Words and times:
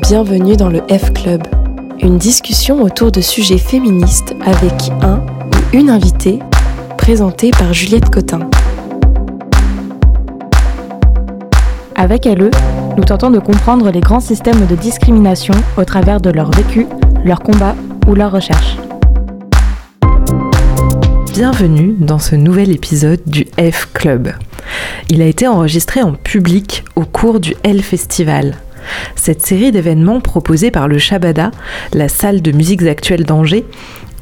Bienvenue 0.00 0.56
dans 0.56 0.70
le 0.70 0.80
F 0.88 1.12
Club, 1.12 1.42
une 2.00 2.16
discussion 2.16 2.80
autour 2.82 3.12
de 3.12 3.20
sujets 3.20 3.58
féministes 3.58 4.34
avec 4.40 4.72
un 5.02 5.18
ou 5.18 5.76
une 5.76 5.90
invitée, 5.90 6.38
présentée 6.96 7.50
par 7.50 7.74
Juliette 7.74 8.08
Cotin. 8.08 8.48
Avec 11.94 12.24
LE, 12.24 12.50
nous 12.96 13.04
tentons 13.04 13.30
de 13.30 13.38
comprendre 13.38 13.90
les 13.90 14.00
grands 14.00 14.20
systèmes 14.20 14.64
de 14.64 14.76
discrimination 14.76 15.52
au 15.76 15.84
travers 15.84 16.22
de 16.22 16.30
leur 16.30 16.50
vécu, 16.52 16.86
leur 17.22 17.40
combat 17.40 17.74
ou 18.06 18.14
leur 18.14 18.32
recherche. 18.32 18.78
Bienvenue 21.34 21.96
dans 21.98 22.18
ce 22.18 22.34
nouvel 22.34 22.70
épisode 22.70 23.20
du 23.26 23.44
F 23.58 23.92
Club. 23.92 24.32
Il 25.10 25.20
a 25.20 25.26
été 25.26 25.46
enregistré 25.46 26.00
en 26.00 26.14
public 26.14 26.82
au 26.96 27.02
cours 27.02 27.40
du 27.40 27.54
L 27.62 27.82
Festival. 27.82 28.56
Cette 29.16 29.44
série 29.44 29.72
d'événements 29.72 30.20
proposée 30.20 30.70
par 30.70 30.88
le 30.88 30.98
Shabada, 30.98 31.50
la 31.92 32.08
salle 32.08 32.42
de 32.42 32.52
musiques 32.52 32.82
actuelles 32.82 33.24
d'Angers, 33.24 33.64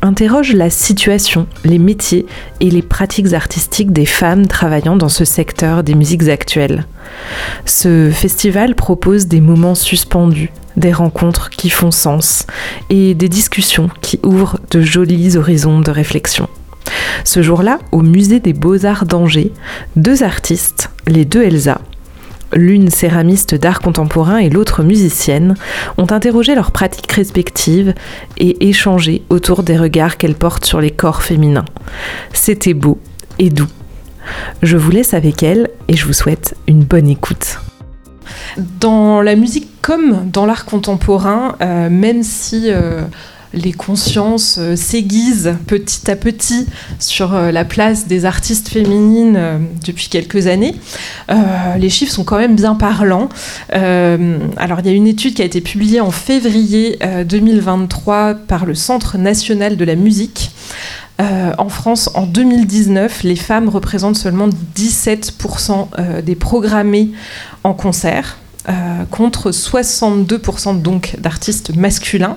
interroge 0.02 0.52
la 0.52 0.70
situation, 0.70 1.46
les 1.64 1.78
métiers 1.78 2.26
et 2.60 2.70
les 2.70 2.82
pratiques 2.82 3.32
artistiques 3.32 3.92
des 3.92 4.06
femmes 4.06 4.46
travaillant 4.46 4.96
dans 4.96 5.08
ce 5.08 5.24
secteur 5.24 5.82
des 5.82 5.94
musiques 5.94 6.28
actuelles. 6.28 6.86
Ce 7.66 8.10
festival 8.10 8.74
propose 8.74 9.26
des 9.26 9.40
moments 9.40 9.74
suspendus, 9.74 10.50
des 10.76 10.92
rencontres 10.92 11.50
qui 11.50 11.70
font 11.70 11.90
sens 11.90 12.46
et 12.88 13.14
des 13.14 13.28
discussions 13.28 13.90
qui 14.00 14.20
ouvrent 14.22 14.58
de 14.70 14.80
jolis 14.80 15.36
horizons 15.36 15.80
de 15.80 15.90
réflexion. 15.90 16.48
Ce 17.24 17.42
jour-là, 17.42 17.78
au 17.92 18.00
musée 18.00 18.40
des 18.40 18.54
beaux-arts 18.54 19.04
d'Angers, 19.04 19.52
deux 19.96 20.22
artistes, 20.22 20.90
les 21.06 21.24
deux 21.24 21.42
Elsa, 21.42 21.80
l'une 22.52 22.90
céramiste 22.90 23.54
d'art 23.54 23.80
contemporain 23.80 24.38
et 24.38 24.50
l'autre 24.50 24.82
musicienne, 24.82 25.54
ont 25.98 26.10
interrogé 26.10 26.54
leurs 26.54 26.72
pratiques 26.72 27.12
respectives 27.12 27.94
et 28.38 28.68
échangé 28.68 29.22
autour 29.30 29.62
des 29.62 29.76
regards 29.76 30.16
qu'elles 30.16 30.34
portent 30.34 30.64
sur 30.64 30.80
les 30.80 30.90
corps 30.90 31.22
féminins. 31.22 31.64
C'était 32.32 32.74
beau 32.74 32.98
et 33.38 33.50
doux. 33.50 33.68
Je 34.62 34.76
vous 34.76 34.90
laisse 34.90 35.14
avec 35.14 35.42
elles 35.42 35.70
et 35.88 35.96
je 35.96 36.06
vous 36.06 36.12
souhaite 36.12 36.56
une 36.66 36.82
bonne 36.82 37.08
écoute. 37.08 37.60
Dans 38.56 39.22
la 39.22 39.34
musique 39.34 39.68
comme 39.82 40.30
dans 40.30 40.46
l'art 40.46 40.66
contemporain, 40.66 41.56
euh, 41.62 41.88
même 41.90 42.22
si 42.22 42.66
euh, 42.66 43.02
les 43.52 43.72
consciences 43.72 44.56
euh, 44.58 44.76
s'aiguisent 44.76 45.54
petit 45.66 46.10
à 46.10 46.16
petit 46.16 46.66
sur 46.98 47.34
euh, 47.34 47.50
la 47.50 47.64
place 47.64 48.06
des 48.06 48.24
artistes 48.24 48.68
féminines 48.68 49.36
euh, 49.36 49.58
depuis 49.84 50.08
quelques 50.08 50.46
années. 50.46 50.74
les 51.78 51.90
chiffres 51.90 52.12
sont 52.12 52.24
quand 52.24 52.38
même 52.38 52.56
bien 52.56 52.74
parlants. 52.74 53.28
alors 53.72 54.80
il 54.80 54.86
y 54.86 54.88
a 54.88 54.92
une 54.92 55.06
étude 55.06 55.34
qui 55.34 55.42
a 55.42 55.44
été 55.44 55.60
publiée 55.60 56.00
en 56.00 56.10
février 56.10 56.98
2023 57.26 58.34
par 58.34 58.66
le 58.66 58.74
Centre 58.74 59.18
national 59.18 59.76
de 59.76 59.84
la 59.84 59.94
musique. 59.94 60.50
en 61.18 61.68
France, 61.68 62.10
en 62.14 62.26
2019, 62.26 63.22
les 63.22 63.36
femmes 63.36 63.68
représentent 63.68 64.16
seulement 64.16 64.48
17% 64.76 66.22
des 66.22 66.34
programmés 66.34 67.10
en 67.64 67.74
concert. 67.74 68.38
Euh, 68.68 69.04
contre 69.10 69.52
62% 69.52 70.82
donc 70.82 71.16
d'artistes 71.18 71.74
masculins. 71.74 72.36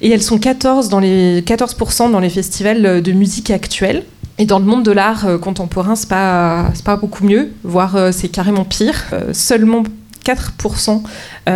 Et 0.00 0.10
elles 0.10 0.22
sont 0.22 0.38
14 0.38 0.88
dans 0.88 0.98
les, 0.98 1.42
14% 1.42 2.10
dans 2.10 2.20
les 2.20 2.30
festivals 2.30 3.02
de 3.02 3.12
musique 3.12 3.50
actuelle. 3.50 4.04
Et 4.38 4.46
dans 4.46 4.60
le 4.60 4.64
monde 4.64 4.82
de 4.82 4.92
l'art 4.92 5.26
euh, 5.26 5.36
contemporain, 5.36 5.94
c'est 5.94 6.08
pas, 6.08 6.72
pas 6.86 6.96
beaucoup 6.96 7.24
mieux, 7.24 7.50
voire 7.64 7.96
euh, 7.96 8.12
c'est 8.12 8.28
carrément 8.28 8.64
pire. 8.64 9.04
seulement 9.32 9.82
4% 10.24 11.02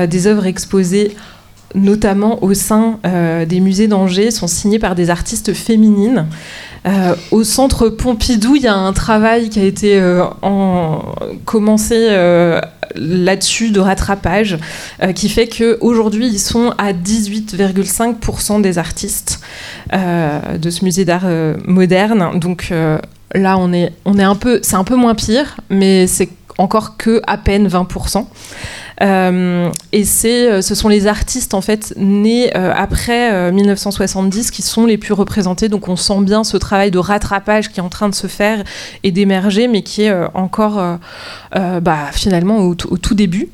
des 0.07 0.27
œuvres 0.27 0.47
exposées 0.47 1.15
notamment 1.75 2.43
au 2.43 2.55
sein 2.55 2.99
des 3.49 3.61
musées 3.61 3.89
d'Angers, 3.89 4.31
sont 4.31 4.47
signées 4.47 4.79
par 4.79 4.95
des 4.95 5.11
artistes 5.11 5.53
féminines. 5.55 6.27
au 7.31 7.45
centre 7.45 7.89
Pompidou, 7.89 8.57
il 8.57 8.63
y 8.63 8.67
a 8.67 8.75
un 8.75 8.93
travail 8.93 9.49
qui 9.49 9.61
a 9.61 9.65
été 9.65 10.01
en, 10.43 11.03
commencé 11.45 12.09
là-dessus 12.95 13.71
de 13.71 13.81
rattrapage 13.81 14.59
euh, 15.03 15.13
qui 15.13 15.29
fait 15.29 15.49
qu'aujourd'hui 15.49 16.27
ils 16.27 16.39
sont 16.39 16.75
à 16.79 16.93
18,5% 16.93 18.61
des 18.61 18.79
artistes 18.79 19.41
euh, 19.93 20.59
de 20.59 20.71
ce 20.71 20.85
musée 20.85 21.05
d'art 21.05 21.23
euh, 21.25 21.57
moderne. 21.67 22.39
Donc 22.39 22.73
là 23.35 23.57
on 23.59 23.73
est, 23.73 23.93
on 24.05 24.19
est 24.19 24.25
un 24.25 24.35
peu, 24.35 24.61
c'est 24.63 24.77
un 24.77 24.85
peu 24.85 24.97
moins 24.97 25.15
pire, 25.15 25.57
mais 25.71 26.07
c'est 26.07 26.29
encore 26.59 26.97
que 26.97 27.23
à 27.27 27.39
peine 27.39 27.67
20%. 27.67 28.27
Euh, 29.03 29.71
et 29.91 30.05
c'est, 30.05 30.51
euh, 30.51 30.63
ce 30.63 30.75
sont 30.75 30.89
les 30.89 31.07
artistes 31.07 31.55
en 31.55 31.61
fait 31.61 31.93
nés 31.97 32.57
euh, 32.57 32.73
après 32.75 33.51
1970 33.51 34.51
qui 34.51 34.63
sont 34.63 34.87
les 34.87 34.99
plus 34.99 35.15
représentés. 35.15 35.69
Donc 35.69 35.89
on 35.89 35.97
sent 35.97 36.21
bien 36.21 36.45
ce 36.45 36.57
travail 36.57 36.91
de 36.91 36.99
rattrapage 36.99 37.71
qui 37.71 37.81
est 37.81 37.83
en 37.83 37.89
train 37.89 38.09
de 38.09 38.15
se 38.15 38.27
faire 38.27 38.63
et 39.03 39.11
d'émerger, 39.11 39.69
mais 39.69 39.83
qui 39.83 40.03
est 40.03 40.15
encore 40.35 40.99
bah, 41.53 41.99
finalement 42.13 42.59
au, 42.59 42.75
tout 42.75 43.15
début. 43.15 43.49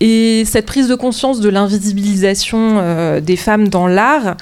Et 0.00 0.44
cette 0.46 0.64
prise 0.64 0.88
de 0.88 0.94
conscience 0.94 1.40
de 1.40 1.50
l'invisibilisation 1.50 2.78
euh, 2.78 3.20
des 3.20 3.36
femmes 3.36 3.68
dans 3.68 3.86
l'art 3.86 4.36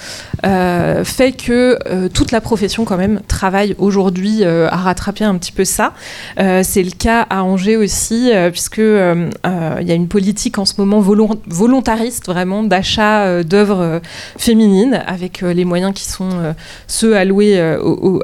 euh, 0.46 1.04
fait 1.04 1.32
que 1.32 1.76
euh, 1.86 2.08
toute 2.08 2.30
la 2.30 2.40
profession 2.40 2.84
quand 2.84 2.96
même 2.96 3.20
travaille 3.26 3.74
aujourd'hui 3.78 4.44
à 4.44 4.76
rattraper 4.76 5.24
un 5.24 5.36
petit 5.36 5.50
peu 5.50 5.64
ça. 5.64 5.92
c'est 6.36 6.82
le 6.82 6.96
cas 6.96 7.26
à 7.28 7.42
Angers 7.42 7.76
aussi, 7.76 8.30
puisque 8.50 8.78
il 8.78 9.86
y 9.86 9.90
a 9.90 9.94
une 9.94 10.08
politique 10.08 10.58
en 10.58 10.64
ce 10.64 10.74
moment 10.78 11.00
volontariste 11.00 12.26
vraiment 12.26 12.62
d'achat 12.62 13.42
d'œuvres 13.42 14.00
féminines 14.36 15.02
avec 15.06 15.40
les 15.40 15.64
moyens 15.64 15.92
qui 15.94 16.04
sont 16.04 16.54
ceux 16.86 17.16
alloués 17.16 17.58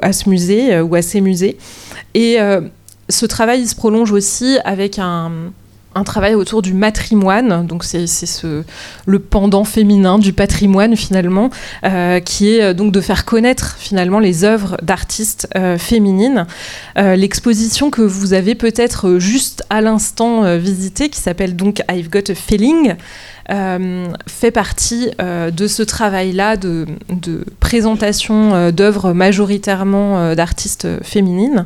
à 0.01 0.13
ce 0.13 0.29
musée 0.29 0.79
ou 0.79 0.95
à 0.95 1.01
ces 1.01 1.21
musées. 1.21 1.57
Et 2.13 2.37
ce 3.09 3.25
travail 3.25 3.67
se 3.67 3.75
prolonge 3.75 4.11
aussi 4.11 4.57
avec 4.63 4.99
un 4.99 5.31
un 5.95 6.03
travail 6.03 6.35
autour 6.35 6.61
du 6.61 6.73
matrimoine, 6.73 7.65
donc 7.65 7.85
c'est 7.85 8.05
ce, 8.05 8.63
le 9.05 9.19
pendant 9.19 9.63
féminin 9.63 10.19
du 10.19 10.33
patrimoine 10.33 10.97
finalement, 10.97 11.49
euh, 11.85 12.19
qui 12.19 12.49
est 12.49 12.61
euh, 12.61 12.73
donc 12.73 12.91
de 12.91 12.99
faire 12.99 13.23
connaître 13.23 13.77
finalement 13.79 14.19
les 14.19 14.43
œuvres 14.43 14.75
d'artistes 14.83 15.47
euh, 15.55 15.77
féminines. 15.77 16.45
L'exposition 16.97 17.91
que 17.91 18.01
vous 18.01 18.33
avez 18.33 18.55
peut-être 18.55 19.19
juste 19.19 19.63
à 19.69 19.81
l'instant 19.81 20.57
visitée, 20.57 21.09
qui 21.09 21.19
s'appelle 21.19 21.55
donc 21.55 21.81
I've 21.89 22.09
Got 22.09 22.31
a 22.31 22.35
Feeling, 22.35 22.95
fait 23.47 24.51
partie 24.51 25.11
de 25.19 25.67
ce 25.67 25.83
travail-là 25.83 26.57
de, 26.57 26.85
de, 27.09 27.45
présentation 27.59 28.71
d'œuvres 28.71 29.13
majoritairement 29.13 30.35
d'artistes 30.35 30.87
féminines. 31.03 31.65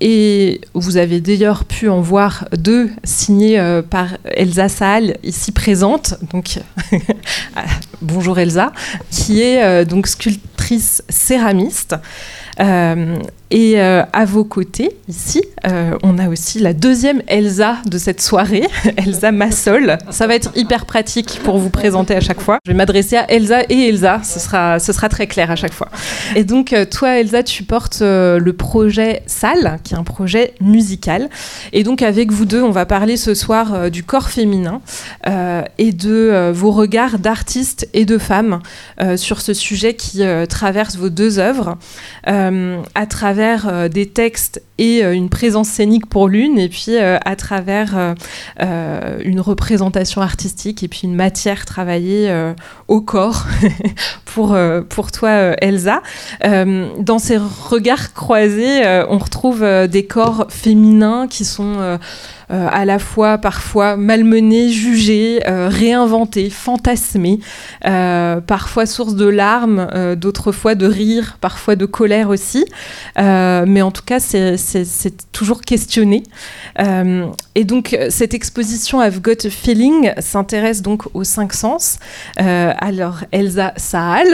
Et 0.00 0.60
vous 0.74 0.96
avez 0.96 1.20
d'ailleurs 1.20 1.64
pu 1.64 1.88
en 1.88 2.00
voir 2.00 2.48
deux 2.56 2.90
signés 3.04 3.58
euh, 3.58 3.80
par 3.80 4.18
Elsa 4.24 4.68
Saal, 4.68 5.16
ici 5.22 5.52
présente. 5.52 6.14
Donc, 6.32 6.58
bonjour 8.02 8.38
Elsa, 8.38 8.72
qui 9.10 9.40
est 9.40 9.62
euh, 9.62 9.84
donc 9.84 10.06
sculptrice 10.06 11.02
céramiste. 11.08 11.96
Euh, 12.60 13.18
et 13.50 13.80
euh, 13.80 14.02
à 14.12 14.24
vos 14.24 14.44
côtés, 14.44 14.96
ici, 15.06 15.42
euh, 15.66 15.96
on 16.02 16.18
a 16.18 16.28
aussi 16.28 16.58
la 16.58 16.72
deuxième 16.72 17.22
Elsa 17.26 17.76
de 17.86 17.98
cette 17.98 18.22
soirée, 18.22 18.66
Elsa 18.96 19.32
Massol. 19.32 19.98
Ça 20.10 20.26
va 20.26 20.34
être 20.34 20.50
hyper 20.56 20.86
pratique 20.86 21.40
pour 21.44 21.58
vous 21.58 21.70
présenter 21.70 22.16
à 22.16 22.20
chaque 22.20 22.40
fois. 22.40 22.58
Je 22.64 22.72
vais 22.72 22.76
m'adresser 22.76 23.16
à 23.16 23.30
Elsa 23.30 23.62
et 23.68 23.88
Elsa, 23.88 24.22
ce 24.24 24.40
sera, 24.40 24.78
ce 24.78 24.92
sera 24.92 25.08
très 25.08 25.26
clair 25.26 25.50
à 25.50 25.56
chaque 25.56 25.74
fois. 25.74 25.88
Et 26.34 26.44
donc, 26.44 26.74
toi, 26.90 27.18
Elsa, 27.18 27.42
tu 27.42 27.64
portes 27.64 28.00
le 28.00 28.52
projet 28.52 29.22
Salle, 29.26 29.78
qui 29.84 29.94
est 29.94 29.98
un 29.98 30.04
projet 30.04 30.54
musical. 30.60 31.28
Et 31.72 31.84
donc, 31.84 32.02
avec 32.02 32.32
vous 32.32 32.46
deux, 32.46 32.62
on 32.62 32.70
va 32.70 32.86
parler 32.86 33.16
ce 33.16 33.34
soir 33.34 33.90
du 33.90 34.02
corps 34.02 34.30
féminin 34.30 34.80
et 35.26 35.92
de 35.92 36.50
vos 36.52 36.70
regards 36.70 37.18
d'artistes 37.18 37.88
et 37.92 38.04
de 38.04 38.18
femmes 38.18 38.60
sur 39.16 39.40
ce 39.40 39.52
sujet 39.54 39.94
qui 39.94 40.22
traverse 40.48 40.96
vos 40.96 41.10
deux 41.10 41.38
œuvres 41.38 41.76
à 42.24 43.06
travers 43.08 43.33
euh, 43.38 43.88
des 43.88 44.06
textes 44.06 44.62
et 44.78 45.04
euh, 45.04 45.12
une 45.12 45.28
présence 45.28 45.68
scénique 45.68 46.06
pour 46.06 46.28
l'une, 46.28 46.58
et 46.58 46.68
puis 46.68 46.96
euh, 46.96 47.18
à 47.24 47.36
travers 47.36 48.14
une 48.60 49.40
représentation 49.40 50.20
artistique 50.20 50.82
et 50.82 50.88
puis 50.88 51.02
une 51.04 51.14
matière 51.14 51.64
travaillée 51.64 52.52
au 52.88 53.00
corps 53.00 53.46
pour, 54.24 54.56
pour 54.88 55.12
toi, 55.12 55.54
Elsa. 55.60 56.02
dans 56.42 57.18
ces 57.18 57.36
regards 57.36 58.12
croisés, 58.14 58.82
on 59.08 59.18
retrouve 59.18 59.64
des 59.88 60.06
corps 60.06 60.46
féminins 60.48 61.26
qui 61.28 61.44
sont 61.44 61.98
euh, 62.50 62.68
à 62.70 62.84
la 62.84 62.98
fois 62.98 63.38
parfois 63.38 63.96
malmenés, 63.96 64.68
jugés, 64.68 65.40
euh, 65.46 65.68
réinventés, 65.70 66.50
fantasmés, 66.50 67.40
euh, 67.86 68.40
parfois 68.40 68.86
source 68.86 69.14
de 69.14 69.26
larmes, 69.26 69.88
d'autres 70.16 70.52
fois 70.52 70.74
de 70.74 70.86
rire, 70.86 71.38
parfois 71.40 71.76
de 71.76 71.86
colère 71.86 72.28
aussi. 72.28 72.64
mais 73.16 73.82
en 73.82 73.90
tout 73.90 74.02
cas, 74.04 74.20
c'est 74.20 74.56
c'est 74.56 75.32
toujours 75.32 75.62
questionné. 75.62 76.22
et 76.78 77.64
donc, 77.64 77.96
cette 78.10 78.34
exposition 78.34 79.02
I've 79.02 79.20
Got 79.20 79.46
a 79.46 79.50
Feeling 79.50 80.12
s'intéresse 80.18 80.82
donc 80.82 81.04
aux 81.14 81.24
cinq 81.24 81.52
sens. 81.52 81.98
alors, 82.36 83.20
Elsa 83.32 83.72
Saal, 83.76 84.28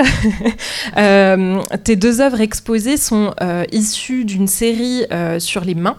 tes 1.85 1.97
deux 1.97 2.21
œuvres 2.21 2.41
exposées 2.41 2.97
sont 2.97 3.35
issues 3.73 4.25
d'une 4.25 4.49
série 4.49 5.05
sur 5.39 5.65
les 5.65 5.75
mains 5.75 5.97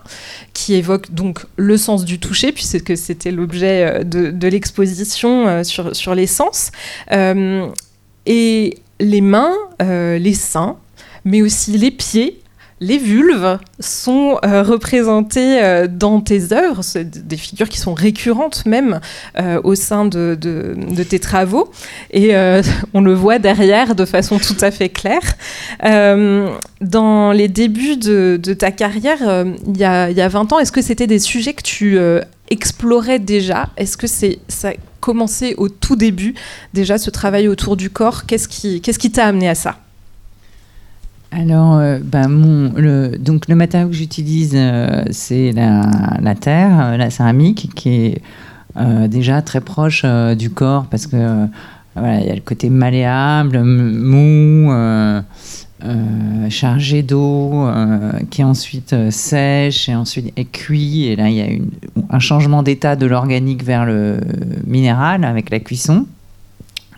qui 0.54 0.76
évoque 0.76 1.12
donc 1.12 1.46
le 1.56 1.78
sens 1.78 2.01
du 2.06 2.20
toucher, 2.20 2.52
puisque 2.52 2.98
c'était 2.98 3.32
l'objet 3.32 4.04
de, 4.04 4.32
de 4.32 4.48
l'exposition 4.48 5.64
sur, 5.64 5.96
sur 5.96 6.16
les 6.16 6.28
sens. 6.28 6.72
et 8.26 8.78
les 9.00 9.22
mains, 9.22 9.56
les 9.80 10.34
seins, 10.34 10.78
mais 11.26 11.42
aussi 11.42 11.78
les 11.78 11.92
pieds, 11.92 12.41
les 12.82 12.98
vulves 12.98 13.60
sont 13.80 14.40
euh, 14.44 14.64
représentées 14.64 15.64
euh, 15.64 15.88
dans 15.88 16.20
tes 16.20 16.52
œuvres, 16.52 16.84
c'est 16.84 17.28
des 17.28 17.38
figures 17.38 17.70
qui 17.70 17.78
sont 17.78 17.94
récurrentes 17.94 18.66
même 18.66 19.00
euh, 19.40 19.62
au 19.64 19.76
sein 19.76 20.06
de, 20.06 20.36
tes 21.08 21.20
travaux, 21.20 21.72
et 22.12 22.32
on 22.94 23.02
le 23.02 23.14
voit 23.14 23.38
derrière 23.38 23.94
de 23.94 24.06
façon 24.06 24.40
tout 24.40 24.58
à 24.62 24.72
fait 24.72 24.90
claire. 24.90 25.22
dans 26.82 27.32
les 27.32 27.48
débuts 27.48 27.98
de, 27.98 28.54
ta 28.54 28.72
carrière, 28.72 29.46
il 29.68 29.78
y, 29.78 29.84
a, 29.84 30.10
y, 30.10 30.22
a 30.22 30.28
20 30.28 30.54
ans, 30.54 30.60
est-ce 30.60 30.72
que 30.72 30.82
c'était 30.82 31.08
des 31.08 31.20
sujets 31.20 31.54
que 31.54 31.62
tu 31.62 32.00
explorais 32.50 33.20
déjà? 33.20 33.70
Est-ce 33.78 33.96
que 33.96 34.08
ça 34.08 34.70
a 34.70 34.74
commencé 35.00 35.54
au 35.58 35.70
tout 35.70 35.96
début 35.96 36.34
déjà 36.74 36.98
ce 36.98 37.12
travail 37.12 37.48
autour 37.48 37.78
du 37.78 37.92
corps? 37.92 38.26
Qu'est-ce 38.26 38.48
qui 38.48 39.12
t'a 39.12 39.28
amené 39.28 39.50
à 39.50 39.56
ça? 39.56 39.78
Alors, 41.32 41.78
euh, 41.78 42.00
ben 42.04 42.28
le, 42.76 43.56
matériau 43.56 43.88
que 43.88 43.96
j'utilise, 43.96 44.52
euh, 44.54 45.04
c'est 45.12 45.54
la, 45.54 46.36
terre, 46.36 46.80
euh, 46.82 46.98
la 46.98 47.10
céramique, 47.10 47.70
qui 47.74 47.90
est 47.90 48.22
déjà 49.08 49.42
très 49.42 49.60
proche 49.60 50.06
du 50.38 50.50
corps 50.50 50.86
parce 50.86 51.06
que 51.06 51.18
y 51.18 52.00
a 52.00 52.36
le 52.36 52.42
côté 52.42 52.70
malléable, 52.70 53.62
mou, 53.64 54.72
chargé 56.50 57.04
d'eau, 57.04 57.68
qui 58.30 58.46
ensuite 58.46 58.96
sèche 59.10 59.90
et 59.90 59.96
ensuite 59.96 60.32
est 60.38 60.46
cuit. 60.46 61.08
Et 61.08 61.18
là, 61.18 61.30
il 61.30 61.36
y 61.36 61.42
a 61.42 61.48
un 62.10 62.20
changement 62.20 62.64
d'état 62.64 62.96
de 62.96 63.06
l'organique 63.06 63.64
vers 63.64 63.86
le 63.86 64.22
minéral 64.66 65.26
avec 65.26 65.50
la 65.50 65.60
cuisson. 65.60 66.06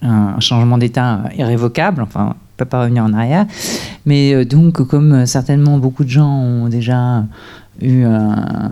Un 0.03 0.39
changement 0.39 0.77
d'état 0.77 1.23
irrévocable, 1.35 2.03
enfin 2.03 2.35
peut 2.57 2.65
pas 2.65 2.81
revenir 2.81 3.03
en 3.03 3.13
arrière. 3.13 3.45
Mais 4.05 4.33
euh, 4.33 4.45
donc, 4.45 4.85
comme 4.87 5.13
euh, 5.13 5.25
certainement 5.25 5.77
beaucoup 5.77 6.03
de 6.03 6.09
gens 6.09 6.29
ont 6.29 6.69
déjà 6.69 7.25
eu 7.81 8.03
un, 8.03 8.71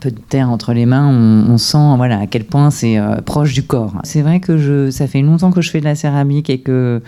peu 0.00 0.10
de 0.10 0.18
terre 0.18 0.50
entre 0.50 0.72
les 0.72 0.86
mains, 0.86 1.08
on, 1.08 1.56
sent 1.56 1.96
voilà 1.96 2.20
à 2.20 2.26
quel 2.26 2.44
point 2.44 2.70
c'est 2.70 2.98
euh, 2.98 3.16
proche 3.16 3.54
du 3.54 3.62
corps. 3.62 3.94
C'est 4.04 4.22
vrai 4.22 4.40
que 4.40 4.58
je, 4.58 4.90
ça 4.90 5.06
fait 5.06 5.22
longtemps 5.22 5.50
que 5.50 5.60
je 5.60 5.70
fais 5.70 5.80
de 5.80 5.84
la 5.84 5.94
céramique 5.94 6.50
et 6.50 6.60
que 6.60 7.00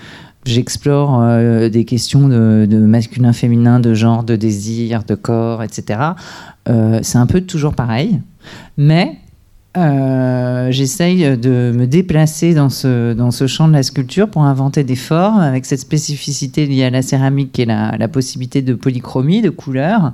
j'explore 0.47 1.23
des 1.69 1.85
questions 1.85 2.27
de, 2.27 2.67
de, 2.69 2.79
masculin, 2.79 3.35
féminin, 3.35 3.79
de 3.79 3.93
genre, 3.93 4.25
de 4.25 4.37
désir, 4.37 5.05
de 5.05 5.15
corps, 5.15 5.63
etc. 5.63 6.01
c'est 6.65 7.19
un 7.19 7.27
peu 7.27 7.43
toujours 7.43 7.75
pareil, 7.75 8.23
mais 8.79 9.19
euh, 9.77 10.73
j'essaye 10.73 11.39
de 11.39 11.73
me 11.73 11.87
déplacer 11.87 12.55
dans 12.55 12.71
ce, 12.71 13.13
dans 13.13 13.31
ce 13.31 13.47
champ 13.47 13.69
de 13.69 13.73
la 13.73 13.85
sculpture 13.85 14.29
pour 14.29 14.43
inventer 14.43 14.83
des 14.83 14.97
formes 14.97 15.39
avec 15.39 15.65
cette 15.65 15.79
spécificité 15.79 16.67
liée 16.67 16.85
à 16.85 16.91
la 16.91 17.03
céramique 17.03 17.53
qui 17.53 17.63
est 17.63 17.67
la, 17.67 18.09
possibilité 18.09 18.63
de 18.63 18.75
polychromie, 18.75 19.43
de 19.43 19.51
couleurs, 19.51 20.13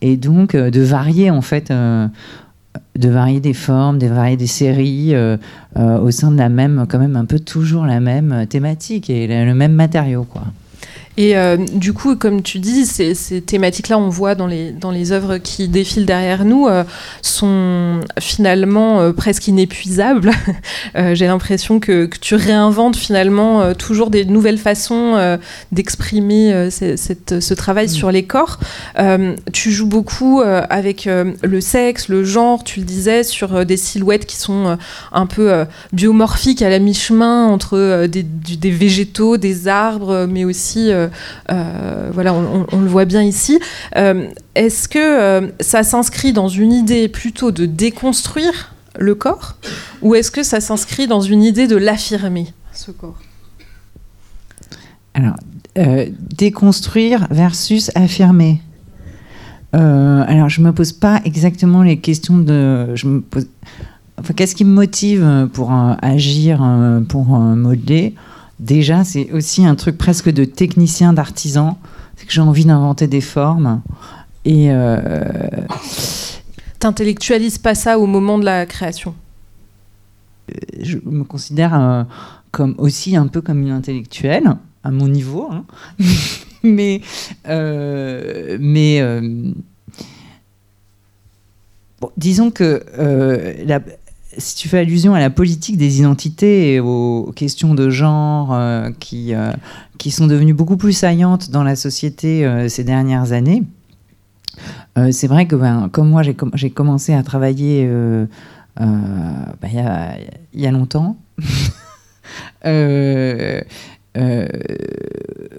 et 0.00 0.16
donc 0.16 0.56
euh, 0.56 0.70
de 0.70 0.80
varier 0.80 1.30
en 1.30 1.40
fait, 1.40 1.70
euh, 1.70 2.08
de 2.98 3.08
varier 3.08 3.38
des 3.38 3.54
formes, 3.54 3.98
de 3.98 4.08
varier 4.08 4.36
des 4.36 4.48
séries 4.48 5.14
au 5.76 6.10
sein 6.10 6.30
de 6.30 6.36
la 6.36 6.48
même, 6.48 6.86
quand 6.88 6.98
même 6.98 7.16
un 7.16 7.24
peu 7.24 7.38
toujours 7.38 7.86
la 7.86 8.00
même 8.00 8.46
thématique 8.48 9.08
et 9.08 9.26
le 9.44 9.54
même 9.54 9.72
matériau 9.72 10.24
quoi. 10.24 10.42
Et 11.18 11.36
euh, 11.36 11.56
du 11.56 11.92
coup, 11.92 12.14
comme 12.16 12.42
tu 12.42 12.58
dis, 12.58 12.84
ces, 12.84 13.14
ces 13.14 13.40
thématiques-là, 13.40 13.98
on 13.98 14.08
voit 14.08 14.34
dans 14.34 14.46
les, 14.46 14.70
dans 14.70 14.90
les 14.90 15.12
œuvres 15.12 15.38
qui 15.38 15.66
défilent 15.68 16.04
derrière 16.04 16.44
nous, 16.44 16.66
euh, 16.66 16.84
sont 17.22 18.00
finalement 18.20 19.00
euh, 19.00 19.12
presque 19.12 19.48
inépuisables. 19.48 20.30
J'ai 20.94 21.26
l'impression 21.26 21.80
que, 21.80 22.06
que, 22.06 22.18
tu 22.18 22.34
réinventes 22.34 22.96
finalement 22.96 23.74
toujours 23.74 24.10
des 24.10 24.24
nouvelles 24.24 24.58
façons 24.58 25.38
d'exprimer 25.72 26.68
ce 26.70 27.54
travail 27.54 27.86
mm. 27.86 27.90
sur 27.90 28.10
les 28.10 28.24
corps. 28.24 28.58
tu 29.52 29.70
joues 29.70 29.86
beaucoup 29.86 30.40
avec 30.40 31.06
le 31.06 31.60
sexe, 31.60 32.08
le 32.08 32.24
genre, 32.24 32.64
tu 32.64 32.80
le 32.80 32.86
disais, 32.86 33.22
sur 33.24 33.64
des 33.66 33.76
silhouettes 33.76 34.26
qui 34.26 34.36
sont 34.36 34.78
un 35.12 35.26
peu 35.26 35.64
biomorphiques 35.92 36.62
à 36.62 36.70
la 36.70 36.78
mi-chemin 36.78 37.46
entre 37.46 38.06
des, 38.06 38.22
des, 38.22 38.70
végétaux, 38.70 39.36
des 39.36 39.68
arbres, 39.68 40.26
mais 40.28 40.44
aussi 40.44 40.90
voilà, 41.48 42.34
on, 42.34 42.80
le 42.80 42.86
voit 42.86 43.04
bien 43.04 43.22
ici. 43.22 43.58
Euh, 43.96 44.28
est-ce 44.54 44.88
que 44.88 44.98
euh, 44.98 45.48
ça 45.60 45.82
s'inscrit 45.82 46.32
dans 46.32 46.48
une 46.48 46.72
idée 46.72 47.08
plutôt 47.08 47.50
de 47.50 47.66
déconstruire 47.66 48.74
le 48.98 49.14
corps 49.14 49.56
ou 50.02 50.14
est-ce 50.14 50.30
que 50.30 50.42
ça 50.42 50.60
s'inscrit 50.60 51.06
dans 51.06 51.20
une 51.20 51.42
idée 51.42 51.66
de 51.66 51.76
l'affirmer, 51.76 52.46
ce 52.72 52.90
corps? 52.90 53.18
Alors, 55.14 55.36
déconstruire 56.36 57.26
versus 57.30 57.90
affirmer. 57.94 58.60
alors, 59.72 60.48
je 60.48 60.60
me 60.60 60.72
pose 60.72 60.92
pas 60.92 61.20
exactement 61.24 61.82
les 61.82 61.98
questions 61.98 62.38
de. 62.38 62.94
Qu'est-ce 64.34 64.54
qui 64.54 64.64
me 64.64 64.72
motive 64.72 65.48
pour 65.52 65.72
agir, 66.00 66.62
pour 67.08 67.26
modeler? 67.26 68.14
Déjà, 68.60 69.04
c'est 69.04 69.30
aussi 69.32 69.64
un 69.64 69.74
truc 69.74 69.98
presque 69.98 70.30
de 70.30 70.44
technicien, 70.44 71.12
d'artisan. 71.12 71.78
C'est 72.16 72.26
que 72.26 72.32
j'ai 72.32 72.40
envie 72.40 72.64
d'inventer 72.64 73.06
des 73.06 73.20
formes. 73.20 73.82
Et. 74.44 74.70
Euh... 74.70 75.48
T'intellectualises 76.78 77.58
pas 77.58 77.74
ça 77.74 77.98
au 77.98 78.06
moment 78.06 78.38
de 78.38 78.44
la 78.44 78.66
création? 78.66 79.14
Euh, 80.50 80.54
Je 80.80 80.98
me 81.04 81.24
considère 81.24 81.78
euh, 81.78 82.04
comme 82.50 82.74
aussi 82.78 83.16
un 83.16 83.26
peu 83.26 83.40
comme 83.40 83.62
une 83.62 83.70
intellectuelle, 83.70 84.56
à 84.84 84.90
mon 84.90 85.08
niveau. 85.08 85.48
Hein. 85.50 85.64
mais. 86.62 87.00
Euh, 87.48 88.56
mais 88.60 89.02
bon, 92.00 92.10
disons 92.16 92.50
que 92.50 92.82
la 93.66 93.80
si 94.38 94.56
tu 94.56 94.68
fais 94.68 94.78
allusion 94.78 95.14
à 95.14 95.20
la 95.20 95.30
politique 95.30 95.76
des 95.76 95.98
identités 95.98 96.74
et 96.74 96.80
aux 96.80 97.32
questions 97.34 97.74
de 97.74 97.90
genre 97.90 98.52
euh, 98.52 98.90
qui, 98.98 99.34
euh, 99.34 99.52
qui 99.98 100.10
sont 100.10 100.26
devenues 100.26 100.54
beaucoup 100.54 100.76
plus 100.76 100.92
saillantes 100.92 101.50
dans 101.50 101.62
la 101.62 101.76
société 101.76 102.44
euh, 102.44 102.68
ces 102.68 102.84
dernières 102.84 103.32
années, 103.32 103.62
c'est 105.10 105.26
vrai 105.26 105.46
que 105.46 105.54
ben, 105.54 105.90
comme 105.92 106.08
moi 106.08 106.22
j'ai 106.22 106.70
commencé 106.70 107.12
à 107.12 107.22
travailler 107.22 107.86
ben, 107.86 108.28
il 109.74 110.24
y, 110.54 110.66
a 110.66 110.70
longtemps, 110.70 111.18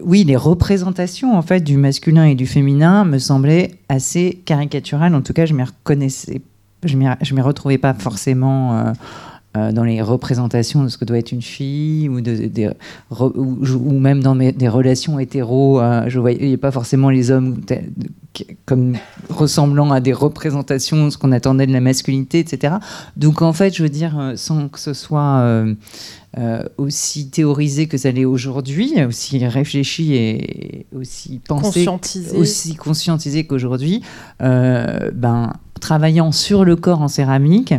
oui, 0.03 0.23
les 0.23 0.35
représentations 0.35 1.37
en 1.37 1.43
fait 1.43 1.59
du 1.63 1.77
masculin 1.77 2.25
et 2.25 2.33
du 2.33 2.47
féminin 2.47 3.05
me 3.05 3.19
semblaient 3.19 3.75
assez 3.89 4.41
caricaturales. 4.43 5.13
En 5.13 5.21
tout 5.21 5.33
cas, 5.33 5.45
je 5.45 5.53
m'y 5.53 5.61
reconnaissais 5.61 6.41
je 6.83 6.95
ne 6.95 7.35
m'y 7.35 7.41
retrouvais 7.41 7.77
pas 7.77 7.93
forcément 7.93 8.77
euh, 8.77 8.91
euh, 9.55 9.71
dans 9.71 9.83
les 9.83 10.01
représentations 10.01 10.83
de 10.83 10.89
ce 10.89 10.97
que 10.97 11.05
doit 11.05 11.17
être 11.17 11.31
une 11.31 11.41
fille 11.41 12.07
ou, 12.09 12.21
de, 12.21 12.73
ou, 13.09 13.99
même 13.99 14.21
dans 14.21 14.35
des 14.35 14.67
relations 14.67 15.17
hétéro. 15.19 15.81
Euh, 15.81 16.03
je 16.07 16.17
ne 16.17 16.21
voyais 16.21 16.57
pas 16.57 16.71
forcément 16.71 17.09
les 17.09 17.31
hommes 17.31 17.61
comme 18.65 18.97
ressemblant 19.29 19.91
à 19.91 19.99
des 19.99 20.13
représentations 20.13 21.05
de 21.05 21.09
ce 21.09 21.17
qu'on 21.17 21.31
attendait 21.31 21.65
de 21.65 21.73
la 21.73 21.81
masculinité, 21.81 22.37
etc. 22.37 22.75
Donc 23.15 23.41
en 23.41 23.53
fait, 23.53 23.75
je 23.75 23.81
veux 23.81 23.89
dire, 23.89 24.33
sans 24.35 24.67
que 24.67 24.79
ce 24.79 24.93
soit 24.93 25.65
aussi 26.77 27.29
théorisé 27.31 27.87
que 27.87 27.97
ça 27.97 28.11
l'est 28.11 28.25
aujourd'hui, 28.25 29.03
aussi 29.03 29.43
réfléchi 29.47 30.13
et 30.13 30.85
aussi 30.95 31.39
pensé, 31.39 31.85
conscientisé. 31.85 32.37
aussi 32.37 32.75
conscientisé 32.75 33.47
qu'aujourd'hui, 33.47 34.03
ben 34.39 35.53
travaillant 35.79 36.31
sur 36.31 36.65
le 36.65 36.75
corps 36.75 37.01
en 37.01 37.07
céramique, 37.07 37.73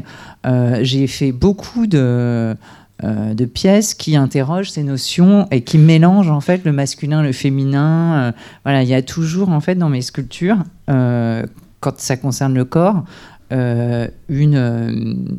euh, 0.46 0.80
j'ai 0.82 1.06
fait 1.06 1.32
beaucoup 1.32 1.86
de, 1.86 2.56
euh, 3.04 3.34
de, 3.34 3.44
pièces 3.44 3.94
qui 3.94 4.16
interrogent 4.16 4.70
ces 4.70 4.82
notions 4.82 5.46
et 5.50 5.62
qui 5.62 5.78
mélangent 5.78 6.30
en 6.30 6.40
fait 6.40 6.64
le 6.64 6.72
masculin, 6.72 7.22
le 7.22 7.32
féminin. 7.32 8.14
Euh, 8.14 8.32
voilà, 8.64 8.82
il 8.82 8.88
y 8.88 8.94
a 8.94 9.02
toujours 9.02 9.50
en 9.50 9.60
fait 9.60 9.74
dans 9.74 9.88
mes 9.88 10.02
sculptures, 10.02 10.58
quand 10.86 11.98
ça 11.98 12.16
concerne 12.16 12.54
le 12.54 12.64
corps, 12.64 13.04
une 13.50 15.36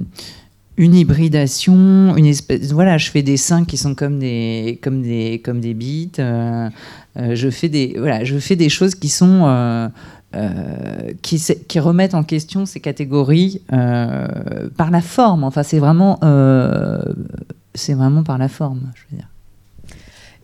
une 0.78 0.96
hybridation, 0.96 2.16
une 2.16 2.26
espèce. 2.26 2.72
Voilà, 2.72 2.98
je 2.98 3.12
fais 3.12 3.22
des 3.22 3.36
seins 3.36 3.66
qui 3.66 3.76
sont 3.76 3.96
comme 3.96 4.20
des 4.20 4.80
comme 4.82 5.02
des 5.02 5.42
comme 5.44 5.60
des 5.60 5.74
bites. 5.74 6.22
je 7.18 7.50
fais 7.50 7.68
des 7.68 7.96
voilà, 7.98 8.24
je 8.24 8.38
fais 8.38 8.56
des 8.56 8.70
choses 8.70 8.96
qui 8.96 9.10
sont 9.10 9.92
qui, 11.22 11.42
qui, 11.68 11.80
remettent 11.80 12.14
en 12.14 12.24
question 12.24 12.66
ces 12.66 12.80
catégories 12.80 13.62
euh, 13.74 14.70
par 14.78 14.92
la 14.92 15.02
forme. 15.02 15.44
Enfin, 15.44 15.64
c'est 15.64 15.80
vraiment, 15.80 16.20
euh, 16.24 17.02
c'est 17.74 17.96
vraiment 17.96 18.24
par 18.24 18.38
la 18.38 18.48
forme, 18.48 18.92
je 18.96 19.02
veux 19.10 19.18
dire. 19.18 19.28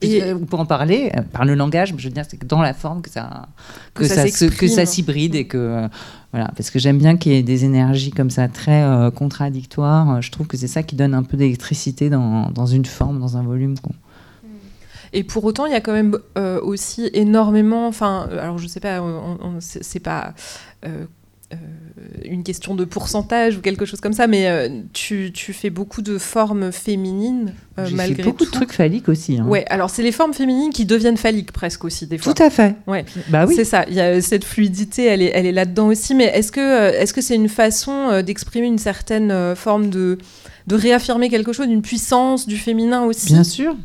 Et 0.01 0.21
pour 0.49 0.59
en 0.59 0.65
parler, 0.65 1.11
par 1.31 1.45
le 1.45 1.55
langage, 1.55 1.93
je 1.97 2.03
veux 2.03 2.13
dire, 2.13 2.25
c'est 2.27 2.43
dans 2.45 2.61
la 2.61 2.73
forme 2.73 3.01
que 3.01 3.09
ça, 3.09 3.47
que, 3.93 4.05
ça, 4.05 4.25
que 4.25 4.67
ça 4.67 4.85
s'hybride 4.85 5.35
et 5.35 5.47
que 5.47 5.87
voilà, 6.31 6.51
parce 6.55 6.69
que 6.69 6.77
j'aime 6.79 6.97
bien 6.97 7.15
qu'il 7.17 7.31
y 7.31 7.35
ait 7.35 7.43
des 7.43 7.63
énergies 7.65 8.11
comme 8.11 8.29
ça 8.29 8.47
très 8.47 8.85
contradictoires. 9.15 10.21
Je 10.21 10.29
trouve 10.31 10.47
que 10.47 10.57
c'est 10.57 10.67
ça 10.67 10.83
qui 10.83 10.95
donne 10.95 11.13
un 11.13 11.23
peu 11.23 11.37
d'électricité 11.37 12.09
dans, 12.09 12.51
dans, 12.51 12.67
une 12.67 12.85
forme, 12.85 13.19
dans 13.19 13.37
un 13.37 13.43
volume. 13.43 13.75
Et 15.13 15.23
pour 15.23 15.43
autant, 15.45 15.65
il 15.65 15.71
y 15.71 15.75
a 15.75 15.81
quand 15.81 15.93
même 15.93 16.17
euh, 16.37 16.59
aussi 16.61 17.09
énormément. 17.13 17.87
Enfin, 17.87 18.27
euh, 18.31 18.41
alors 18.41 18.57
je 18.57 18.67
sais 18.67 18.79
pas, 18.79 19.01
c'est 19.59 19.99
pas. 19.99 20.33
Euh, 20.85 21.05
une 22.25 22.43
question 22.43 22.73
de 22.73 22.85
pourcentage 22.85 23.55
ou 23.55 23.61
quelque 23.61 23.85
chose 23.85 24.01
comme 24.01 24.13
ça, 24.13 24.25
mais 24.25 24.69
tu, 24.93 25.31
tu, 25.31 25.53
fais 25.53 25.69
beaucoup 25.69 26.01
de 26.01 26.17
formes 26.17 26.71
féminines 26.71 27.53
malgré 27.77 28.15
fait 28.15 28.23
beaucoup 28.23 28.45
de 28.45 28.49
trucs 28.49 28.73
phalliques 28.73 29.07
aussi. 29.07 29.37
Hein. 29.37 29.45
Ouais, 29.45 29.63
alors 29.69 29.91
c'est 29.91 30.01
les 30.01 30.11
formes 30.11 30.33
féminines 30.33 30.71
qui 30.71 30.85
deviennent 30.85 31.17
phalliques 31.17 31.51
presque 31.51 31.85
aussi 31.85 32.07
des 32.07 32.17
fois. 32.17 32.33
Tout 32.33 32.43
à 32.43 32.49
fait. 32.49 32.75
Ouais, 32.87 33.05
bah 33.29 33.45
oui. 33.47 33.55
C'est 33.55 33.63
ça. 33.63 33.85
Il 33.87 33.93
y 33.93 34.01
a 34.01 34.19
cette 34.21 34.43
fluidité, 34.43 35.05
elle 35.05 35.21
est, 35.21 35.31
elle 35.35 35.45
est 35.45 35.51
là-dedans 35.51 35.87
aussi. 35.87 36.15
Mais 36.15 36.25
est-ce 36.25 36.51
que 36.51 36.93
est-ce 36.93 37.13
que 37.13 37.21
c'est 37.21 37.35
une 37.35 37.47
façon 37.47 38.23
d'exprimer 38.23 38.65
une 38.65 38.79
certaine 38.79 39.55
forme 39.55 39.91
de 39.91 40.17
de 40.65 40.75
réaffirmer 40.75 41.29
quelque 41.29 41.53
chose, 41.53 41.67
d'une 41.67 41.83
puissance 41.83 42.47
du 42.47 42.57
féminin 42.57 43.03
aussi? 43.03 43.27
Bien 43.27 43.43
sûr 43.43 43.75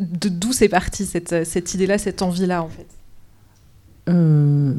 d'où 0.00 0.52
c'est 0.52 0.68
parti 0.68 1.06
cette, 1.06 1.46
cette 1.46 1.74
idée-là, 1.74 1.98
cette 1.98 2.22
envie-là 2.22 2.62
en 2.62 2.68
fait? 2.68 2.86
Euh, 4.08 4.72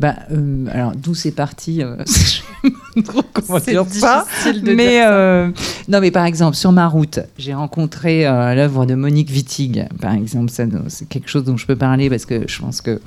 bah, 0.00 0.16
euh, 0.32 0.66
alors 0.72 0.92
d'où 0.96 1.14
c'est 1.14 1.30
parti 1.30 1.82
euh, 1.82 1.96
comment 3.04 3.58
dire 3.60 3.84
ça. 3.88 4.26
Mais 4.62 5.04
non, 5.88 6.00
mais 6.00 6.10
par 6.10 6.24
exemple 6.24 6.56
sur 6.56 6.72
ma 6.72 6.88
route, 6.88 7.20
j'ai 7.38 7.54
rencontré 7.54 8.24
l'œuvre 8.24 8.86
de 8.86 8.94
Monique 8.94 9.30
Wittig. 9.30 9.86
Par 10.00 10.14
exemple, 10.14 10.50
c'est 10.50 11.08
quelque 11.08 11.28
chose 11.28 11.44
dont 11.44 11.56
je 11.56 11.66
peux 11.66 11.76
parler 11.76 12.10
parce 12.10 12.26
que 12.26 12.48
je 12.48 12.60
pense 12.60 12.80
que 12.80 13.00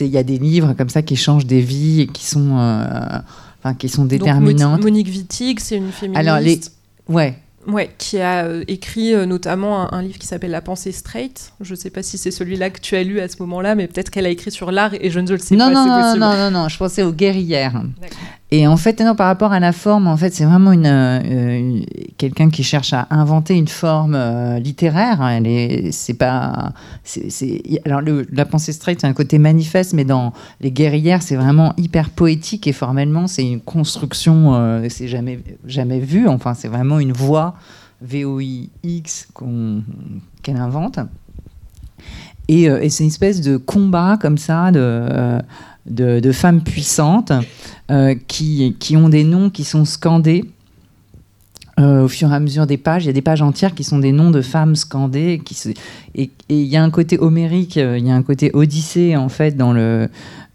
il 0.00 0.06
y 0.08 0.18
a 0.18 0.22
des 0.22 0.38
livres 0.38 0.74
comme 0.74 0.90
ça 0.90 1.00
qui 1.00 1.16
changent 1.16 1.46
des 1.46 1.62
vies 1.62 2.02
et 2.02 2.06
qui 2.06 2.26
sont 2.26 2.52
enfin 2.52 3.74
qui 3.74 3.88
sont 3.88 4.04
déterminantes. 4.04 4.76
Donc, 4.76 4.84
Monique 4.84 5.08
Wittig, 5.08 5.58
c'est 5.60 5.76
une 5.76 5.90
féministe. 5.90 6.20
Alors 6.20 6.38
les 6.38 6.60
ouais 7.08 7.38
Ouais, 7.66 7.90
qui 7.98 8.18
a 8.18 8.46
euh, 8.46 8.64
écrit 8.68 9.14
euh, 9.14 9.26
notamment 9.26 9.92
un, 9.92 10.02
livre 10.02 10.18
qui 10.18 10.26
s'appelle 10.26 10.50
La 10.50 10.62
pensée 10.62 10.92
straight. 10.92 11.52
Je 11.60 11.72
ne 11.72 11.76
sais 11.76 11.90
pas 11.90 12.02
si 12.02 12.16
c'est 12.16 12.30
celui-là 12.30 12.70
que 12.70 12.80
tu 12.80 12.96
as 12.96 13.02
lu 13.02 13.20
à 13.20 13.28
ce 13.28 13.36
moment-là, 13.40 13.74
mais 13.74 13.86
peut-être 13.86 14.10
qu'elle 14.10 14.26
a 14.26 14.30
écrit 14.30 14.50
sur 14.50 14.72
l'art 14.72 14.94
et 14.94 15.10
je 15.10 15.20
ne 15.20 15.30
le 15.30 15.38
sais 15.38 15.56
pas. 15.56 15.70
Non, 15.70 15.86
non, 15.86 16.16
non, 16.16 16.36
non, 16.36 16.50
non, 16.50 16.68
je 16.68 16.78
pensais 16.78 17.02
aux 17.02 17.12
guerrières. 17.12 17.82
Et 18.52 18.66
en 18.66 18.76
fait, 18.76 19.00
non, 19.00 19.14
par 19.14 19.28
rapport 19.28 19.52
à 19.52 19.60
la 19.60 19.70
forme, 19.70 20.08
en 20.08 20.16
fait, 20.16 20.34
c'est 20.34 20.44
vraiment 20.44 20.72
une, 20.72 20.86
euh, 20.86 21.80
quelqu'un 22.16 22.50
qui 22.50 22.64
cherche 22.64 22.92
à 22.92 23.06
inventer 23.10 23.54
une 23.54 23.68
forme 23.68 24.16
euh, 24.16 24.58
littéraire. 24.58 25.22
Elle 25.22 25.46
est, 25.46 25.92
c'est 25.92 26.14
pas, 26.14 26.72
alors 27.84 28.00
la 28.32 28.44
pensée 28.44 28.72
straight, 28.72 29.00
c'est 29.00 29.06
un 29.06 29.12
côté 29.12 29.38
manifeste, 29.38 29.92
mais 29.92 30.04
dans 30.04 30.32
les 30.60 30.72
guerrières, 30.72 31.22
c'est 31.22 31.36
vraiment 31.36 31.74
hyper 31.76 32.10
poétique 32.10 32.66
et 32.66 32.72
formellement, 32.72 33.28
c'est 33.28 33.48
une 33.48 33.60
construction, 33.60 34.54
euh, 34.54 34.84
c'est 34.88 35.06
jamais, 35.06 35.38
jamais 35.64 36.00
vu. 36.00 36.26
Enfin, 36.26 36.54
c'est 36.54 36.68
vraiment 36.68 36.98
une 36.98 37.12
voix 37.12 37.54
VOIX 38.02 39.28
qu'on, 39.32 39.84
qu'elle 40.42 40.56
invente. 40.56 40.98
Et, 42.48 42.64
et, 42.64 42.90
c'est 42.90 43.04
une 43.04 43.10
espèce 43.10 43.42
de 43.42 43.58
combat 43.58 44.18
comme 44.20 44.36
ça 44.36 44.72
de 44.72 45.40
de, 45.90 46.32
femmes 46.32 46.62
puissantes 46.62 47.32
euh, 47.90 48.14
qui, 48.28 48.76
qui, 48.78 48.96
ont 48.96 49.08
des 49.08 49.24
noms 49.24 49.50
qui 49.50 49.64
sont 49.64 49.84
scandés. 49.84 50.44
Euh, 51.78 52.04
au 52.04 52.08
fur 52.08 52.30
et 52.30 52.34
à 52.34 52.40
mesure 52.40 52.66
des 52.66 52.76
pages, 52.76 53.04
il 53.04 53.06
y 53.06 53.10
a 53.10 53.14
des 53.14 53.22
pages 53.22 53.40
entières 53.40 53.74
qui 53.74 53.84
sont 53.84 53.98
des 53.98 54.12
noms 54.12 54.30
de 54.30 54.42
femmes 54.42 54.76
scandées. 54.76 55.40
Qui 55.44 55.74
et 56.14 56.30
il 56.48 56.66
y 56.66 56.76
a 56.76 56.82
un 56.82 56.90
côté 56.90 57.18
homérique, 57.18 57.78
euh, 57.78 57.98
il 57.98 58.06
y 58.06 58.10
a 58.10 58.14
un 58.14 58.22
côté 58.22 58.50
odyssée 58.52 59.16
en 59.16 59.28
fait 59.28 59.56
dans, 59.56 59.72
le, 59.72 60.08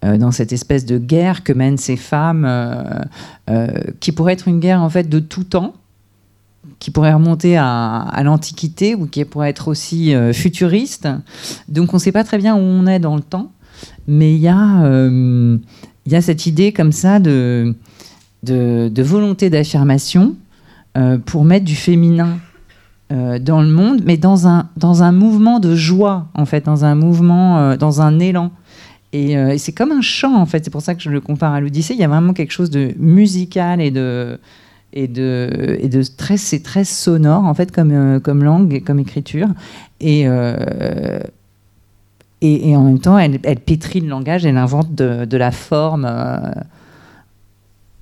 dans 0.04 0.32
cette 0.32 0.54
espèce 0.54 0.86
de 0.86 0.98
guerre 0.98 1.44
que 1.44 1.52
mènent 1.52 1.78
ces 1.78 1.98
femmes, 1.98 2.48
qui 4.00 4.12
pourrait 4.12 4.34
être 4.34 4.48
une 4.48 4.60
guerre 4.60 4.82
en 4.82 4.90
fait 4.90 5.10
de 5.10 5.20
tout 5.20 5.46
temps, 5.46 5.74
qui 6.78 6.92
pourrait 6.92 7.14
remonter 7.14 7.58
à, 7.58 8.02
à 8.02 8.24
l'Antiquité 8.24 8.94
ou 8.94 9.08
qui 9.08 9.26
pourrait 9.26 9.50
être 9.50 9.68
aussi 9.68 10.14
futuriste. 10.34 11.08
Donc 11.70 11.94
on 11.94 11.98
ne 11.98 12.02
sait 12.02 12.12
pas 12.12 12.24
très 12.24 12.38
bien 12.38 12.56
où 12.56 12.60
on 12.60 12.86
est 12.86 13.00
dans 13.00 13.16
le 13.16 13.24
temps. 13.24 13.52
Mais 14.08 14.36
il 14.36 14.42
y, 14.42 14.50
euh, 14.50 15.58
y, 16.06 16.16
a 16.16 16.22
cette 16.22 16.46
idée 16.46 16.72
comme 16.72 16.92
ça 16.92 17.20
de, 17.20 17.76
de, 18.44 19.02
volonté 19.02 19.50
d'affirmation 19.50 20.36
euh, 20.98 21.18
pour 21.18 21.44
mettre 21.44 21.66
du 21.66 21.76
féminin 21.76 22.38
euh, 23.12 23.40
dans 23.40 23.62
le 23.62 23.70
monde, 23.70 24.02
mais 24.06 24.18
dans 24.18 24.48
un, 24.48 24.70
dans 24.78 25.04
un 25.04 25.12
mouvement 25.12 25.60
de 25.60 25.76
joie, 25.76 26.28
en 26.34 26.46
fait, 26.46 26.66
dans 26.66 26.86
un 26.86 26.96
mouvement, 26.96 27.76
dans 27.76 28.02
un 28.02 28.20
élan. 28.20 28.52
Et, 29.14 29.58
c'est 29.58 29.72
comme 29.72 29.92
un 29.92 30.02
chant, 30.02 30.36
en 30.36 30.46
fait. 30.46 30.66
C'est 30.66 30.72
pour 30.72 30.82
ça 30.82 30.94
que 30.94 31.02
je 31.02 31.10
le 31.10 31.22
compare 31.22 31.54
à 31.54 31.62
l'Odyssée. 31.62 31.94
Il 31.94 32.00
y 32.00 32.04
a 32.04 32.08
vraiment 32.08 32.34
quelque 32.34 32.52
chose 32.52 32.70
de 32.70 32.94
musical 33.00 33.80
et 33.80 33.90
de, 33.90 34.38
et 34.92 35.08
de, 35.08 35.78
et 35.80 35.88
de 35.88 36.04
très, 36.18 36.36
c'est 36.36 36.62
très 36.62 36.84
sonore, 36.84 37.46
en 37.46 37.54
fait, 37.54 37.72
comme, 37.72 38.20
comme 38.20 38.44
langue 38.44 38.74
et 38.74 38.82
comme 38.82 39.00
écriture. 39.00 39.48
Et, 40.02 40.28
et, 42.42 42.76
en 42.76 42.84
même 42.84 43.00
temps, 43.00 43.18
elle, 43.18 43.40
pétrit 43.40 44.02
le 44.02 44.08
langage, 44.08 44.46
elle 44.46 44.58
invente 44.58 44.94
de, 44.94 45.38
la 45.38 45.52
forme. 45.52 46.06
Euh. 46.08 46.52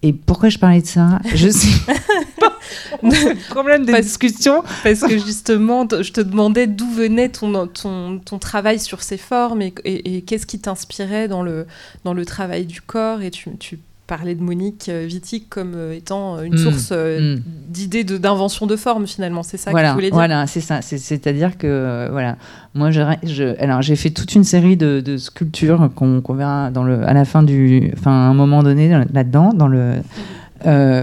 Et 0.02 0.12
pourquoi 0.12 0.50
je 0.50 0.58
parlais 0.58 0.82
de 0.82 0.86
ça? 0.86 1.20
Je 1.34 1.50
sais 1.50 1.94
pas. 2.40 2.58
le 3.02 3.50
problème 3.50 3.86
des 3.86 4.02
discussions. 4.02 4.64
Parce 4.84 5.02
que 5.02 5.18
justement, 5.18 5.88
je 5.90 6.12
te 6.12 6.20
demandais 6.20 6.68
d'où 6.68 6.90
venait 6.92 7.30
ton, 7.30 7.68
ton, 7.68 8.20
ton, 8.20 8.40
travail 8.40 8.80
sur 8.80 9.02
ces 9.02 9.18
formes 9.18 9.62
et, 9.62 9.74
et, 9.86 10.22
qu'est-ce 10.24 10.46
qui 10.46 10.60
t'inspirait 10.60 11.28
dans 11.28 11.44
le, 11.44 11.66
dans 12.04 12.14
le 12.14 12.26
travail 12.26 12.66
du 12.66 12.82
corps. 12.82 13.22
Et 13.22 13.32
tu, 13.32 13.50
tu 13.58 13.80
parler 14.18 14.36
de 14.36 14.44
Monique 14.44 14.90
euh, 14.90 15.08
Wittig 15.08 15.46
comme 15.50 15.74
euh, 15.76 15.96
étant 15.96 16.38
euh, 16.38 16.44
une 16.44 16.54
mm. 16.54 16.58
source 16.58 16.92
mm. 16.92 17.38
d'idées 17.68 18.04
d'invention 18.04 18.68
de, 18.68 18.76
forme 18.76 19.08
finalement. 19.08 19.42
C'est 19.42 19.58
ça 19.58 19.72
voilà, 19.72 19.88
que 19.88 19.92
je 19.94 19.96
voulais 19.96 20.10
dire. 20.10 20.16
voilà 20.16 20.46
c'est 20.46 20.62
ça. 20.62 20.82
C'est 20.84 21.26
à 21.26 21.34
dire 21.34 21.58
que 21.58 22.10
voilà. 22.12 22.38
Moi 22.76 22.92
je, 22.92 23.60
alors 23.60 23.82
j'ai 23.82 23.96
fait 23.96 24.12
toute 24.12 24.36
une 24.36 24.44
série 24.44 24.78
de, 24.78 25.18
sculptures 25.18 25.90
qu'on 25.96 26.22
verra 26.34 26.70
dans 26.70 26.84
le 26.84 27.04
à 27.08 27.14
la 27.14 27.26
fin 27.26 27.42
du 27.42 27.92
enfin 27.98 28.12
à 28.12 28.30
un 28.30 28.34
moment 28.36 28.62
donné 28.62 28.90
là 28.90 29.24
dedans 29.24 29.52
dans 29.54 29.68
le 29.68 29.96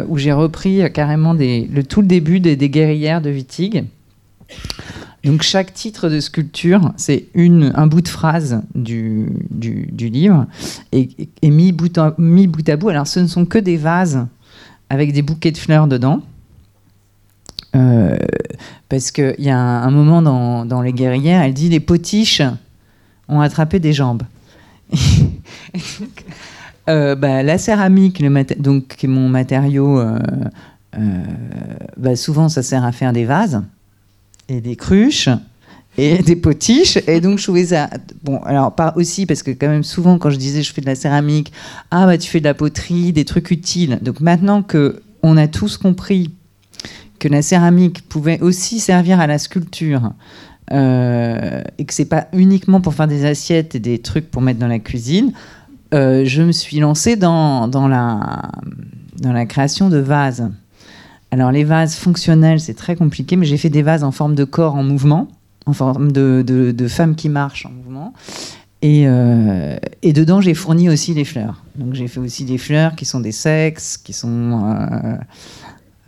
où 0.09 0.17
j'ai 0.17 0.33
repris 0.33 0.81
carrément 0.93 1.35
des, 1.35 1.69
le 1.73 1.83
tout 1.83 2.01
le 2.03 2.07
début 2.07 2.39
des, 2.39 2.55
des 2.55 2.71
guerrières 2.71 3.21
de 3.21 3.31
Wittig 3.31 3.85
donc 5.25 5.43
chaque 5.43 5.75
titre 5.75 6.09
de 6.09 6.19
sculpture, 6.19 6.93
c'est 6.97 7.27
un 7.37 7.87
bout 7.87 8.01
de 8.01 8.09
phrase 8.09 8.63
du, 8.75 9.29
du, 9.51 10.09
livre 10.09 10.47
et, 10.93 11.09
mis, 11.43 11.73
bout 11.73 11.97
à, 11.99 12.15
mis 12.17 12.47
bout 12.47 12.67
à 12.69 12.77
bout. 12.77 12.89
Alors 12.89 13.07
ce 13.07 13.21
ne 13.21 13.27
sont 13.27 13.45
que 13.45 13.59
des 13.59 13.77
vases 13.77 14.27
avec 14.89 15.13
des 15.13 15.23
bouquets 15.23 15.53
de 15.53 15.59
fleurs 15.59 15.87
dedans. 15.87 16.23
Euh, 17.77 18.17
parce 18.89 19.11
qu'il 19.11 19.37
y 19.39 19.51
a 19.51 19.59
un, 19.59 19.91
moment 19.91 20.23
dans, 20.23 20.65
dans, 20.65 20.83
Les 20.83 20.93
guerrières, 20.93 21.43
elle 21.43 21.55
dit 21.55 21.69
les 21.69 21.79
potiches 21.79 22.43
ont 23.29 23.41
attrapé 23.41 23.79
des 23.79 23.93
jambes. 23.93 24.23
Euh, 26.89 27.15
bah, 27.15 27.45
la 27.45 27.57
céramique, 27.57 28.21
donc, 28.59 28.97
qui 28.97 29.07
est 29.07 29.09
mon 29.09 29.29
matériau, 29.29 30.01
euh, 30.01 30.19
bah, 31.97 32.17
souvent 32.17 32.49
ça 32.49 32.65
sert 32.65 32.85
à 32.85 32.91
faire 32.91 33.13
des 33.13 33.27
vases 33.27 33.63
et 34.51 34.61
des 34.61 34.77
cruches 34.77 35.29
et 35.97 36.19
des 36.23 36.37
potiches. 36.37 36.99
Et 37.07 37.21
donc, 37.21 37.39
je 37.39 37.45
trouvais 37.45 37.67
ça. 37.67 37.89
Bon, 38.23 38.39
alors, 38.43 38.75
pas 38.75 38.93
aussi, 38.97 39.27
parce 39.27 39.43
que, 39.43 39.51
quand 39.53 39.69
même, 39.69 39.85
souvent, 39.85 40.19
quand 40.19 40.31
je 40.31 40.37
disais 40.37 40.63
je 40.63 40.73
fais 40.73 40.81
de 40.81 40.87
la 40.87 40.95
céramique, 40.95 41.53
ah, 41.91 42.07
bah, 42.07 42.19
tu 42.19 42.29
fais 42.29 42.41
de 42.41 42.45
la 42.45 42.55
poterie, 42.55 43.13
des 43.13 43.25
trucs 43.25 43.51
utiles. 43.51 43.99
Donc, 44.03 44.21
maintenant 44.21 44.63
que 44.63 45.03
on 45.23 45.37
a 45.37 45.49
tous 45.49 45.77
compris 45.77 46.33
que 47.19 47.29
la 47.29 47.43
céramique 47.43 48.09
pouvait 48.09 48.41
aussi 48.41 48.81
servir 48.81 49.21
à 49.21 49.27
la 49.27 49.39
sculpture, 49.39 50.13
euh, 50.73 51.63
et 51.79 51.85
que 51.85 51.93
c'est 51.93 52.07
pas 52.07 52.29
uniquement 52.33 52.81
pour 52.81 52.95
faire 52.95 53.09
des 53.09 53.27
assiettes 53.27 53.75
et 53.75 53.81
des 53.81 53.99
trucs 53.99 54.31
pour 54.31 54.41
mettre 54.41 54.59
dans 54.59 54.69
la 54.69 54.79
cuisine, 54.79 55.33
euh, 55.93 56.25
je 56.25 56.43
me 56.43 56.53
suis 56.53 56.79
lancée 56.79 57.17
dans, 57.17 57.69
dans, 57.69 57.89
la, 57.89 58.51
dans 59.21 59.33
la 59.33 59.45
création 59.47 59.91
de 59.91 59.99
vases. 59.99 60.49
Alors 61.31 61.53
les 61.53 61.65
vases 61.65 61.95
fonctionnels, 61.97 62.61
c'est 62.61 62.75
très 62.75 62.97
compliqué, 62.97 63.37
mais 63.37 63.47
j'ai 63.47 63.57
fait 63.57 63.71
des 63.71 63.83
vases 63.83 64.05
en 64.05 64.11
forme 64.11 64.35
de 64.35 64.45
corps 64.45 64.75
en 64.75 64.83
mouvement, 64.83 65.29
en 65.67 65.73
forme 65.73 66.11
de, 66.11 66.43
de, 66.47 66.89
femmes 66.89 67.15
qui 67.15 67.29
marchent 67.29 67.67
en 67.67 67.71
mouvement. 67.71 68.13
Et, 68.83 69.07
euh, 69.07 69.77
et 70.03 70.13
dedans, 70.13 70.41
j'ai 70.41 70.55
fourni 70.55 70.89
aussi 70.89 71.15
des 71.15 71.25
fleurs. 71.25 71.63
Donc 71.77 71.95
j'ai 71.95 72.09
fait 72.09 72.21
aussi 72.21 72.45
des 72.45 72.59
fleurs 72.59 72.97
qui 72.97 73.05
sont 73.05 73.21
des 73.21 73.33
sexes, 73.33 73.97
qui 73.97 74.13
sont 74.13 74.65
euh, 74.65 75.17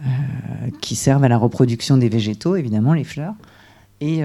euh, 0.01 0.07
qui 0.81 0.97
servent 0.97 1.25
à 1.25 1.29
la 1.29 1.39
reproduction 1.39 1.97
des 1.99 2.09
végétaux, 2.09 2.57
évidemment 2.57 2.95
les 2.95 3.05
fleurs. 3.05 3.35
Et 4.01 4.23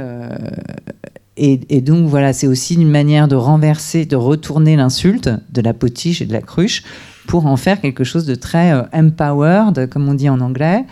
et, 1.40 1.82
donc 1.82 2.08
voilà, 2.08 2.34
c'est 2.34 2.48
aussi 2.48 2.74
une 2.74 2.90
manière 2.90 3.28
de 3.28 3.36
renverser, 3.36 4.06
de 4.06 4.16
retourner 4.16 4.76
l'insulte 4.76 5.30
de 5.52 5.62
la 5.62 5.74
potiche 5.74 6.22
et 6.22 6.26
de 6.26 6.34
la 6.34 6.42
cruche 6.42 6.84
pour 7.28 7.46
en 7.46 7.58
faire 7.58 7.82
quelque 7.82 8.04
chose 8.04 8.26
de 8.26 8.36
très 8.36 8.74
empowered, 8.94 9.90
comme 9.90 10.08
on 10.10 10.14
dit 10.14 10.30
en 10.30 10.40
anglais, 10.42 10.86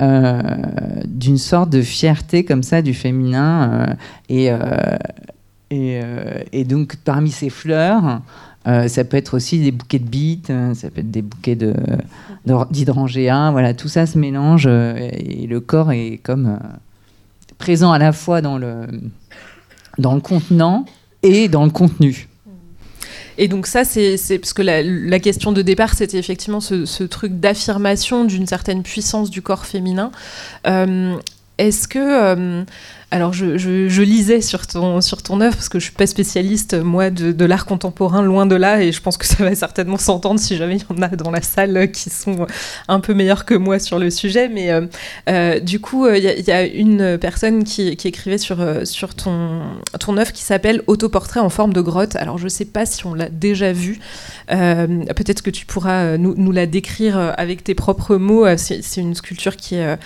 d'une 0.00 1.38
sorte 1.38 1.70
de 1.70 1.82
fierté 1.82 2.44
comme 2.44 2.62
ça 2.62 2.82
du 2.82 2.94
féminin. 2.94 3.96
et, 4.28 4.50
et, 5.70 6.00
et, 6.52 6.64
donc 6.64 6.96
parmi 7.04 7.30
ces 7.30 7.50
fleurs, 7.50 8.20
euh, 8.68 8.86
ça 8.86 9.04
peut 9.04 9.16
être 9.16 9.34
aussi 9.34 9.58
des 9.58 9.72
bouquets 9.72 9.98
de 9.98 10.08
bites, 10.08 10.50
euh, 10.50 10.72
ça 10.74 10.88
peut 10.90 11.00
être 11.00 11.10
des 11.10 11.22
bouquets 11.22 11.58
d'hydrangéa. 12.46 13.50
Voilà, 13.50 13.74
tout 13.74 13.88
ça 13.88 14.06
se 14.06 14.18
mélange 14.18 14.66
euh, 14.66 15.10
et 15.12 15.46
le 15.46 15.60
corps 15.60 15.90
est 15.90 16.20
comme 16.22 16.58
présent 17.58 17.92
à 17.92 17.98
la 17.98 18.12
fois 18.12 18.40
dans 18.40 18.58
le, 18.58 18.86
dans 19.98 20.14
le 20.14 20.20
contenant 20.20 20.84
et 21.22 21.48
dans 21.48 21.64
le 21.64 21.70
contenu. 21.70 22.28
Et 23.42 23.48
donc 23.48 23.66
ça, 23.66 23.84
c'est 23.84 24.38
parce 24.38 24.52
que 24.52 24.62
la, 24.62 25.18
question 25.18 25.50
de 25.50 25.62
départ, 25.62 25.94
c'était 25.94 26.16
effectivement 26.16 26.60
ce, 26.60 27.02
truc 27.02 27.40
d'affirmation 27.40 28.24
d'une 28.24 28.46
certaine 28.46 28.84
puissance 28.84 29.30
du 29.30 29.42
corps 29.42 29.66
féminin. 29.66 30.12
Est-ce 31.58 31.88
que 31.88 32.64
alors, 33.12 33.34
je, 33.34 34.02
lisais 34.02 34.40
sur 34.40 34.66
ton, 34.66 35.02
sur 35.02 35.18
œuvre, 35.32 35.54
parce 35.54 35.68
que 35.68 35.78
je 35.78 35.84
suis 35.84 35.92
pas 35.92 36.06
spécialiste, 36.06 36.82
moi, 36.82 37.10
de, 37.10 37.44
l'art 37.44 37.66
contemporain, 37.66 38.22
loin 38.22 38.46
de 38.46 38.56
là, 38.56 38.82
et 38.82 38.90
je 38.90 39.02
pense 39.02 39.18
que 39.18 39.26
ça 39.26 39.44
va 39.44 39.54
certainement 39.54 39.98
s'entendre 39.98 40.40
si 40.40 40.56
jamais 40.56 40.76
il 40.76 40.80
y 40.80 40.98
en 40.98 41.02
a 41.02 41.08
dans 41.08 41.30
la 41.30 41.42
salle 41.42 41.90
qui 41.92 42.08
sont 42.08 42.46
un 42.88 43.00
peu 43.00 43.12
meilleurs 43.12 43.44
que 43.44 43.52
moi 43.52 43.78
sur 43.78 43.98
le 43.98 44.08
sujet. 44.08 44.48
Mais 44.48 44.72
euh, 44.72 44.86
euh, 45.28 45.60
du 45.60 45.78
coup, 45.78 46.08
il 46.08 46.22
y, 46.22 46.50
a 46.50 46.64
une 46.64 47.18
personne 47.18 47.64
qui, 47.64 47.88
écrivait 47.88 48.38
sur, 48.38 48.62
euh, 48.62 48.84
ton, 49.14 49.60
ton 50.00 50.16
œuvre 50.16 50.32
qui 50.32 50.42
s'appelle 50.42 50.80
Autoportrait 50.86 51.40
en 51.40 51.50
forme 51.50 51.74
de 51.74 51.82
grotte. 51.82 52.16
Alors, 52.16 52.38
je 52.38 52.48
sais 52.48 52.64
pas 52.64 52.86
si 52.86 53.04
on 53.04 53.12
l'a 53.12 53.28
déjà 53.28 53.74
vu. 53.74 54.00
Peut-être 54.48 55.42
que 55.42 55.50
tu 55.50 55.66
pourras 55.66 56.16
nous, 56.16 56.52
la 56.52 56.64
décrire 56.64 57.34
avec 57.36 57.62
tes 57.62 57.74
propres 57.74 58.16
mots. 58.16 58.46
C'est 58.56 58.80
une 58.96 59.14
sculpture 59.14 59.56
qui 59.56 59.74
est 59.74 59.98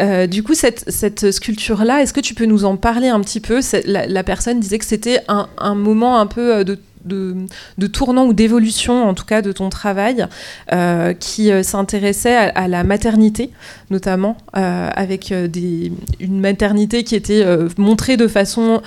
euh, 0.00 0.26
du 0.26 0.42
coup, 0.42 0.54
cette, 0.54 1.30
sculpture-là, 1.30 2.02
est-ce 2.02 2.12
que 2.12 2.20
tu 2.20 2.34
peux 2.34 2.46
nous 2.46 2.64
en 2.64 2.76
parler 2.76 3.08
un 3.08 3.20
petit 3.20 3.40
peu? 3.40 3.60
La, 3.86 4.22
personne 4.22 4.60
disait 4.60 4.78
que 4.78 4.84
c'était 4.84 5.20
un, 5.28 5.74
moment 5.74 6.20
un 6.20 6.26
peu 6.26 6.54
euh, 6.54 6.64
de, 6.64 7.86
tournant 7.88 8.24
ou 8.26 8.32
d'évolution, 8.32 9.08
en 9.08 9.14
tout 9.14 9.24
cas, 9.24 9.42
de 9.42 9.50
ton 9.50 9.70
travail, 9.70 10.26
euh, 10.72 11.12
qui 11.12 11.50
s'intéressait 11.64 12.36
à, 12.36 12.68
la 12.68 12.84
maternité, 12.84 13.50
notamment, 13.90 14.36
avec 14.52 15.32
une 15.32 16.40
maternité 16.40 17.02
qui 17.02 17.16
était 17.16 17.44
montrée 17.76 18.16
de 18.16 18.28
façon, 18.28 18.80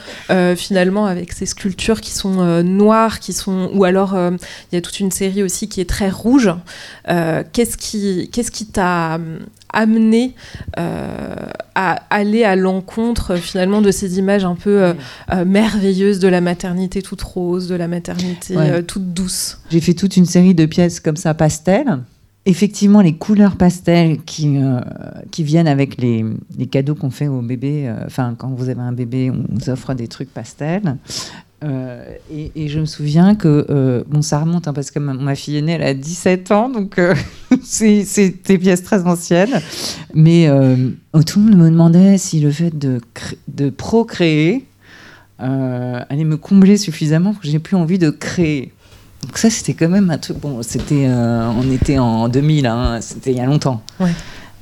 finalement, 0.56 1.06
avec 1.06 1.34
ces 1.34 1.46
sculptures 1.46 2.02
qui 2.02 2.12
sont 2.12 2.64
noires, 2.64 3.20
qui 3.20 3.34
sont, 3.34 3.70
ou 3.74 3.84
alors 3.84 4.16
il 4.72 4.76
y 4.76 4.78
a 4.78 4.82
toute 4.82 5.00
une 5.00 5.12
série 5.12 5.44
aussi 5.44 5.68
qui 5.68 5.82
est 5.82 5.90
très 5.90 6.10
rouge. 6.10 6.50
qu'est-ce 7.06 7.78
qui, 7.78 8.30
qu'est-ce 8.32 8.52
qui 8.52 8.66
t'a 8.66 9.20
amené 9.74 10.34
euh, 10.78 11.36
à 11.76 12.02
aller 12.10 12.44
à 12.44 12.56
l'encontre 12.56 13.36
finalement 13.36 13.82
de 13.82 13.92
ces 13.92 14.18
images 14.18 14.46
un 14.46 14.56
peu 14.56 14.84
euh, 14.84 14.94
euh, 15.32 15.46
merveilleuses 15.46 16.20
de 16.20 16.28
la 16.28 16.42
maternité 16.42 17.02
toute 17.02 17.22
rose, 17.22 17.68
de 17.68 17.76
la 17.76 17.88
maternité 17.88 18.56
toute 18.88 19.14
douce. 19.14 19.60
J'ai 19.70 19.82
fait 19.82 19.94
toute 19.94 20.18
une 20.18 20.26
série 20.26 20.56
de 20.56 20.66
pièces 20.66 21.00
comme 21.00 21.18
ça 21.18 21.34
pastel. 21.34 22.00
Effectivement, 22.46 23.02
les 23.02 23.16
couleurs 23.16 23.58
pastel 23.58 24.20
qui, 24.24 24.58
qui 25.32 25.44
viennent 25.44 25.68
avec 25.68 26.02
les, 26.02 26.24
les 26.58 26.66
cadeaux 26.66 26.96
qu'on 26.96 27.10
fait 27.10 27.28
au 27.28 27.42
bébé, 27.42 27.94
enfin 28.06 28.36
quand 28.38 28.48
vous 28.48 28.70
avez 28.70 28.80
un 28.80 28.94
bébé, 28.94 29.30
on 29.32 29.44
vous 29.54 29.70
offre 29.70 29.94
des 29.94 30.08
trucs 30.08 30.34
pastel. 30.34 30.96
Euh, 31.64 32.04
et, 32.32 32.68
je 32.68 32.80
me 32.80 32.86
souviens 32.86 33.34
que, 33.34 33.66
euh, 33.70 34.04
bon, 34.08 34.22
ça 34.22 34.40
remonte, 34.40 34.68
hein, 34.68 34.74
parce 34.74 34.92
que 34.92 35.00
ma, 35.00 35.36
fille 35.36 35.58
aînée, 35.58 35.74
elle 35.74 35.84
a 35.84 35.94
17 35.94 36.52
ans, 36.52 36.70
donc 36.70 37.00
euh, 37.00 37.16
c'est 37.64 38.06
des 38.46 38.58
pièces 38.58 38.84
très 38.84 39.06
anciennes. 39.08 39.62
Mais 40.14 40.48
tout 41.26 41.40
le 41.40 41.46
monde 41.46 41.58
me 41.58 41.70
demandait 41.70 42.18
si 42.18 42.40
le 42.40 42.52
fait 42.52 42.78
de, 42.78 43.02
de 43.48 43.70
procréer 43.70 44.66
allait 45.40 46.24
me 46.24 46.38
combler 46.38 46.78
suffisamment 46.78 47.34
pour 47.34 47.42
que 47.42 47.48
j'ai 47.48 47.60
plus 47.60 47.76
envie 47.76 48.00
de 48.00 48.10
créer. 48.10 48.72
Donc 49.24 49.38
ça, 49.38 49.50
c'était 49.50 49.74
quand 49.74 49.90
même 49.90 50.12
un 50.12 50.18
truc, 50.20 50.38
bon, 50.38 50.62
c'était, 50.62 51.08
on 51.10 51.72
était 51.72 51.98
en 51.98 52.30
2000, 52.30 52.68
hein, 52.68 53.00
c'était 53.02 53.32
il 53.32 53.38
y 53.38 53.42
a 53.42 53.46
longtemps. 53.46 53.82
Ouais. 54.00 54.12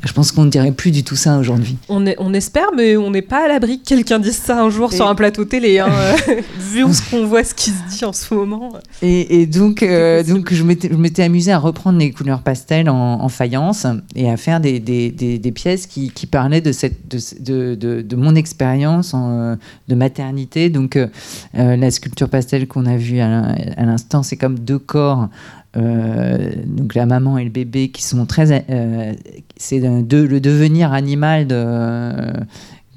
Je 0.03 0.13
pense 0.13 0.31
qu'on 0.31 0.45
ne 0.45 0.49
dirait 0.49 0.71
plus 0.71 0.91
du 0.91 1.03
tout 1.03 1.15
ça 1.15 1.39
aujourd'hui. 1.39 1.77
On, 1.89 2.05
on 2.19 2.33
espère, 2.33 2.67
mais 2.75 2.95
on 2.95 3.09
n'est 3.09 3.23
pas 3.23 3.45
à 3.45 3.47
l'abri 3.47 3.79
que 3.79 3.85
quelqu'un 3.85 4.19
dise 4.19 4.37
ça 4.37 4.61
un 4.61 4.69
jour 4.69 4.93
sur 4.93 5.07
un 5.07 5.15
plateau 5.15 5.45
télé, 5.45 5.79
hein, 5.79 5.89
vu 6.59 6.93
ce 6.93 7.09
qu'on 7.09 7.25
voit, 7.25 7.43
ce 7.43 7.55
qui 7.55 7.71
se 7.71 7.97
dit 7.97 8.05
en 8.05 8.13
ce 8.13 8.33
moment. 8.33 8.73
Et, 9.01 9.45
donc, 9.47 9.81
euh, 9.81 10.23
donc 10.23 10.53
je 10.53 10.63
m'étais 10.63 11.23
amusée 11.23 11.51
à 11.51 11.57
reprendre 11.57 11.97
les 11.97 12.11
couleurs 12.11 12.41
pastel 12.41 12.89
en, 12.89 13.27
faïence 13.29 13.87
et 14.15 14.29
à 14.29 14.37
faire 14.37 14.59
des, 14.59 14.79
des, 14.79 15.09
des, 15.11 15.51
pièces 15.51 15.87
qui, 15.87 16.11
qui, 16.11 16.27
parlaient 16.27 16.61
de, 16.61 16.71
cette, 16.71 17.07
de, 17.07 17.75
de, 17.75 18.01
de 18.01 18.15
mon 18.15 18.35
expérience 18.35 19.15
de 19.15 19.95
maternité. 19.95 20.69
Donc, 20.69 20.95
euh, 20.97 21.07
la 21.53 21.91
sculpture 21.91 22.29
pastel 22.29 22.67
qu'on 22.67 22.85
a 22.85 22.97
vue 22.97 23.19
à 23.19 23.85
l'instant, 23.85 24.23
c'est 24.23 24.37
comme 24.37 24.59
deux 24.59 24.79
corps 24.79 25.23
euh, 25.23 25.27
donc 25.75 26.95
la 26.95 27.05
maman 27.05 27.37
et 27.37 27.43
le 27.43 27.49
bébé 27.49 27.89
qui 27.89 28.03
sont 28.03 28.25
très 28.25 28.63
euh, 28.69 29.13
c'est 29.57 29.79
le 29.79 30.39
devenir 30.39 30.93
animal 30.93 31.47
de 31.47 32.33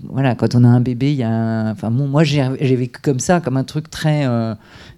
voilà 0.05 0.37
quand 0.37 0.55
on 0.55 0.63
a 0.63 0.69
un 0.69 0.81
bébé 0.81 1.11
il 1.11 1.19
y 1.19 1.25
a 1.25 1.71
enfin 1.71 1.91
moi 1.91 2.23
j'ai 2.23 2.77
vécu 2.77 3.01
comme 3.03 3.19
ça 3.19 3.41
comme 3.41 3.57
un 3.57 3.65
truc 3.65 3.91
très 3.91 4.27
euh, 4.27 4.55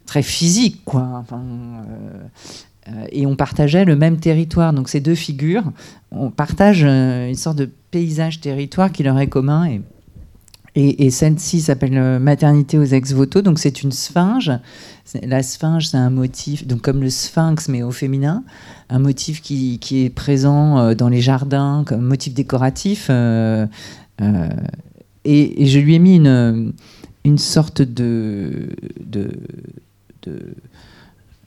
très 0.07 0.23
physique 0.23 0.83
quoi. 0.85 1.25
Et 3.13 3.25
on 3.25 3.37
partageait 3.37 3.85
le 3.85 3.95
même 3.95 4.17
territoire. 4.17 4.73
Donc 4.73 4.89
ces 4.89 5.01
deux 5.01 5.15
figures 5.15 5.65
on 6.11 6.31
partage 6.31 6.83
une 6.83 7.35
sorte 7.35 7.57
de 7.57 7.71
paysage 7.91 8.41
territoire 8.41 8.93
qui 8.93 9.05
leur 9.05 9.19
est 9.19 9.29
commun 9.29 9.67
et 9.67 9.81
et, 10.77 11.11
celle-ci 11.11 11.61
s'appelle 11.61 12.21
Maternité 12.21 12.79
aux 12.79 12.85
ex-voto, 12.85 13.43
donc 13.43 13.59
c'est 13.59 13.83
une 13.83 13.91
sphinge. 13.91 14.53
La 15.23 15.43
sphinge, 15.43 15.89
c'est 15.89 15.97
un 15.97 16.11
motif, 16.11 16.67
donc 16.67 16.83
comme 16.83 17.01
le 17.01 17.11
sphinx, 17.11 17.69
mais 17.69 17.83
au 17.83 17.91
féminin, 17.91 18.45
un 18.89 19.01
motif 19.01 19.43
qui, 19.43 19.81
est 19.93 20.11
présent 20.11 20.79
euh, 20.79 20.95
dans 20.95 21.09
les 21.09 21.21
jardins 21.21 21.83
comme 21.87 22.03
motif 22.03 22.35
décoratif. 22.35 23.09
Euh, 23.11 23.67
euh, 24.21 24.49
et, 25.25 25.67
je 25.67 25.79
lui 25.81 25.97
ai 25.97 25.99
mis 25.99 26.17
une, 26.17 26.73
une 27.25 27.39
sorte 27.39 27.83
de, 27.83 28.69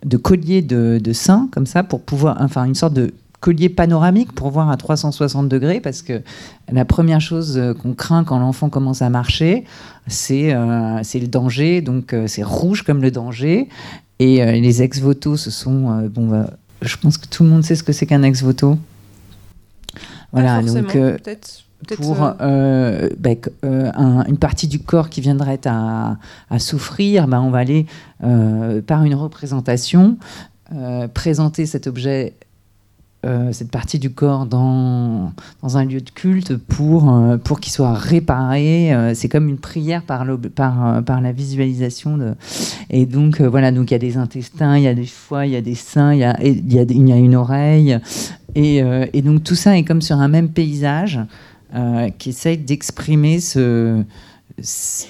de 0.05 0.17
collier 0.17 0.61
de, 0.61 0.99
de 1.01 1.13
sein, 1.13 1.47
comme 1.51 1.65
ça, 1.65 1.83
pour 1.83 2.01
pouvoir, 2.01 2.37
enfin, 2.41 2.65
une 2.65 2.75
sorte 2.75 2.93
de 2.93 3.13
collier 3.43 3.67
panoramique 3.67 4.31
pour 4.31 4.51
voir 4.51 4.69
à 4.69 4.77
360 4.77 5.49
degrés 5.49 5.81
parce 5.81 6.01
que 6.01 6.21
la 6.71 6.85
première 6.85 7.19
chose 7.19 7.57
euh, 7.57 7.73
qu'on 7.73 7.93
craint 7.93 8.23
quand 8.23 8.39
l'enfant 8.39 8.69
commence 8.69 9.01
à 9.01 9.09
marcher, 9.09 9.65
c'est 10.07 10.53
euh, 10.53 11.01
le 11.01 11.27
danger. 11.27 11.81
Donc 11.81 12.13
euh, 12.13 12.25
c'est 12.27 12.41
rouge 12.41 12.83
comme 12.83 13.01
le 13.01 13.11
danger. 13.11 13.67
Et 14.19 14.61
les 14.61 14.81
ex-voto, 14.81 15.35
ce 15.35 15.51
sont. 15.51 16.07
bon, 16.09 16.27
bah, 16.27 16.51
je 16.81 16.95
pense 16.95 17.17
que 17.17 17.27
tout 17.27 17.43
le 17.43 17.49
monde 17.49 17.65
sait 17.65 17.75
ce 17.75 17.83
que 17.83 17.91
c'est 17.91 18.05
qu'un 18.05 18.23
ex-voto. 18.23 18.77
Voilà, 20.31 20.61
donc. 20.61 20.95
pour 21.97 22.15
bah, 22.15 23.29
une 24.29 24.37
partie 24.39 24.67
du 24.67 24.79
corps 24.79 25.09
qui 25.09 25.19
viendrait 25.19 25.59
à, 25.65 26.15
à 26.49 26.59
souffrir, 26.59 27.27
bah, 27.27 27.41
on 27.41 27.49
va 27.49 27.57
aller 27.57 27.85
par 28.87 29.03
une 29.03 29.15
représentation 29.15 30.17
présenter 31.13 31.65
cet 31.65 31.87
objet 31.87 32.33
euh, 33.25 33.53
cette 33.53 33.71
partie 33.71 33.99
du 33.99 34.09
corps 34.09 34.45
dans, 34.45 35.31
dans 35.61 35.77
un 35.77 35.85
lieu 35.85 36.01
de 36.01 36.09
culte 36.09 36.57
pour, 36.57 37.09
euh, 37.09 37.37
pour 37.37 37.61
qu'il 37.61 37.71
soit 37.71 37.93
réparé. 37.93 38.93
Euh, 38.93 39.13
c'est 39.15 39.29
comme 39.29 39.47
une 39.47 39.59
prière 39.59 40.03
par, 40.03 40.25
par, 40.53 41.01
par 41.05 41.21
la 41.21 41.31
visualisation. 41.31 42.35
Et 42.89 43.05
donc, 43.05 43.39
voilà, 43.39 43.71
donc 43.71 43.91
il 43.91 43.93
y 43.93 43.95
a 43.95 43.99
des 43.99 44.17
intestins, 44.17 44.77
il 44.77 44.83
y 44.83 44.87
a 44.87 44.93
des 44.93 45.05
foies, 45.05 45.45
il 45.45 45.53
y 45.53 45.55
a 45.55 45.61
des 45.61 45.75
seins, 45.75 46.13
il 46.13 46.19
y 46.19 46.23
a, 46.25 46.37
y 46.43 46.79
a, 46.79 46.83
y 46.83 47.11
a 47.13 47.15
une 47.15 47.35
oreille. 47.35 47.97
Et, 48.55 48.81
et, 49.13 49.21
donc, 49.21 49.43
tout 49.43 49.55
ça 49.55 49.77
est 49.77 49.83
comme 49.83 50.01
sur 50.01 50.17
un 50.17 50.27
même 50.27 50.49
paysage 50.49 51.19
qui 52.19 52.29
essaye 52.29 52.57
d'exprimer 52.57 53.39
ce, 53.39 54.03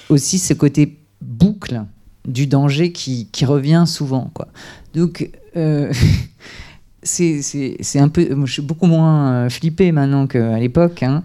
aussi 0.08 0.38
ce 0.38 0.54
côté 0.54 0.98
boucle 1.20 1.82
du 2.26 2.46
danger 2.46 2.92
qui, 2.92 3.26
qui 3.32 3.44
revient 3.44 3.84
souvent. 3.86 4.30
Quoi. 4.32 4.46
Donc, 4.94 5.30
c'est 7.04 7.98
un 7.98 8.08
peu. 8.08 8.26
je 8.44 8.52
suis 8.52 8.62
beaucoup 8.62 8.86
moins 8.86 9.32
euh, 9.32 9.48
flippée 9.48 9.92
maintenant 9.92 10.26
qu'à 10.26 10.58
l'époque, 10.58 11.02
hein. 11.02 11.22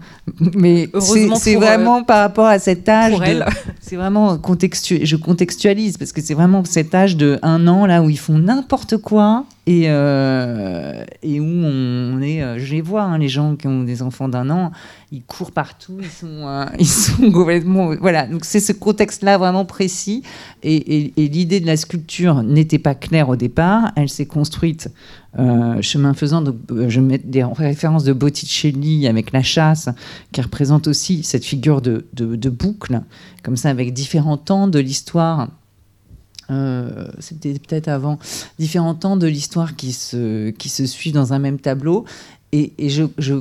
mais 0.54 0.88
c'est 1.00 1.56
vraiment 1.56 2.00
euh, 2.00 2.02
par 2.02 2.20
rapport 2.20 2.46
à 2.46 2.58
cet 2.58 2.88
âge. 2.88 3.14
C'est 3.80 3.96
vraiment 3.96 4.38
contextu, 4.38 5.00
je 5.04 5.16
contextualise 5.16 5.96
parce 5.96 6.12
que 6.12 6.20
c'est 6.20 6.34
vraiment 6.34 6.64
cet 6.64 6.94
âge 6.94 7.16
de 7.16 7.38
un 7.42 7.66
an 7.66 7.86
là 7.86 8.02
où 8.02 8.10
ils 8.10 8.18
font 8.18 8.38
n'importe 8.38 8.98
quoi 8.98 9.46
et, 9.66 9.84
euh, 9.86 11.04
et 11.22 11.40
où 11.40 11.44
on 11.44 12.20
est 12.20 12.56
les 12.58 12.80
voit, 12.80 13.02
hein, 13.02 13.18
les 13.18 13.28
gens 13.28 13.56
qui 13.56 13.66
ont 13.66 13.82
des 13.82 14.02
enfants 14.02 14.28
d'un 14.28 14.48
an, 14.50 14.70
ils 15.10 15.22
courent 15.22 15.50
partout, 15.50 15.98
ils 16.00 16.08
sont, 16.08 16.68
ils 16.78 16.86
sont 16.86 17.32
complètement. 17.32 17.94
Voilà, 18.00 18.26
donc 18.26 18.44
c'est 18.44 18.60
ce 18.60 18.72
contexte-là 18.72 19.38
vraiment 19.38 19.64
précis. 19.64 20.22
Et, 20.62 21.12
l'idée 21.16 21.58
de 21.58 21.66
la 21.66 21.76
sculpture 21.76 22.42
n'était 22.44 22.78
pas 22.78 22.94
claire 22.94 23.28
au 23.28 23.36
départ, 23.36 23.90
elle 23.96 24.08
s'est 24.08 24.26
construite 24.26 24.88
chemin 25.36 26.14
faisant. 26.14 26.42
Donc, 26.42 26.56
je 26.88 27.00
mets 27.00 27.18
des 27.18 27.44
références 27.44 28.04
de 28.04 28.12
Botticelli 28.12 29.06
avec 29.06 29.32
la 29.32 29.42
chasse, 29.42 29.88
qui 30.32 30.40
représente 30.40 30.88
aussi 30.88 31.22
cette 31.22 31.44
figure 31.44 31.80
de, 31.80 32.04
boucle, 32.48 33.02
comme 33.42 33.56
ça, 33.56 33.70
avec 33.70 33.92
différents 33.92 34.36
temps 34.36 34.68
de 34.68 34.78
l'histoire 34.78 35.48
euh, 36.50 37.06
c'était 37.18 37.52
peut-être 37.52 37.88
avant, 37.88 38.18
différents 38.58 38.94
temps 38.94 39.16
de 39.16 39.26
l'histoire 39.26 39.76
qui 39.76 39.92
se, 39.92 40.50
qui 40.50 40.68
se 40.68 40.84
suivent 40.86 41.14
dans 41.14 41.32
un 41.32 41.38
même 41.38 41.58
tableau. 41.58 42.04
Et, 42.52 42.72
je, 42.88 43.04
je, 43.18 43.34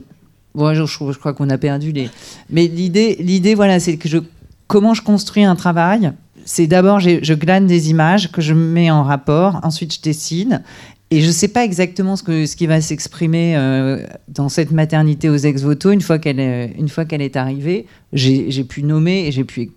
je, 0.56 0.86
je, 0.86 1.18
crois 1.18 1.34
qu'on 1.34 1.50
a 1.50 1.58
perdu 1.58 1.92
les. 1.92 2.10
Mais 2.50 2.68
l'idée, 2.68 3.18
l'idée 3.20 3.56
voilà, 3.56 3.80
c'est 3.80 3.98
que 3.98 4.08
je, 4.08 4.20
comment 4.68 4.94
je 4.94 5.02
construis 5.02 5.44
un 5.44 5.56
travail. 5.56 6.12
C'est 6.46 6.68
d'abord, 6.68 7.00
je 7.00 7.34
glane 7.34 7.68
des 7.68 7.90
images 7.90 8.32
que 8.32 8.42
je 8.42 8.54
mets 8.54 8.90
en 8.90 9.04
rapport, 9.04 9.60
ensuite 9.64 9.94
je 9.94 10.02
dessine, 10.02 10.64
et 11.12 11.22
je 11.22 11.28
ne 11.28 11.32
sais 11.32 11.48
pas 11.48 11.64
exactement 11.64 12.16
ce, 12.16 12.24
que, 12.24 12.46
ce 12.46 12.56
qui 12.56 12.68
va 12.68 12.82
s'exprimer 12.82 13.58
euh, 13.58 14.06
dans 14.28 14.48
cette 14.48 14.72
maternité 14.72 15.30
aux 15.30 15.38
ex-voto 15.38 15.92
une 15.92 16.02
fois 16.02 16.20
qu'elle 16.20 16.40
est, 16.40 16.76
une 16.78 16.90
fois 16.90 17.06
qu'elle 17.06 17.22
est 17.22 17.36
arrivée. 17.36 17.88
J'ai 18.14 18.64
pu 18.64 18.84
nommer 18.84 19.26
et 19.28 19.32
j'ai 19.32 19.44
pu 19.44 19.72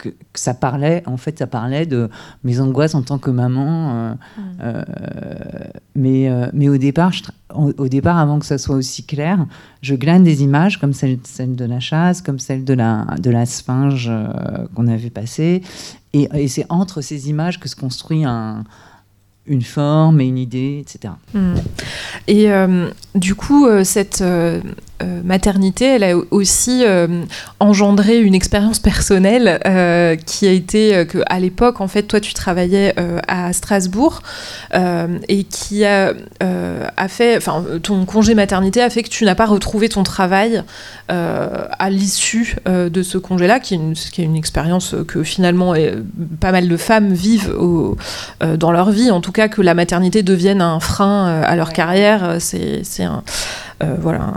que, 0.00 0.08
ça 0.34 0.54
parlait, 0.54 1.02
en 1.06 1.16
fait, 1.16 1.38
ça 1.38 1.46
parlait 1.46 1.86
de 1.86 2.08
mes 2.42 2.60
angoisses 2.60 2.94
en 2.94 3.02
tant 3.02 3.18
que 3.18 3.30
maman. 3.30 3.92
Euh, 3.92 4.12
mm. 4.14 4.42
euh, 4.62 4.82
mais, 5.94 6.28
euh, 6.28 6.48
mais 6.52 6.68
au 6.68 6.78
départ, 6.78 7.12
au 7.54 7.88
départ, 7.88 8.18
avant 8.18 8.38
que 8.38 8.46
ça 8.46 8.58
soit 8.58 8.76
aussi 8.76 9.04
clair, 9.04 9.46
je 9.82 9.94
glane 9.94 10.22
des 10.22 10.42
images 10.42 10.78
comme 10.80 10.92
celle, 10.92 11.18
celle 11.24 11.54
de 11.54 11.64
la 11.64 11.80
chasse, 11.80 12.22
comme 12.22 12.38
celle 12.38 12.64
de 12.64 12.74
la, 12.74 13.06
de 13.20 13.30
la 13.30 13.46
sphinge 13.46 14.10
qu'on 14.74 14.88
a 14.88 14.96
vu 14.96 15.10
passer. 15.10 15.62
Et, 16.12 16.28
et 16.34 16.48
c'est 16.48 16.66
entre 16.70 17.02
ces 17.02 17.28
images 17.28 17.60
que 17.60 17.68
se 17.68 17.76
construit 17.76 18.24
un, 18.24 18.64
une 19.46 19.62
forme 19.62 20.20
et 20.20 20.26
une 20.26 20.38
idée, 20.38 20.84
etc. 20.84 21.14
Et 22.26 22.48
du 23.14 23.34
coup, 23.34 23.66
cette 23.84 24.22
euh, 25.02 25.20
maternité, 25.24 25.86
elle 25.86 26.04
a 26.04 26.16
aussi 26.30 26.82
euh, 26.84 27.24
engendré 27.58 28.20
une 28.20 28.34
expérience 28.34 28.78
personnelle 28.78 29.60
euh, 29.66 30.16
qui 30.16 30.46
a 30.46 30.52
été 30.52 31.06
que 31.06 31.18
à 31.26 31.40
l'époque, 31.40 31.80
en 31.80 31.88
fait, 31.88 32.02
toi, 32.02 32.20
tu 32.20 32.34
travaillais 32.34 32.94
à 33.28 33.52
Strasbourg 33.52 34.22
et 34.74 35.44
qui 35.44 35.84
a, 35.84 36.12
a 36.40 37.08
fait, 37.08 37.36
enfin, 37.36 37.64
ton 37.82 38.04
congé 38.04 38.34
maternité 38.34 38.82
a 38.82 38.90
fait 38.90 39.02
que 39.02 39.08
tu 39.08 39.24
n'as 39.24 39.34
pas 39.34 39.46
retrouvé 39.46 39.88
ton 39.88 40.02
travail 40.02 40.62
à 41.08 41.90
l'issue 41.90 42.56
de 42.66 43.02
ce 43.02 43.18
congé-là, 43.18 43.60
qui, 43.60 43.78
qui, 44.12 44.22
est 44.22 44.24
une 44.24 44.36
expérience 44.36 44.94
que 45.06 45.22
finalement 45.22 45.74
pas 46.40 46.52
mal 46.52 46.68
de 46.68 46.76
femmes 46.76 47.12
vivent 47.12 47.54
au, 47.58 47.96
dans 48.56 48.72
leur 48.72 48.90
vie, 48.90 49.10
en 49.10 49.20
tout 49.20 49.32
cas 49.32 49.48
que 49.48 49.62
la 49.62 49.74
maternité 49.74 50.22
devienne 50.22 50.60
un 50.60 50.80
frein 50.80 51.42
à 51.42 51.56
leur 51.56 51.72
carrière, 51.72 52.36
c'est 52.40 53.02
un 53.02 53.22
voilà, 53.82 54.32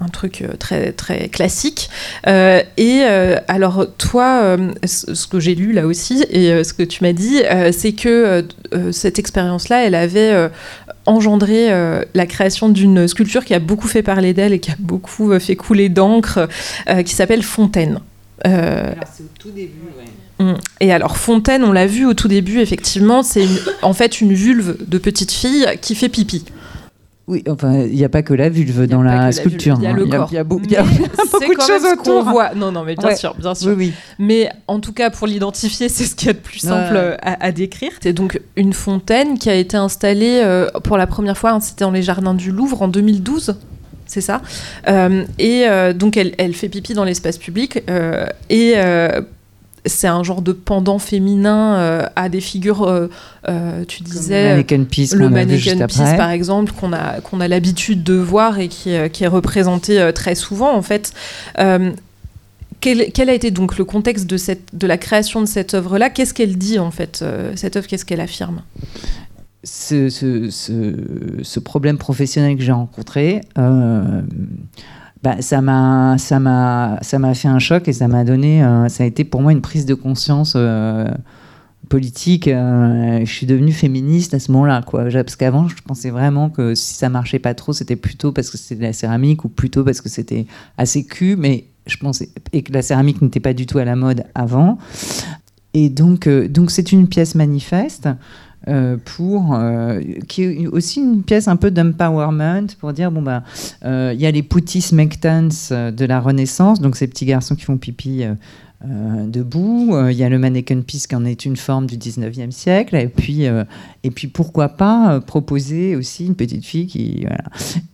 un, 0.00 0.08
truc 0.08 0.42
euh, 0.42 0.56
très, 0.58 0.92
très 0.92 1.28
classique. 1.28 1.90
Euh, 2.26 2.62
et 2.76 3.02
alors, 3.48 3.86
toi, 3.98 4.56
ce 4.84 5.26
que 5.26 5.40
j'ai 5.40 5.54
lu 5.54 5.72
là 5.72 5.86
aussi, 5.86 6.24
et 6.30 6.64
ce 6.64 6.72
que 6.72 6.82
tu 6.82 7.02
m'as 7.02 7.12
dit, 7.12 7.42
c'est 7.72 7.92
que 7.92 8.46
cette 8.92 9.18
expérience-là, 9.18 9.84
elle 9.84 9.94
avait 9.94 10.50
engendré 11.06 11.70
la 12.14 12.26
création 12.26 12.68
d'une 12.68 13.06
sculpture 13.08 13.44
qui 13.44 13.54
a 13.54 13.58
beaucoup 13.58 13.88
fait 13.88 14.02
parler 14.02 14.32
d'elle 14.32 14.52
et 14.52 14.58
qui 14.58 14.70
a 14.70 14.76
beaucoup 14.78 15.38
fait 15.38 15.56
couler 15.56 15.88
d'encre, 15.88 16.48
qui 17.04 17.14
s'appelle 17.14 17.42
Fontaine. 17.42 18.00
C'est 18.44 19.22
au 19.22 19.28
tout 19.38 19.50
début, 19.50 19.72
mm. 20.38 20.54
Et 20.80 20.92
alors 20.92 21.16
Fontaine, 21.16 21.64
on 21.64 21.72
l'a 21.72 21.86
vu 21.86 22.06
au 22.06 22.14
tout 22.14 22.28
début, 22.28 22.60
effectivement, 22.60 23.22
c'est 23.22 23.46
en 23.82 23.92
fait 23.92 24.20
une 24.20 24.32
vulve 24.32 24.76
de 24.86 24.98
petite 24.98 25.32
fille 25.32 25.66
qui 25.80 25.94
fait 25.94 26.08
pipi. 26.08 26.44
Oui, 27.26 27.42
enfin, 27.48 27.84
il 27.84 27.94
n'y 27.94 28.04
a 28.04 28.10
pas 28.10 28.22
que 28.22 28.34
la 28.34 28.50
vulve 28.50 28.86
dans 28.86 29.02
la, 29.02 29.32
sculpture. 29.32 29.76
Il 29.78 29.84
y 29.84 29.86
a 29.86 29.92
le 29.92 30.04
corps. 30.04 30.28
Il 30.30 30.34
y 30.34 30.38
a, 30.38 30.44
beaucoup 30.44 30.66
de 30.66 30.70
choses 30.70 31.84
autour. 31.90 32.22
Voit. 32.24 32.54
Non, 32.54 32.70
non, 32.70 32.84
mais 32.84 32.96
bien 32.96 33.16
sûr, 33.16 33.34
bien 33.34 33.54
sûr. 33.54 33.74
Oui, 33.76 33.94
Mais 34.18 34.50
en 34.68 34.78
tout 34.78 34.92
cas, 34.92 35.08
pour 35.08 35.26
l'identifier, 35.26 35.88
c'est 35.90 36.04
ce 36.04 36.14
qu'il 36.14 36.26
y 36.26 36.30
a 36.30 36.34
de 36.34 36.38
plus 36.38 36.58
simple 36.58 37.16
à, 37.22 37.52
décrire. 37.52 37.92
C'est 38.00 38.12
donc 38.12 38.40
une 38.56 38.74
fontaine 38.74 39.38
qui 39.38 39.48
a 39.48 39.54
été 39.54 39.76
installée 39.76 40.42
euh, 40.44 40.68
pour 40.82 40.98
la 40.98 41.06
première 41.06 41.38
fois, 41.38 41.52
hein, 41.52 41.60
c'était 41.60 41.84
dans 41.84 41.90
les 41.90 42.02
jardins 42.02 42.34
du 42.34 42.50
Louvre 42.50 42.82
en 42.82 42.88
2012 42.88 43.56
c'est 44.06 44.20
ça. 44.20 44.42
Euh, 44.86 45.24
et 45.38 45.64
euh, 45.66 45.94
donc 45.94 46.18
elle, 46.18 46.34
elle, 46.36 46.52
fait 46.52 46.68
pipi 46.68 46.92
dans 46.92 47.04
l'espace 47.04 47.38
public. 47.38 47.82
et 48.50 48.74
c'est 49.86 50.06
un 50.06 50.22
genre 50.22 50.42
de 50.42 50.52
pendant 50.52 50.98
féminin 50.98 51.76
euh, 51.76 52.06
à 52.16 52.28
des 52.28 52.40
figures, 52.40 52.82
euh, 52.84 53.08
euh, 53.48 53.84
tu 53.86 54.02
disais. 54.02 54.50
le 54.50 54.56
mannequin 54.56 54.84
piece, 54.84 55.14
le 55.14 55.28
mannequin 55.28 55.86
piece 55.86 56.14
par 56.16 56.30
exemple, 56.30 56.72
qu'on 56.72 56.92
a, 56.92 57.20
qu'on 57.20 57.40
a 57.40 57.48
l'habitude 57.48 58.02
de 58.02 58.14
voir 58.14 58.58
et 58.58 58.68
qui, 58.68 58.94
qui 59.12 59.24
est 59.24 59.28
représenté 59.28 60.10
très 60.14 60.34
souvent 60.34 60.74
en 60.74 60.82
fait. 60.82 61.12
Quel, 62.80 63.12
quel, 63.12 63.30
a 63.30 63.32
été 63.32 63.50
donc 63.50 63.78
le 63.78 63.86
contexte 63.86 64.26
de, 64.26 64.36
cette, 64.36 64.74
de 64.74 64.86
la 64.86 64.98
création 64.98 65.40
de 65.40 65.46
cette 65.46 65.72
œuvre-là? 65.72 66.10
Qu'est-ce 66.10 66.34
qu'elle 66.34 66.58
dit 66.58 66.78
en 66.78 66.90
fait, 66.90 67.24
cette 67.54 67.76
œuvre? 67.76 67.86
Qu'est-ce 67.86 68.04
qu'elle 68.04 68.20
affirme? 68.20 68.60
Ce, 69.62 70.10
ce, 70.10 70.50
ce, 70.50 70.94
ce, 71.42 71.60
problème 71.60 71.96
professionnel 71.96 72.58
que 72.58 72.62
j'ai 72.62 72.72
rencontré, 72.72 73.40
bah, 75.24 75.40
ça 75.40 75.62
m'a 75.62 76.16
ça 76.18 76.38
m'a 76.38 76.98
ça 77.00 77.18
m'a 77.18 77.32
fait 77.32 77.48
un 77.48 77.58
choc 77.58 77.88
et 77.88 77.94
ça 77.94 78.08
m'a 78.08 78.24
donné 78.24 78.62
euh, 78.62 78.90
ça 78.90 79.04
a 79.04 79.06
été 79.06 79.24
pour 79.24 79.40
moi 79.40 79.52
une 79.52 79.62
prise 79.62 79.86
de 79.86 79.94
conscience 79.94 80.52
euh, 80.54 81.08
politique 81.88 82.46
euh, 82.46 83.20
je 83.24 83.32
suis 83.32 83.46
devenue 83.46 83.72
féministe 83.72 84.34
à 84.34 84.38
ce 84.38 84.52
moment-là 84.52 84.82
quoi. 84.86 85.04
Parce 85.04 85.36
qu'avant 85.36 85.66
je 85.66 85.76
pensais 85.82 86.10
vraiment 86.10 86.50
que 86.50 86.74
si 86.74 86.92
ça 86.92 87.08
marchait 87.08 87.38
pas 87.38 87.54
trop 87.54 87.72
c'était 87.72 87.96
plutôt 87.96 88.32
parce 88.32 88.50
que 88.50 88.58
c'était 88.58 88.74
de 88.74 88.82
la 88.82 88.92
céramique 88.92 89.46
ou 89.46 89.48
plutôt 89.48 89.82
parce 89.82 90.02
que 90.02 90.10
c'était 90.10 90.44
assez 90.76 91.06
cul 91.06 91.36
mais 91.36 91.68
je 91.86 91.96
pensais 91.96 92.28
et 92.52 92.60
que 92.60 92.74
la 92.74 92.82
céramique 92.82 93.22
n'était 93.22 93.40
pas 93.40 93.54
du 93.54 93.64
tout 93.64 93.78
à 93.78 93.86
la 93.86 93.96
mode 93.96 94.24
avant. 94.34 94.76
Et 95.72 95.88
donc 95.88 96.28
donc 96.28 96.70
c'est 96.70 96.92
une 96.92 97.08
pièce 97.08 97.34
manifeste 97.34 98.10
euh, 98.66 98.96
pour 98.96 99.54
euh, 99.54 100.00
qui 100.26 100.42
est 100.42 100.66
aussi 100.66 101.00
une 101.00 101.22
pièce 101.22 101.48
un 101.48 101.56
peu 101.56 101.70
d'empowerment 101.70 102.68
pour 102.80 102.94
dire 102.94 103.10
bon 103.10 103.20
bah 103.20 103.42
euh, 103.84 104.12
il 104.14 104.20
y 104.20 104.24
a 104.24 104.30
les 104.30 104.42
putis 104.42 104.88
mectans 104.92 105.48
de 105.70 106.04
la 106.06 106.18
Renaissance 106.18 106.80
donc 106.80 106.96
ces 106.96 107.06
petits 107.06 107.26
garçons 107.26 107.56
qui 107.56 107.64
font 107.64 107.76
pipi 107.76 108.24
debout. 108.82 109.94
Il 110.10 110.16
y 110.16 110.24
a 110.24 110.28
le 110.30 110.38
mannequin 110.38 110.80
piece 110.80 111.06
qui 111.06 111.14
en 111.14 111.24
est 111.26 111.44
une 111.44 111.56
forme 111.56 111.86
du 111.86 111.96
19e 111.96 112.50
siècle. 112.50 112.96
Et 112.96 113.08
puis 113.08 113.44
et 113.44 114.10
puis 114.10 114.28
pourquoi 114.28 114.70
pas 114.70 115.20
proposer 115.20 115.94
aussi 115.94 116.26
une 116.26 116.34
petite 116.34 116.64
fille 116.64 116.86
qui 116.86 117.26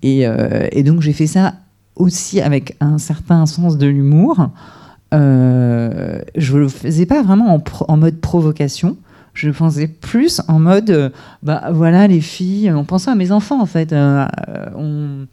et, 0.02 0.82
donc 0.84 1.00
j'ai 1.00 1.12
fait 1.12 1.26
ça 1.26 1.54
aussi 1.96 2.40
avec 2.40 2.76
un 2.80 2.98
certain 2.98 3.46
sens 3.46 3.76
de 3.76 3.88
l'humour. 3.88 4.50
Je 5.12 6.56
le 6.56 6.68
faisais 6.68 7.06
pas 7.06 7.22
vraiment 7.22 7.56
en, 7.56 7.62
en 7.88 7.96
mode 7.96 8.20
provocation 8.20 8.96
je 9.40 9.50
pensais 9.50 9.88
plus 9.88 10.42
en 10.48 10.58
mode, 10.58 10.90
euh, 10.90 11.08
bah 11.42 11.70
voilà 11.72 12.06
les 12.06 12.20
filles, 12.20 12.70
on 12.70 12.84
pensait 12.84 13.10
à 13.10 13.14
mes 13.14 13.32
enfants 13.32 13.60
en 13.60 13.66
fait. 13.66 13.92
Euh, 13.92 14.26
on, 14.76 15.26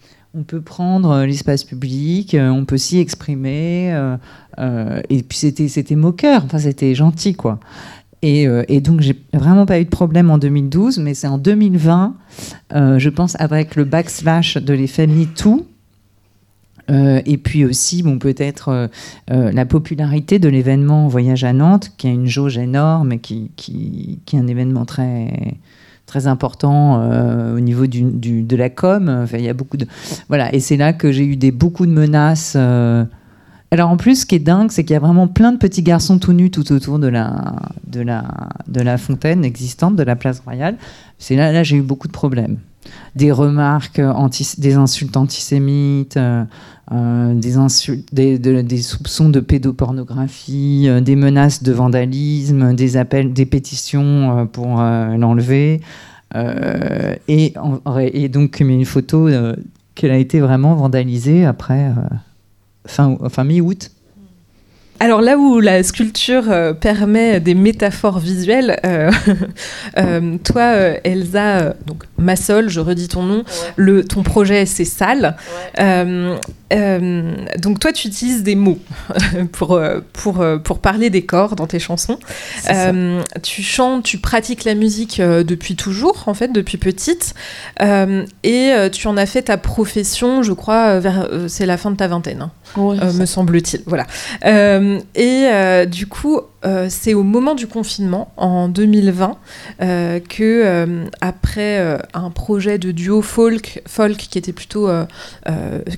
peut 0.45 0.61
prendre 0.61 1.25
l'espace 1.25 1.63
public, 1.63 2.35
euh, 2.35 2.49
on 2.49 2.63
peut 2.63 2.77
s'y 2.77 2.99
exprimer, 2.99 3.89
et 5.09 5.23
puis 5.23 5.37
c'était 5.37 5.67
c'était 5.67 5.95
moqueur, 5.95 6.43
enfin 6.45 6.59
c'était 6.59 6.93
gentil 6.95 7.33
quoi. 7.33 7.59
Et, 8.23 8.47
et, 8.67 8.81
donc, 8.81 9.01
j'ai 9.01 9.15
vraiment 9.31 9.67
pas 9.67 9.79
eu 9.79 9.85
de 9.85 9.89
problème 9.89 10.31
en 10.31 10.39
2012, 10.39 10.97
mais 10.97 11.13
c'est 11.13 11.27
en 11.27 11.37
2020, 11.37 12.15
je 12.73 13.09
pense, 13.09 13.39
avec 13.39 13.75
le 13.75 13.83
backslash 13.83 14.57
de 14.57 14.73
l'effet 14.73 15.05
MeToo, 15.05 15.67
euh, 16.89 17.21
et 17.25 17.37
puis 17.37 17.65
aussi, 17.65 18.03
bon, 18.03 18.17
peut-être 18.17 18.69
euh, 18.69 18.87
euh, 19.31 19.51
la 19.51 19.65
popularité 19.65 20.39
de 20.39 20.49
l'événement 20.49 21.07
Voyage 21.07 21.43
à 21.43 21.53
Nantes, 21.53 21.91
qui 21.97 22.07
a 22.07 22.11
une 22.11 22.27
jauge 22.27 22.57
énorme 22.57 23.13
et 23.13 23.19
qui, 23.19 23.51
qui, 23.55 24.19
qui 24.25 24.35
est 24.35 24.39
un 24.39 24.47
événement 24.47 24.85
très 24.85 25.55
très 26.05 26.25
important 26.25 27.01
au 27.53 27.59
niveau 27.59 27.85
du, 27.85 28.03
du, 28.03 28.41
de 28.41 28.55
la 28.55 28.69
com. 28.69 29.09
Enfin, 29.23 29.39
y 29.39 29.49
a 29.49 29.53
beaucoup 29.53 29.75
de 29.75 29.85
voilà, 30.29 30.55
et 30.55 30.61
c'est 30.61 30.77
là 30.77 30.93
que 30.93 31.11
j'ai 31.11 31.25
eu 31.25 31.35
des 31.35 31.51
beaucoup 31.51 31.85
de 31.85 31.91
menaces. 31.91 32.55
Alors 32.55 33.89
en 33.89 33.97
plus, 33.97 34.21
ce 34.21 34.25
qui 34.25 34.35
est 34.35 34.39
dingue, 34.39 34.71
c'est 34.71 34.85
qu'il 34.85 34.93
y 34.93 34.95
a 34.95 35.01
vraiment 35.01 35.27
plein 35.27 35.51
de 35.51 35.57
petits 35.57 35.83
garçons 35.83 36.17
tout 36.17 36.31
nus 36.31 36.49
tout 36.49 36.71
autour 36.71 36.97
de 36.97 37.07
la, 37.07 37.57
de 37.87 37.99
la, 37.99 38.23
de 38.69 38.79
la 38.79 38.97
fontaine 38.97 39.43
existante, 39.43 39.97
de 39.97 40.03
la 40.03 40.15
place 40.15 40.39
royale. 40.39 40.77
C'est 41.19 41.35
là, 41.35 41.51
là 41.51 41.63
j'ai 41.63 41.75
eu 41.75 41.81
beaucoup 41.81 42.07
de 42.07 42.13
problèmes 42.13 42.55
des 43.15 43.31
remarques, 43.31 43.99
anti, 43.99 44.55
des 44.57 44.75
insultes 44.75 45.17
antisémites, 45.17 46.17
euh, 46.17 46.43
euh, 46.91 47.33
des, 47.33 48.81
soupçons 48.81 49.29
de 49.29 49.39
pédopornographie, 49.39 50.85
euh, 50.87 51.01
des 51.01 51.15
menaces 51.15 51.63
de 51.63 51.73
vandalisme, 51.73 52.73
des 52.75 52.97
appels, 52.97 53.33
des 53.33 53.45
pétitions 53.45 54.47
pour 54.51 54.77
l'enlever. 54.77 55.81
Et, 57.27 57.53
donc, 58.29 58.59
une 58.59 58.85
photo 58.85 59.29
qu'elle 59.95 60.11
a 60.11 60.17
été 60.17 60.39
vraiment 60.39 60.75
vandalisée 60.75 61.45
après 61.45 61.91
fin, 62.85 63.17
fin 63.29 63.43
mi-août. 63.43 63.91
Alors 64.99 65.21
là 65.21 65.37
où 65.37 65.59
la 65.59 65.83
sculpture 65.83 66.49
euh, 66.49 66.73
permet 66.73 67.39
des 67.39 67.53
métaphores 67.53 68.19
visuelles, 68.19 68.79
euh, 68.85 69.11
euh, 69.97 70.37
toi 70.43 70.63
Elsa, 71.03 71.75
donc 71.85 72.03
Massol, 72.17 72.69
je 72.69 72.79
redis 72.79 73.07
ton 73.07 73.23
nom, 73.23 73.43
le, 73.75 74.03
ton 74.03 74.23
projet 74.23 74.65
c'est 74.65 74.85
Salle. 74.85 75.35
donc 75.77 77.79
toi 77.79 77.93
tu 77.93 78.07
utilises 78.07 78.43
des 78.43 78.55
mots 78.55 78.79
pour, 79.51 79.79
pour, 80.13 80.45
pour 80.63 80.79
parler 80.79 81.09
des 81.09 81.25
corps 81.25 81.55
dans 81.55 81.67
tes 81.67 81.79
chansons. 81.79 82.17
tu 83.43 83.61
chantes, 83.61 84.03
tu 84.03 84.17
pratiques 84.17 84.63
la 84.63 84.73
musique 84.73 85.21
depuis 85.21 85.75
toujours, 85.75 86.23
en 86.25 86.33
fait, 86.33 86.51
depuis 86.51 86.77
petite. 86.77 87.35
et 87.79 88.73
tu 88.91 89.07
en 89.07 89.17
as 89.17 89.25
fait 89.25 89.43
ta 89.43 89.57
profession, 89.57 90.41
je 90.41 90.53
crois, 90.53 90.99
vers 90.99 91.29
c'est 91.47 91.65
la 91.65 91.77
fin 91.77 91.91
de 91.91 91.97
ta 91.97 92.07
vingtaine, 92.07 92.41
hein, 92.41 92.51
me 92.75 93.25
semble-t-il. 93.25 93.83
Voilà. 93.85 94.05
Euh, 94.45 94.99
et 95.15 95.47
euh, 95.47 95.85
du 95.85 96.07
coup, 96.07 96.39
euh, 96.65 96.87
c'est 96.89 97.13
au 97.13 97.23
moment 97.23 97.55
du 97.55 97.67
confinement, 97.67 98.31
en 98.37 98.67
2020, 98.67 99.37
que 100.29 101.07
après 101.21 101.99
un 102.13 102.29
projet 102.29 102.77
de 102.77 102.91
duo 102.91 103.21
folk, 103.21 103.81
folk 103.87 104.17
qui 104.17 104.37
était 104.37 104.53
plutôt, 104.53 104.89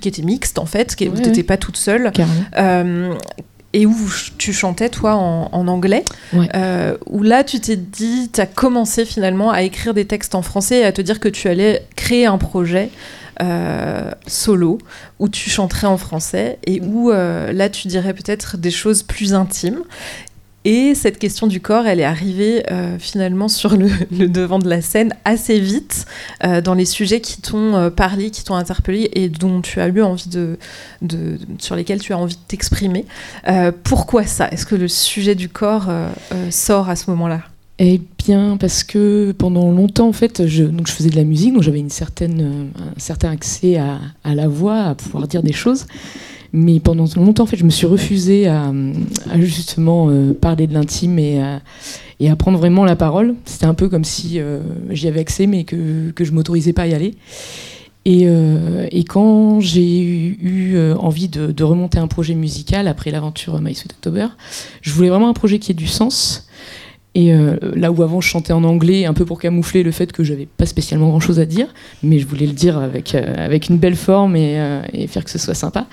qui 0.02 0.08
était 0.08 0.22
mixte 0.22 0.60
en 0.60 0.66
fait, 0.66 0.96
qui 0.96 1.10
n'était 1.10 1.44
pas 1.44 1.58
toute 1.58 1.78
seule, 1.78 2.12
et 3.72 3.86
où 3.86 3.96
tu 4.40 4.52
chantais 4.52 4.90
toi 4.90 5.16
en, 5.16 5.68
anglais, 5.68 6.04
où 7.06 7.24
là 7.24 7.44
tu 7.44 7.60
t'es 7.60 7.76
dit, 7.76 8.30
tu 8.34 8.42
as 8.42 8.46
commencé 8.46 9.06
finalement 9.06 9.52
à 9.52 9.62
écrire 9.64 9.94
des 9.94 10.06
textes 10.06 10.36
en 10.36 10.42
français 10.42 10.80
et 10.80 10.86
à 10.86 10.92
te 10.92 11.02
dire 11.02 11.20
que 11.20 11.30
tu 11.30 11.48
allais 11.48 11.84
créer 11.96 12.26
un 12.26 12.38
projet 12.38 12.90
euh, 13.42 14.12
solo 14.28 14.80
où 15.20 15.30
tu 15.30 15.50
chanterais 15.50 15.88
en 15.88 15.98
français 15.98 16.60
et 16.66 16.82
où 16.82 17.10
euh, 17.10 17.54
là 17.54 17.70
tu 17.70 17.88
dirais 17.88 18.14
peut-être 18.14 18.58
des 18.58 18.72
choses 18.72 19.02
plus 19.04 19.34
intimes. 19.34 19.80
Et 20.66 20.94
cette 20.94 21.20
question 21.20 21.48
du 21.48 21.62
corps, 21.62 21.88
elle 21.88 22.02
est 22.02 22.06
arrivée 22.06 22.70
euh, 22.70 23.00
finalement 23.00 23.48
sur 23.48 23.78
le, 23.78 23.88
devant 24.28 24.60
de 24.60 24.68
la 24.68 24.82
scène 24.82 25.14
assez 25.24 25.58
vite 25.58 26.06
dans 26.64 26.74
les 26.74 26.84
sujets 26.84 27.22
qui 27.22 27.42
t'ont 27.42 27.90
parlé, 27.96 28.30
qui 28.30 28.44
t'ont 28.44 28.56
interpellé 28.56 29.10
et 29.14 29.30
dont 29.30 29.62
tu 29.62 29.80
as 29.80 29.88
eu 29.88 30.02
envie 30.02 30.28
de, 30.28 30.58
sur 31.60 31.78
lesquels 31.78 32.02
tu 32.02 32.12
as 32.12 32.18
envie 32.18 32.36
de 32.36 32.42
t'exprimer. 32.46 33.06
pourquoi 33.84 34.26
ça? 34.26 34.50
Est-ce 34.50 34.66
que 34.66 34.76
le 34.76 34.90
sujet 34.90 35.34
du 35.34 35.48
corps 35.48 35.88
sort 36.50 36.90
à 36.90 36.98
ce 36.98 37.10
moment-là? 37.12 37.42
Eh 37.82 38.02
bien, 38.18 38.58
parce 38.58 38.84
que 38.84 39.32
pendant 39.32 39.72
longtemps, 39.72 40.10
en 40.10 40.14
fait, 40.14 40.46
je, 40.48 40.66
donc 40.66 40.88
je 40.88 40.92
faisais 40.92 41.10
de 41.10 41.16
la 41.16 41.24
musique, 41.24 41.54
donc 41.54 41.64
j'avais 41.64 41.80
une 41.80 41.90
certaine, 41.90 42.42
euh, 42.42 42.82
un 42.82 43.00
certain 43.00 43.32
accès 43.32 43.78
à, 43.78 44.00
la 44.26 44.50
voix, 44.50 44.82
à 44.82 44.96
pouvoir 44.96 45.30
dire 45.30 45.42
des 45.42 45.54
choses. 45.54 45.86
Mais 46.52 46.82
pendant 46.82 47.06
longtemps, 47.16 47.44
en 47.44 47.46
fait, 47.46 47.56
je 47.56 47.64
me 47.64 47.70
suis 47.70 47.88
refusée 47.88 48.48
à, 48.48 48.74
justement 49.38 50.10
euh, 50.10 50.34
parler 50.34 50.68
de 50.68 50.74
l'intime 50.74 51.20
et 51.20 51.42
à, 51.42 51.62
et 52.20 52.30
à 52.30 52.36
prendre 52.36 52.58
vraiment 52.58 52.84
la 52.84 52.98
parole. 52.98 53.36
C'était 53.46 53.68
un 53.68 53.74
peu 53.74 53.88
comme 53.88 54.04
si 54.04 54.42
euh, 54.42 54.60
j'y 54.90 55.08
avais 55.08 55.22
accès, 55.22 55.48
mais 55.48 55.64
que, 55.64 56.12
que 56.12 56.26
je 56.26 56.34
m'autorisais 56.34 56.74
pas 56.74 56.82
à 56.82 56.88
y 56.88 56.94
aller. 56.94 57.16
Et, 58.06 58.26
et 58.92 59.04
quand 59.04 59.60
j'ai 59.60 60.02
eu, 60.02 60.80
envie 60.98 61.28
de, 61.28 61.52
de, 61.52 61.64
remonter 61.64 62.00
un 62.00 62.08
projet 62.08 62.34
musical 62.34 62.88
après 62.88 63.12
l'aventure 63.12 63.62
My 63.62 63.76
Sweet 63.76 63.92
October, 63.92 64.28
je 64.82 64.94
voulais 64.94 65.10
vraiment 65.10 65.30
un 65.30 65.34
projet 65.34 65.60
qui 65.60 65.72
ait 65.72 65.76
du 65.76 65.86
sens 65.86 66.50
et 67.20 67.34
euh, 67.34 67.58
là 67.76 67.92
où 67.92 68.02
avant 68.02 68.22
je 68.22 68.30
chantais 68.30 68.54
en 68.54 68.64
anglais, 68.64 69.06
un 69.06 69.14
peu 69.14 69.26
pour 69.26 69.42
camoufler 69.42 69.84
le 69.84 69.92
fait 69.92 70.14
que 70.14 70.24
j'avais 70.24 70.46
pas 70.46 70.66
spécialement 70.66 71.10
grand 71.10 71.20
chose 71.20 71.38
à 71.42 71.46
dire, 71.46 71.68
mais 72.02 72.18
je 72.18 72.26
voulais 72.26 72.46
le 72.46 72.54
dire 72.54 72.78
avec, 72.78 73.14
euh, 73.14 73.34
avec 73.38 73.68
une 73.68 73.78
belle 73.78 73.98
forme 73.98 74.36
euh, 74.38 74.82
et, 74.94 75.06
faire 75.08 75.26
que 75.26 75.30
ce 75.30 75.38
soit 75.38 75.54
sympa. 75.54 75.88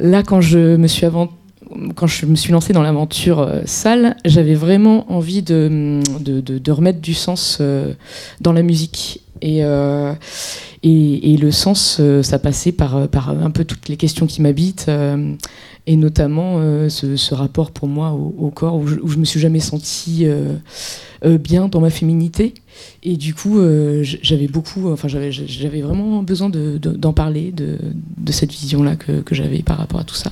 Là, 0.00 0.22
quand 0.22 0.42
je 0.42 0.76
me 0.76 0.86
suis 0.86 1.06
avant 1.06 1.30
quand 1.94 2.08
je 2.08 2.26
me 2.26 2.34
suis 2.34 2.52
lancée 2.52 2.72
dans 2.72 2.82
l'aventure 2.82 3.48
sale, 3.64 4.16
j'avais 4.24 4.56
vraiment 4.56 5.10
envie 5.10 5.40
de, 5.40 6.00
de, 6.18 6.40
de, 6.40 6.72
remettre 6.72 6.98
du 6.98 7.14
sens 7.14 7.62
dans 8.40 8.52
la 8.52 8.62
musique. 8.62 9.20
Et, 9.40 9.60
et, 10.82 11.32
et, 11.32 11.36
le 11.36 11.50
sens, 11.52 12.00
ça 12.22 12.38
passait 12.40 12.72
par, 12.72 13.06
par 13.06 13.30
un 13.30 13.52
peu 13.52 13.64
toutes 13.64 13.88
les 13.88 13.96
questions 13.96 14.26
qui 14.26 14.42
m'habitent 14.42 14.90
et 15.86 15.96
notamment 15.96 16.56
euh, 16.58 16.88
ce, 16.88 17.34
rapport 17.34 17.70
pour 17.70 17.88
moi 17.88 18.12
au, 18.12 18.50
corps 18.50 18.76
où 18.76 18.86
je, 18.86 18.96
où 18.96 19.08
je, 19.08 19.18
me 19.18 19.24
suis 19.24 19.40
jamais 19.40 19.60
sentie 19.60 20.26
euh, 20.26 20.54
euh, 21.24 21.38
bien 21.38 21.68
dans 21.68 21.80
ma 21.80 21.90
féminité. 21.90 22.54
Et 23.02 23.16
du 23.16 23.34
coup 23.34 23.58
j'avais 24.02 24.46
beaucoup 24.46 24.90
enfin 24.90 25.08
j'avais 25.08 25.80
vraiment 25.80 26.22
besoin 26.22 26.50
d'en 26.50 27.12
parler 27.12 27.52
de, 27.52 27.78
cette 28.30 28.52
vision 28.52 28.82
là 28.82 28.96
que 28.96 29.34
j'avais 29.34 29.62
par 29.62 29.76
rapport 29.76 30.00
à 30.00 30.04
tout 30.04 30.14
ça 30.14 30.30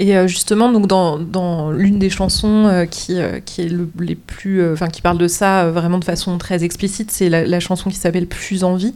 et 0.00 0.16
euh, 0.16 0.26
justement, 0.26 0.72
donc 0.72 0.86
dans, 0.86 1.18
dans 1.18 1.70
l'une 1.70 1.98
des 1.98 2.08
chansons 2.08 2.64
euh, 2.64 2.86
qui, 2.86 3.20
euh, 3.20 3.38
qui 3.44 3.60
est 3.60 3.68
le, 3.68 3.86
les 4.00 4.14
plus, 4.14 4.72
enfin 4.72 4.88
qui 4.88 5.02
parle 5.02 5.18
de 5.18 5.28
ça 5.28 5.70
vraiment 5.70 5.98
de 5.98 6.06
façon 6.06 6.38
très 6.38 6.64
explicite, 6.64 7.10
c'est 7.10 7.28
la, 7.28 7.60
chanson 7.60 7.90
qui 7.90 7.96
s'appelle 7.96 8.26
Plus 8.26 8.64
en 8.64 8.76
vie, 8.76 8.94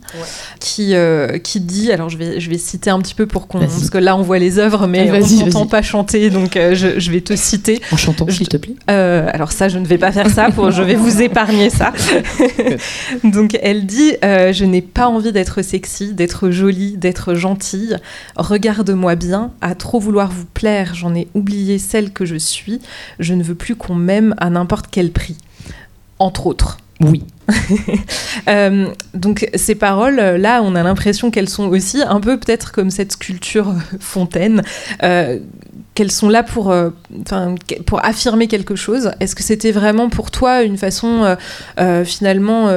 qui 0.60 0.94
qui 1.42 1.60
dit, 1.60 1.92
alors 1.92 2.08
je 2.08 2.16
vais 2.16 2.40
je 2.40 2.48
vais 2.48 2.56
citer 2.56 2.88
un 2.88 2.98
petit 3.00 3.14
peu 3.14 3.26
pour 3.26 3.46
qu'on, 3.46 3.58
parce 3.58 3.90
que 3.90 3.98
là 3.98 4.16
on 4.16 4.22
voit 4.22 4.38
les 4.38 4.58
œuvres, 4.58 4.86
mais 4.86 5.10
on 5.10 5.44
n'entend 5.44 5.66
pas 5.66 5.82
chanter, 5.82 6.30
donc 6.30 6.54
je, 6.54 6.98
je, 6.98 7.10
vais 7.10 7.20
te 7.20 7.36
citer. 7.36 7.82
En 7.92 7.98
chantant, 7.98 8.26
s'il 8.30 8.48
te 8.48 8.56
plaît. 8.56 8.74
alors 8.88 9.52
ça, 9.52 9.68
je 9.68 9.78
ne 9.78 9.86
vais 9.86 9.98
pas 9.98 10.10
faire 10.10 10.30
ça, 10.30 10.50
pour, 10.50 10.70
je 10.70 10.82
vais 10.82 10.94
vous 10.94 11.20
épargner 11.20 11.68
ça. 11.68 11.92
donc 13.24 13.58
elle 13.62 13.84
dit, 13.84 14.14
je 14.22 14.64
n'ai 14.64 14.80
pas 14.80 15.08
envie 15.08 15.32
d'être 15.32 15.60
sexy, 15.60 16.14
d'être 16.14 16.48
jolie, 16.48 16.96
d'être 16.96 17.34
gentille. 17.34 17.98
Regarde-moi 18.36 19.16
bien, 19.16 19.50
à 19.60 19.74
trop 19.74 20.00
vouloir 20.00 20.30
vous 20.30 20.46
plaire 20.46 20.93
j'en 20.94 21.14
ai 21.14 21.28
oublié 21.34 21.78
celle 21.78 22.12
que 22.12 22.24
je 22.24 22.36
suis, 22.36 22.80
je 23.18 23.34
ne 23.34 23.42
veux 23.42 23.54
plus 23.54 23.76
qu'on 23.76 23.94
m'aime 23.94 24.34
à 24.38 24.50
n'importe 24.50 24.86
quel 24.90 25.10
prix. 25.10 25.36
Entre 26.18 26.46
autres. 26.46 26.78
Oui. 27.00 27.22
Euh, 28.48 28.88
donc 29.14 29.48
ces 29.54 29.74
paroles, 29.74 30.16
là, 30.16 30.60
on 30.62 30.74
a 30.74 30.82
l'impression 30.82 31.30
qu'elles 31.30 31.48
sont 31.48 31.68
aussi 31.68 32.02
un 32.02 32.20
peu 32.20 32.38
peut-être 32.38 32.72
comme 32.72 32.90
cette 32.90 33.12
sculpture 33.12 33.72
fontaine, 34.00 34.62
euh, 35.02 35.38
qu'elles 35.94 36.10
sont 36.10 36.28
là 36.28 36.42
pour, 36.42 36.70
euh, 36.70 36.90
pour 37.86 38.04
affirmer 38.04 38.48
quelque 38.48 38.76
chose. 38.76 39.12
Est-ce 39.20 39.34
que 39.34 39.42
c'était 39.42 39.72
vraiment 39.72 40.08
pour 40.08 40.30
toi 40.30 40.62
une 40.62 40.76
façon 40.76 41.36
finalement 42.04 42.68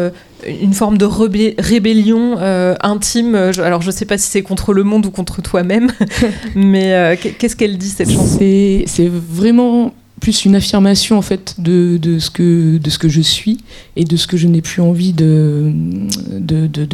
une 0.48 0.74
forme 0.74 0.98
de 0.98 1.06
rébellion 1.06 2.38
intime. 2.82 3.36
Alors, 3.36 3.82
je 3.82 3.88
ne 3.88 3.92
sais 3.92 4.06
pas 4.06 4.18
si 4.18 4.30
c'est 4.30 4.44
contre 4.44 4.74
le 4.74 4.84
monde 4.84 5.06
ou 5.06 5.12
contre 5.12 5.42
toi-même, 5.42 5.92
mais 6.56 7.18
qu'est-ce 7.40 7.56
qu'elle 7.56 7.78
dit 7.78 7.90
cette 7.90 8.12
chanson? 8.12 8.38
C'est 8.40 9.10
vraiment 9.10 9.94
plus 10.20 10.46
une 10.46 10.56
affirmation 10.56 11.18
en 11.18 11.22
fait 11.22 11.56
de, 11.60 12.20
ce 12.20 12.30
que, 12.30 13.10
je 13.10 13.22
suis 13.22 13.60
et 13.96 14.04
de 14.04 14.18
ce 14.18 14.28
que 14.28 14.38
je 14.38 14.48
n'ai 14.48 14.62
plus 14.62 14.82
envie 14.82 15.14
de, 15.14 15.72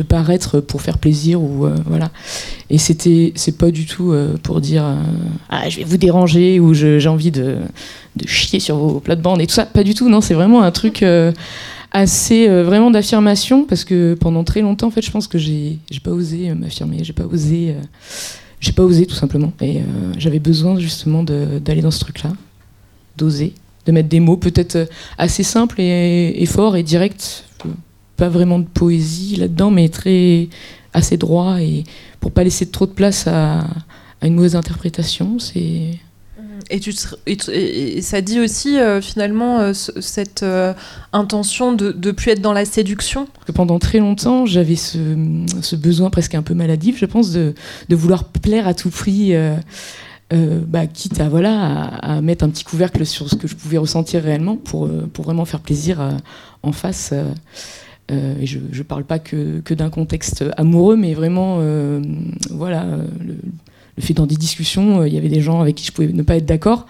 paraître 0.07 0.59
pour 0.59 0.81
faire 0.81 0.97
plaisir 0.97 1.41
ou 1.41 1.65
euh, 1.65 1.75
voilà. 1.85 2.11
Et 2.69 2.77
c'était 2.77 3.31
c'est 3.35 3.57
pas 3.57 3.71
du 3.71 3.85
tout 3.85 4.11
euh, 4.11 4.35
pour 4.43 4.61
dire 4.61 4.83
euh, 4.85 4.95
ah 5.49 5.69
je 5.69 5.77
vais 5.77 5.83
vous 5.83 5.97
déranger 5.97 6.59
ou 6.59 6.73
j'ai 6.73 7.07
envie 7.07 7.31
de, 7.31 7.57
chier 8.25 8.59
sur 8.59 8.75
vos 8.75 8.99
plates-bandes 8.99 9.41
et 9.41 9.47
tout 9.47 9.53
ça. 9.53 9.65
Pas 9.65 9.83
du 9.83 9.93
tout 9.93 10.09
non 10.09 10.21
c'est 10.21 10.33
vraiment 10.33 10.61
un 10.61 10.71
truc 10.71 11.05
assez 11.91 12.47
vraiment 12.47 12.91
d'affirmation 12.91 13.63
parce 13.63 13.85
que 13.85 14.15
pendant 14.15 14.43
très 14.43 14.61
longtemps 14.61 14.87
en 14.87 14.91
fait 14.91 15.01
je 15.01 15.11
pense 15.11 15.27
que 15.27 15.37
j'ai 15.37 15.79
pas 16.03 16.11
osé 16.11 16.53
m'affirmer 16.53 17.03
j'ai 17.03 17.13
pas 17.13 17.25
osé 17.25 17.75
j'ai 18.59 18.73
pas 18.73 18.83
osé 18.83 19.05
tout 19.05 19.15
simplement. 19.15 19.53
Et 19.61 19.79
j'avais 20.17 20.39
besoin 20.39 20.77
justement 20.77 21.23
d'aller 21.23 21.81
dans 21.81 21.91
ce 21.91 21.99
truc 21.99 22.23
là 22.23 22.33
d'oser, 23.17 23.53
de 23.85 23.91
mettre 23.91 24.09
des 24.09 24.19
mots 24.19 24.37
peut-être 24.37 24.75
euh, 24.75 24.85
assez 25.17 25.43
simples 25.43 25.81
et, 25.81 26.45
forts 26.45 26.75
et 26.75 26.83
directs. 26.83 27.45
Pas 28.17 28.29
vraiment 28.29 28.59
de 28.59 28.65
poésie 28.65 29.35
là-dedans, 29.37 29.71
mais 29.71 29.89
très 29.89 30.47
assez 30.93 31.17
droit 31.17 31.59
et 31.59 31.83
pour 32.19 32.31
pas 32.31 32.43
laisser 32.43 32.67
trop 32.67 32.85
de 32.85 32.91
place 32.91 33.27
à, 33.27 33.65
une 34.21 34.35
mauvaise 34.35 34.55
interprétation. 34.55 35.39
C'est 35.39 35.99
et, 36.69 36.79
tu, 36.79 36.93
et, 37.25 38.01
ça 38.01 38.21
dit 38.21 38.39
aussi 38.39 38.79
euh, 38.79 39.01
finalement 39.01 39.59
euh, 39.59 39.73
cette 39.73 40.45
intention 41.11 41.73
de 41.73 41.91
ne 41.91 42.11
plus 42.11 42.31
être 42.31 42.41
dans 42.41 42.53
la 42.53 42.63
séduction? 42.63 43.27
Pendant 43.53 43.79
très 43.79 43.99
longtemps, 43.99 44.45
j'avais 44.45 44.77
ce, 44.77 44.97
ce, 45.61 45.75
besoin 45.75 46.09
presque 46.09 46.35
un 46.35 46.41
peu 46.41 46.53
maladif, 46.53 46.97
je 46.99 47.05
pense, 47.05 47.31
de, 47.31 47.53
de 47.89 47.95
vouloir 47.95 48.25
plaire 48.25 48.67
à 48.67 48.73
tout 48.73 48.91
prix 48.91 49.33
euh, 50.31 50.61
bah, 50.65 50.87
quitte 50.87 51.19
à, 51.19 51.29
voilà, 51.29 51.85
à, 51.85 52.21
mettre 52.21 52.45
un 52.45 52.49
petit 52.49 52.63
couvercle 52.63 53.05
sur 53.05 53.29
ce 53.29 53.35
que 53.35 53.47
je 53.47 53.55
pouvais 53.55 53.77
ressentir 53.77 54.23
réellement 54.23 54.55
pour, 54.55 54.85
euh, 54.85 55.07
pour 55.11 55.25
vraiment 55.25 55.45
faire 55.45 55.59
plaisir 55.59 56.01
euh, 56.01 56.11
en 56.63 56.71
face. 56.71 57.13
et 58.09 58.45
je 58.45 58.59
ne 58.59 58.83
parle 58.83 59.03
pas 59.03 59.19
que, 59.19 59.59
que 59.59 59.73
d'un 59.73 59.89
contexte 59.89 60.43
amoureux, 60.57 60.95
mais 60.95 61.13
vraiment, 61.13 61.59
voilà, 62.51 62.85
le, 63.19 63.35
fait 63.99 64.13
dans 64.13 64.25
des 64.25 64.35
discussions, 64.35 65.03
il 65.03 65.13
y 65.13 65.17
avait 65.17 65.29
des 65.29 65.41
gens 65.41 65.61
avec 65.61 65.75
qui 65.75 65.85
je 65.85 65.91
pouvais 65.91 66.07
ne 66.07 66.23
pas 66.23 66.37
être 66.37 66.45
d'accord. 66.45 66.85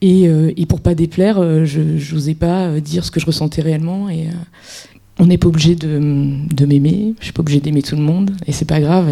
Et, 0.00 0.24
et 0.24 0.66
pour 0.66 0.80
pas 0.80 0.94
déplaire, 0.94 1.64
je 1.64 2.14
n'osais 2.14 2.34
pas 2.34 2.80
dire 2.80 3.04
ce 3.04 3.10
que 3.10 3.20
je 3.20 3.26
ressentais 3.26 3.62
réellement. 3.62 4.08
Et 4.08 4.28
on 5.18 5.26
n'est 5.26 5.38
pas 5.38 5.48
obligé 5.48 5.76
de, 5.76 5.98
de 6.52 6.66
m'aimer, 6.66 7.14
je 7.20 7.24
suis 7.24 7.32
pas 7.32 7.40
obligé 7.40 7.60
d'aimer 7.60 7.82
tout 7.82 7.96
le 7.96 8.02
monde, 8.02 8.32
et 8.46 8.52
c'est 8.52 8.68
pas 8.68 8.80
grave. 8.80 9.08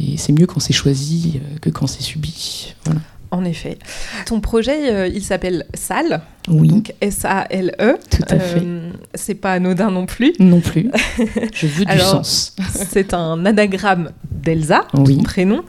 Et 0.00 0.16
c'est 0.16 0.32
mieux 0.32 0.46
quand 0.46 0.60
c'est 0.60 0.72
choisi 0.72 1.40
que 1.60 1.70
quand 1.70 1.86
c'est 1.86 2.02
subi. 2.02 2.74
Voilà. 2.84 3.00
En 3.30 3.44
effet. 3.44 3.78
Ton 4.24 4.40
projet, 4.40 4.90
euh, 4.90 5.06
il 5.06 5.22
s'appelle 5.22 5.66
SAL. 5.74 6.22
Oui. 6.48 6.68
Donc 6.68 6.94
S-A-L-E. 7.02 7.96
Tout 8.10 8.22
à 8.30 8.38
fait. 8.38 8.62
Euh, 8.64 8.90
c'est 9.14 9.34
pas 9.34 9.52
anodin 9.52 9.90
non 9.90 10.06
plus. 10.06 10.32
Non 10.38 10.60
plus. 10.60 10.90
Je 11.52 11.66
veux 11.66 11.84
du 11.84 11.90
Alors, 11.90 12.24
sens. 12.24 12.56
C'est 12.72 13.12
un 13.12 13.44
anagramme 13.44 14.12
d'Elsa, 14.30 14.86
Oui. 14.94 15.18
ton 15.18 15.24
prénom. 15.24 15.62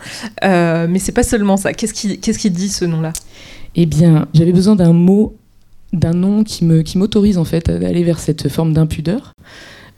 Euh, 0.46 0.88
mais 0.90 1.00
c'est 1.00 1.12
pas 1.12 1.24
seulement 1.24 1.58
ça. 1.58 1.74
Qu'est-ce 1.74 1.94
qui, 1.94 2.18
qu'est-ce 2.20 2.40
qui 2.40 2.50
dit 2.50 2.70
ce 2.70 2.86
nom-là? 2.86 3.12
Eh 3.76 3.86
bien, 3.86 4.28
j'avais 4.34 4.54
besoin 4.54 4.78
d'un 4.78 4.94
mot, 4.94 5.36
d'un 5.92 6.14
nom 6.14 6.46
qui 6.46 6.64
me 6.64 6.82
qui 6.82 6.98
m'autorise 6.98 7.38
en 7.38 7.44
fait 7.46 7.68
à 7.68 7.74
aller 7.74 8.04
vers 8.06 8.20
cette 8.20 8.48
forme 8.48 8.72
d'impudeur. 8.74 9.34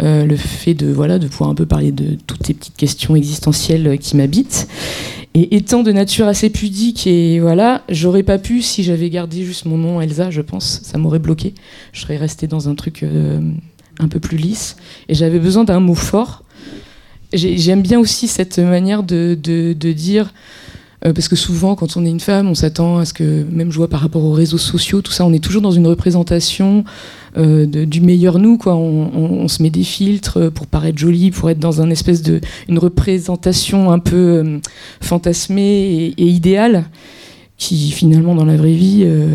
Euh, 0.01 0.25
le 0.25 0.35
fait 0.35 0.73
de 0.73 0.91
voilà 0.91 1.19
de 1.19 1.27
pouvoir 1.27 1.49
un 1.49 1.55
peu 1.55 1.65
parler 1.65 1.91
de 1.91 2.17
toutes 2.27 2.45
ces 2.45 2.53
petites 2.53 2.75
questions 2.77 3.15
existentielles 3.15 3.87
euh, 3.87 3.97
qui 3.97 4.15
m'habitent. 4.17 4.67
Et 5.33 5.55
étant 5.55 5.83
de 5.83 5.91
nature 5.91 6.27
assez 6.27 6.49
pudique 6.49 7.07
et 7.07 7.39
voilà, 7.39 7.83
j'aurais 7.87 8.23
pas 8.23 8.37
pu 8.37 8.61
si 8.61 8.83
j'avais 8.83 9.09
gardé 9.09 9.45
juste 9.45 9.65
mon 9.65 9.77
nom 9.77 10.01
Elsa, 10.01 10.29
je 10.29 10.41
pense, 10.41 10.81
ça 10.83 10.97
m'aurait 10.97 11.19
bloqué. 11.19 11.53
Je 11.93 12.01
serais 12.01 12.17
restée 12.17 12.47
dans 12.47 12.67
un 12.67 12.75
truc 12.75 13.03
euh, 13.03 13.39
un 13.99 14.07
peu 14.07 14.19
plus 14.19 14.37
lisse. 14.37 14.75
Et 15.07 15.13
j'avais 15.15 15.39
besoin 15.39 15.63
d'un 15.63 15.79
mot 15.79 15.95
fort. 15.95 16.43
J'ai- 17.31 17.57
J'aime 17.57 17.81
bien 17.81 17.99
aussi 17.99 18.27
cette 18.27 18.59
manière 18.59 19.03
de, 19.03 19.37
de 19.41 19.91
dire 19.93 20.33
euh, 21.05 21.13
parce 21.13 21.27
que 21.27 21.35
souvent, 21.35 21.75
quand 21.75 21.97
on 21.97 22.05
est 22.05 22.09
une 22.09 22.19
femme, 22.19 22.47
on 22.47 22.55
s'attend 22.55 22.97
à 22.97 23.05
ce 23.05 23.13
que, 23.13 23.43
même 23.51 23.71
je 23.71 23.77
vois 23.77 23.87
par 23.87 24.01
rapport 24.01 24.23
aux 24.23 24.33
réseaux 24.33 24.57
sociaux, 24.57 25.01
tout 25.01 25.11
ça, 25.11 25.25
on 25.25 25.33
est 25.33 25.43
toujours 25.43 25.61
dans 25.61 25.71
une 25.71 25.87
représentation 25.87 26.83
euh, 27.37 27.65
du 27.65 28.01
meilleur 28.01 28.37
nous. 28.37 28.57
Quoi. 28.57 28.75
On, 28.75 29.47
se 29.47 29.63
met 29.63 29.69
des 29.69 29.83
filtres 29.83 30.51
pour 30.51 30.67
paraître 30.67 30.97
jolie, 30.97 31.31
pour 31.31 31.49
être 31.49 31.59
dans 31.59 31.81
un 31.81 31.89
espèce 31.89 32.21
de 32.21 32.39
une 32.69 32.77
représentation 32.77 33.91
un 33.91 33.99
peu 33.99 34.15
euh, 34.15 34.59
fantasmée 35.01 36.13
et, 36.17 36.27
idéale, 36.27 36.85
qui 37.61 37.91
finalement 37.91 38.33
dans 38.33 38.43
la 38.43 38.57
vraie 38.57 38.73
vie, 38.73 39.03
euh, 39.05 39.27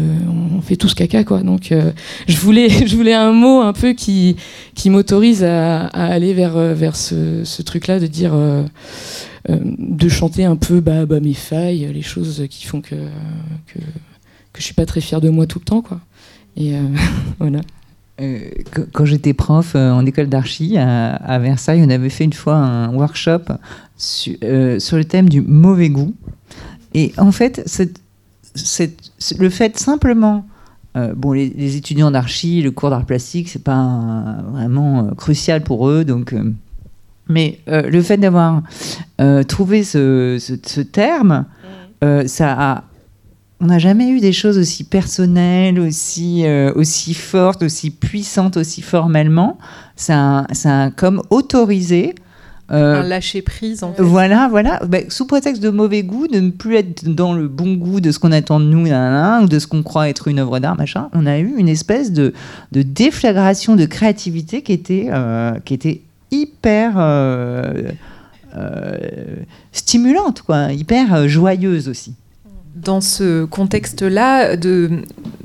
on 0.57 0.61
fait 0.61 0.75
tous 0.75 0.95
caca. 0.95 1.23
Quoi. 1.23 1.43
Donc, 1.43 1.71
euh, 1.71 1.93
je 2.27 2.37
voulais, 2.39 2.69
je 2.87 2.97
voulais 2.97 3.15
un 3.15 3.31
mot 3.31 3.61
un 3.61 3.73
peu 3.73 3.93
qui 3.93 4.35
qui 4.75 4.91
m'autorise 4.91 5.45
à, 5.45 5.87
aller 5.87 6.35
vers 6.35 6.57
euh, 6.57 6.75
vers 6.75 6.97
ce, 6.97 7.45
ce 7.45 7.63
truc-là, 7.63 8.01
de 8.01 8.09
dire. 8.09 8.35
Euh, 9.49 9.59
de 9.63 10.09
chanter 10.09 10.45
un 10.45 10.57
peu 10.57 10.81
bah, 10.81 11.07
bah, 11.07 11.21
mes 11.21 11.35
failles, 11.35 11.89
les 11.93 12.03
choses 12.03 12.47
qui 12.51 12.67
font 12.67 12.81
que, 12.81 12.97
que, 13.67 13.79
que 13.79 14.59
je 14.59 14.63
suis 14.63 14.75
pas 14.75 14.87
très 14.87 15.01
fière 15.01 15.21
de 15.21 15.29
moi 15.29 15.47
tout 15.47 15.59
le 15.61 15.65
temps. 15.65 15.83
Quoi. 15.83 16.01
Et 16.57 16.77
euh, 16.77 16.83
voilà. 17.39 17.61
Euh, 18.21 18.41
qu- 18.75 18.87
quand 18.93 19.05
j'étais 19.05 19.35
prof 19.35 19.75
en 19.77 20.05
école 20.07 20.29
d'archi 20.29 20.77
à, 20.79 21.39
Versailles, 21.39 21.83
on 21.87 21.91
avait 21.91 22.09
fait 22.09 22.25
une 22.25 22.33
fois 22.33 22.57
un 22.57 22.93
workshop 22.95 23.43
su- 23.97 24.39
sur 24.79 24.97
le 24.97 25.05
thème 25.05 25.29
du 25.29 25.43
mauvais 25.43 25.91
goût. 25.91 26.15
Et 26.95 27.13
en 27.19 27.31
fait, 27.31 27.63
le 29.39 29.51
fait 29.51 29.79
simplement, 29.79 30.47
bon, 31.15 31.33
les, 31.33 31.77
étudiants 31.77 32.11
d'archi, 32.11 32.63
le 32.63 32.71
cours 32.71 32.89
d'art 32.89 33.05
plastique, 33.05 33.51
c'est 33.51 33.63
pas 33.63 34.43
vraiment 34.51 35.11
crucial 35.15 35.63
pour 35.63 35.89
eux, 35.89 36.05
donc. 36.05 36.35
Mais 37.29 37.61
euh, 37.69 37.83
le 37.83 38.03
fait 38.03 38.17
d'avoir 38.19 38.63
euh, 39.21 39.43
trouvé 39.43 39.83
ce, 39.85 40.37
ce- 40.41 40.55
ce 40.65 40.81
terme, 40.81 41.45
euh, 42.05 42.27
ça 42.27 42.53
a 42.59 42.85
on 43.59 43.67
n'a 43.69 43.79
jamais 43.79 44.11
eu 44.11 44.21
des 44.21 44.35
choses 44.35 44.59
aussi 44.59 44.85
personnelles, 44.85 45.81
aussi, 45.81 46.45
aussi 46.75 47.15
fortes, 47.15 47.63
aussi 47.63 47.91
puissantes, 47.91 48.59
aussi 48.59 48.83
formellement. 48.83 49.57
C'est 49.97 50.13
un 50.13 50.91
comme 50.95 51.23
autorisé. 51.31 52.15
euh, 52.71 53.01
Un 53.01 53.03
lâcher 53.05 53.41
prise 53.41 53.83
en 53.83 53.95
fait. 53.95 54.03
voilà, 54.03 54.49
voilà. 54.51 54.81
Ben, 54.87 55.07
sous 55.09 55.27
prétexte 55.27 55.63
de 55.63 55.71
mauvais 55.71 56.03
goût, 56.03 56.27
de 56.29 56.39
ne 56.39 56.51
plus 56.51 56.75
être 56.77 57.09
dans 57.09 57.33
le 57.33 57.49
bon 57.49 57.73
goût 57.77 58.01
de 58.03 58.11
ce 58.11 58.19
qu'on 58.19 58.31
attend 58.33 58.61
de 58.61 58.67
nous, 58.67 58.89
ou 58.89 59.47
de 59.49 59.59
ce 59.59 59.67
qu'on 59.67 59.83
croit 59.83 60.11
être 60.11 60.29
une 60.29 60.39
œuvre 60.39 60.59
d'art, 60.59 60.77
machin, 60.77 61.09
on 61.15 61.25
a 61.25 61.39
eu 61.39 61.55
une 61.57 61.71
espèce 61.71 62.13
de, 62.13 62.35
de 62.73 62.83
déflagration 62.83 63.75
de 63.75 63.87
créativité 63.87 64.61
qui 64.61 64.75
était, 64.75 65.07
euh, 65.11 65.53
qui 65.65 65.73
était 65.73 66.03
hyper 66.31 66.95
euh, 66.97 67.91
euh, 68.57 68.99
stimulante, 69.73 70.43
quoi, 70.43 70.73
hyper 70.73 71.15
euh, 71.15 71.29
joyeuse 71.29 71.89
aussi. 71.89 72.15
dans 72.75 73.01
ce 73.01 73.45
contexte-là, 73.47 74.57
de, 74.57 74.91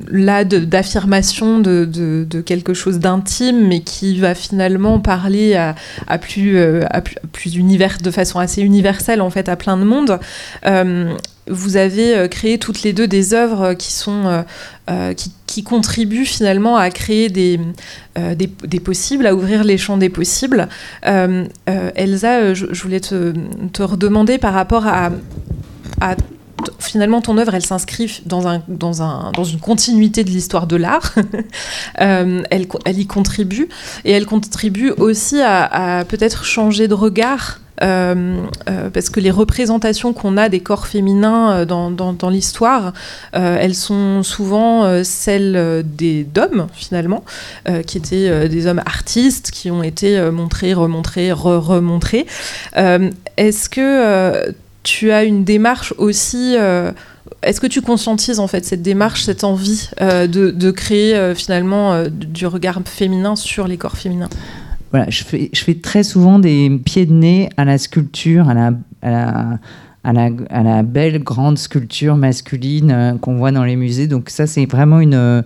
là, 0.09 0.43
d'affirmation 0.43 1.59
de, 1.59 1.85
de- 1.85 2.41
quelque 2.41 2.73
chose 2.73 2.99
d'intime, 2.99 3.67
mais 3.69 3.79
qui 3.79 4.19
va 4.19 4.35
finalement 4.35 4.99
parler 4.99 5.55
à, 5.55 5.75
à 6.07 6.17
plus, 6.17 6.59
à 6.89 7.01
plus, 7.01 7.15
plus 7.31 7.55
univers, 7.55 7.99
de 8.03 8.11
façon 8.11 8.39
assez 8.39 8.61
universelle 8.61 9.21
en 9.21 9.29
fait 9.29 9.47
à 9.47 9.55
plein 9.55 9.77
de 9.77 9.85
monde. 9.85 10.19
Vous 11.47 11.77
avez 11.77 12.15
euh, 12.15 12.27
créé 12.27 12.59
toutes 12.59 12.83
les 12.83 12.93
deux 12.93 13.07
des 13.07 13.33
œuvres 13.33 13.73
qui 13.73 13.91
sont 13.91 14.25
euh, 14.25 14.41
euh, 14.89 15.13
qui, 15.13 15.63
contribuent 15.63 16.25
finalement 16.25 16.77
à 16.77 16.89
créer 16.89 17.27
des, 17.27 17.59
des, 18.15 18.47
des 18.47 18.79
possibles, 18.79 19.27
à 19.27 19.35
ouvrir 19.35 19.65
les 19.65 19.77
champs 19.77 19.97
des 19.97 20.07
possibles. 20.07 20.69
Elsa, 21.03 22.53
je, 22.53 22.81
voulais 22.81 23.01
te, 23.01 23.33
te 23.73 23.83
redemander 23.83 24.37
par 24.37 24.53
rapport 24.53 24.87
à, 24.87 25.11
finalement 26.79 27.21
ton 27.21 27.37
œuvre 27.37 27.53
elle 27.53 27.65
s'inscrit 27.65 28.21
dans, 28.25 28.47
un, 28.47 28.63
dans, 28.69 29.01
un, 29.01 29.31
dans 29.33 29.43
une 29.43 29.59
continuité 29.59 30.23
de 30.23 30.29
l'histoire 30.29 30.67
de 30.67 30.77
l'art 30.77 31.15
elle, 31.95 32.45
elle 32.85 32.99
y 32.99 33.07
contribue 33.07 33.67
et 34.05 34.11
elle 34.11 34.25
contribue 34.25 34.91
aussi 34.91 35.41
à, 35.41 36.05
peut-être 36.07 36.45
changer 36.45 36.87
de 36.87 36.93
regard 36.93 37.60
parce 37.81 39.09
que 39.09 39.19
les 39.19 39.31
représentations 39.31 40.13
qu'on 40.13 40.37
a 40.37 40.49
des 40.49 40.59
corps 40.59 40.87
féminins 40.87 41.61
euh, 41.61 41.65
dans, 41.65 42.29
l'histoire, 42.29 42.93
euh, 43.35 43.57
elles 43.59 43.75
sont 43.75 44.23
souvent 44.23 44.83
euh, 44.85 45.03
celles 45.03 45.55
euh, 45.55 45.83
des 45.83 46.23
d'hommes 46.23 46.67
finalement, 46.73 47.23
euh, 47.67 47.81
qui 47.81 47.97
étaient 47.97 48.29
euh, 48.29 48.47
des 48.47 48.67
hommes 48.67 48.81
artistes 48.85 49.51
qui 49.51 49.71
ont 49.71 49.83
été 49.83 50.17
euh, 50.17 50.31
montrés, 50.31 50.73
remontrés, 50.73 51.31
re-remontrés. 51.31 52.25
Euh, 52.77 53.09
Est-ce 53.37 53.69
que 53.69 53.81
euh, 53.81 54.51
tu 54.83 55.11
as 55.11 55.23
une 55.23 55.43
démarche 55.43 55.93
aussi 55.97 56.55
euh, 56.57 56.91
est-ce 57.43 57.61
que 57.61 57.67
tu 57.67 57.81
conscientises 57.81 58.39
en 58.39 58.47
fait 58.47 58.65
cette 58.65 58.81
démarche, 58.81 59.23
cette 59.23 59.43
envie 59.43 59.89
euh, 60.01 60.27
de, 60.27 60.71
créer 60.71 61.15
euh, 61.15 61.33
finalement 61.33 61.93
euh, 61.93 62.07
du 62.09 62.45
regard 62.45 62.81
féminin 62.85 63.35
sur 63.35 63.67
les 63.67 63.77
corps 63.77 63.97
féminins? 63.97 64.29
Voilà, 64.91 65.09
je 65.09 65.23
fais, 65.23 65.75
très 65.75 66.03
souvent 66.03 66.37
des 66.37 66.69
pieds 66.83 67.05
de 67.05 67.13
nez 67.13 67.49
à 67.55 67.63
la 67.63 67.77
sculpture, 67.77 68.49
à 68.49 68.53
la, 70.11 70.83
belle 70.83 71.23
grande 71.23 71.57
sculpture 71.57 72.17
masculine 72.17 72.91
euh, 72.91 73.17
qu'on 73.17 73.37
voit 73.37 73.53
dans 73.53 73.63
les 73.63 73.77
musées. 73.77 74.07
Donc 74.07 74.29
ça, 74.29 74.47
c'est 74.47 74.65
vraiment 74.65 74.99
une, 74.99 75.15
euh, 75.15 75.41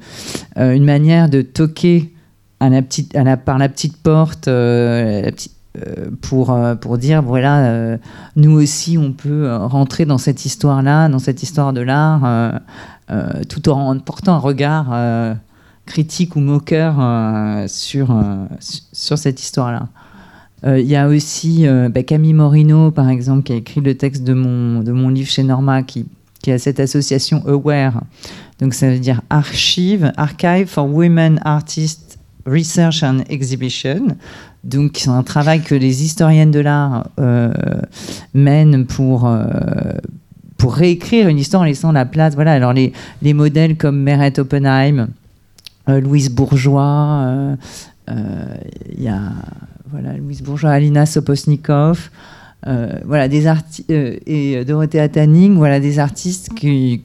une 0.57 0.83
manière 0.83 1.29
de 1.29 1.43
toquer 1.43 2.11
à 2.59 2.69
la 2.69 2.81
petite, 2.81 3.15
à 3.15 3.23
la, 3.23 3.37
par 3.37 3.59
la 3.59 3.69
petite 3.69 3.97
porte, 3.97 4.47
euh, 4.47 5.29
pour, 6.21 6.57
pour 6.79 6.97
dire, 6.97 7.21
voilà, 7.21 7.97
nous 8.37 8.51
aussi, 8.51 8.97
on 8.97 9.11
peut 9.11 9.53
rentrer 9.57 10.05
dans 10.05 10.17
cette 10.17 10.45
histoire-là, 10.45 11.09
dans 11.09 11.19
cette 11.19 11.43
histoire 11.43 11.73
de 11.73 11.81
l'art, 11.81 12.61
tout 13.49 13.67
en 13.67 13.99
portant 13.99 14.35
un 14.35 14.39
regard 14.39 15.37
critique 15.85 16.35
ou 16.35 16.39
moqueur 16.39 16.95
euh, 16.99 17.67
sur, 17.67 18.11
euh, 18.11 18.45
su- 18.59 18.81
sur 18.91 19.17
cette 19.17 19.41
histoire-là. 19.41 19.87
Euh, 20.65 20.79
Il 20.79 20.87
y 20.87 20.95
a 20.95 21.07
aussi 21.07 21.65
bah, 21.93 22.03
Camille 22.03 22.33
Morino, 22.33 22.91
par 22.91 23.09
exemple, 23.09 23.43
qui 23.43 23.53
a 23.53 23.55
écrit 23.55 23.81
le 23.81 23.95
texte 23.95 24.23
de 24.23 24.33
mon, 24.33 24.81
de 24.81 24.91
mon 24.91 25.09
livre 25.09 25.29
chez 25.29 25.43
Norma, 25.43 25.83
qui, 25.83 26.05
qui 26.41 26.51
a 26.51 26.57
cette 26.57 26.79
association 26.79 27.43
AWARE. 27.47 28.01
Donc 28.59 28.73
ça 28.73 28.89
veut 28.89 28.99
dire 28.99 29.21
Archive, 29.29 30.11
Archive 30.17 30.67
for 30.67 30.87
Women 30.87 31.39
Artists 31.43 32.17
Research 32.45 33.03
and 33.03 33.19
Exhibition. 33.29 34.15
Donc 34.63 34.93
c'est 34.95 35.09
un 35.09 35.23
travail 35.23 35.61
que 35.61 35.75
les 35.75 36.03
historiennes 36.03 36.51
de 36.51 36.61
l'art 36.61 37.09
mènent 38.33 38.85
pour... 38.85 39.29
pour 40.57 40.73
réécrire 40.73 41.27
une 41.27 41.37
histoire 41.37 41.63
en 41.63 41.65
laissant 41.65 41.91
la 41.91 42.05
place. 42.05 42.33
Voilà, 42.33 42.53
alors 42.53 42.73
les, 42.73 42.93
les 43.21 43.33
modèles 43.33 43.75
comme 43.75 44.01
Meret 44.01 44.39
Oppenheim, 44.39 45.09
Louise 45.87 46.29
Bourgeois, 46.29 47.23
euh, 47.25 47.55
euh, 48.09 48.55
il 48.97 49.03
y 49.03 49.07
a 49.07 49.21
voilà, 49.91 50.13
Louise 50.17 50.41
Bourgeois, 50.41 50.71
Alina 50.71 51.05
Soposnikov, 51.05 52.09
euh, 52.67 52.99
voilà, 53.05 53.27
des 53.27 53.45
arti- 53.45 53.85
euh, 53.91 54.17
et 54.25 54.65
Dorothea 54.65 55.07
Tanning, 55.09 55.55
voilà, 55.55 55.79
des 55.79 55.99
artistes 55.99 56.49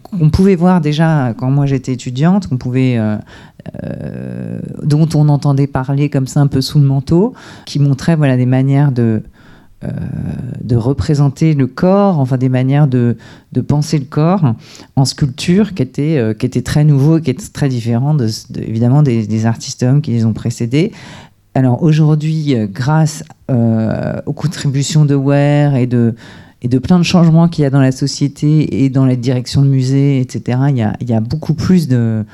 qu'on 0.02 0.30
pouvait 0.30 0.56
voir 0.56 0.80
déjà 0.80 1.34
quand 1.36 1.50
moi 1.50 1.66
j'étais 1.66 1.92
étudiante, 1.92 2.46
qu'on 2.48 2.56
pouvait, 2.56 2.96
euh, 2.98 3.16
euh, 3.84 4.58
dont 4.82 5.08
on 5.14 5.28
entendait 5.28 5.66
parler 5.66 6.08
comme 6.08 6.26
ça 6.26 6.40
un 6.40 6.46
peu 6.46 6.62
sous 6.62 6.78
le 6.78 6.86
manteau, 6.86 7.34
qui 7.66 7.78
montraient 7.78 8.16
voilà, 8.16 8.36
des 8.38 8.46
manières 8.46 8.90
de, 8.92 9.22
euh, 9.82 9.88
de 10.62 10.76
représenter 10.76 11.54
le 11.54 11.66
corps, 11.66 12.18
enfin 12.18 12.36
des 12.36 12.50
manières 12.50 12.86
de, 12.86 13.16
de 13.52 13.60
penser 13.62 13.98
le 13.98 14.04
corps 14.04 14.54
en 14.94 15.06
sculpture 15.06 15.72
qui 15.72 15.82
était, 15.82 16.18
euh, 16.18 16.34
qui 16.34 16.44
était 16.44 16.60
très 16.60 16.84
nouveau 16.84 17.16
et 17.16 17.22
qui 17.22 17.30
était 17.30 17.48
très 17.50 17.70
différent 17.70 18.12
de, 18.12 18.26
de- 18.50 18.60
évidemment 18.60 19.02
des, 19.02 19.46
artistes 19.46 19.82
hommes 19.82 20.02
qui 20.02 20.10
les 20.10 20.26
ont 20.26 20.34
précédés. 20.34 20.92
Alors 21.54 21.82
aujourd'hui, 21.82 22.54
euh, 22.54 22.66
grâce 22.70 23.24
aux 23.48 24.34
contributions 24.34 25.06
de 25.06 25.14
Ware 25.14 25.74
et 25.76 25.86
de, 25.86 26.14
et 26.60 26.68
de 26.68 26.78
plein 26.78 26.98
de 26.98 27.04
changements 27.04 27.48
qu'il 27.48 27.62
y 27.62 27.66
a 27.66 27.70
dans 27.70 27.80
la 27.80 27.90
société 27.90 28.84
et 28.84 28.90
dans 28.90 29.06
les 29.06 29.16
directions 29.16 29.62
de 29.62 29.68
musées, 29.68 30.20
etc. 30.20 30.58
Il 30.68 30.76
y 30.76 30.82
a, 30.82 30.94
il 31.00 31.08
y 31.08 31.14
a 31.14 31.20
beaucoup 31.20 31.54
plus 31.54 31.88
de, 31.88 32.24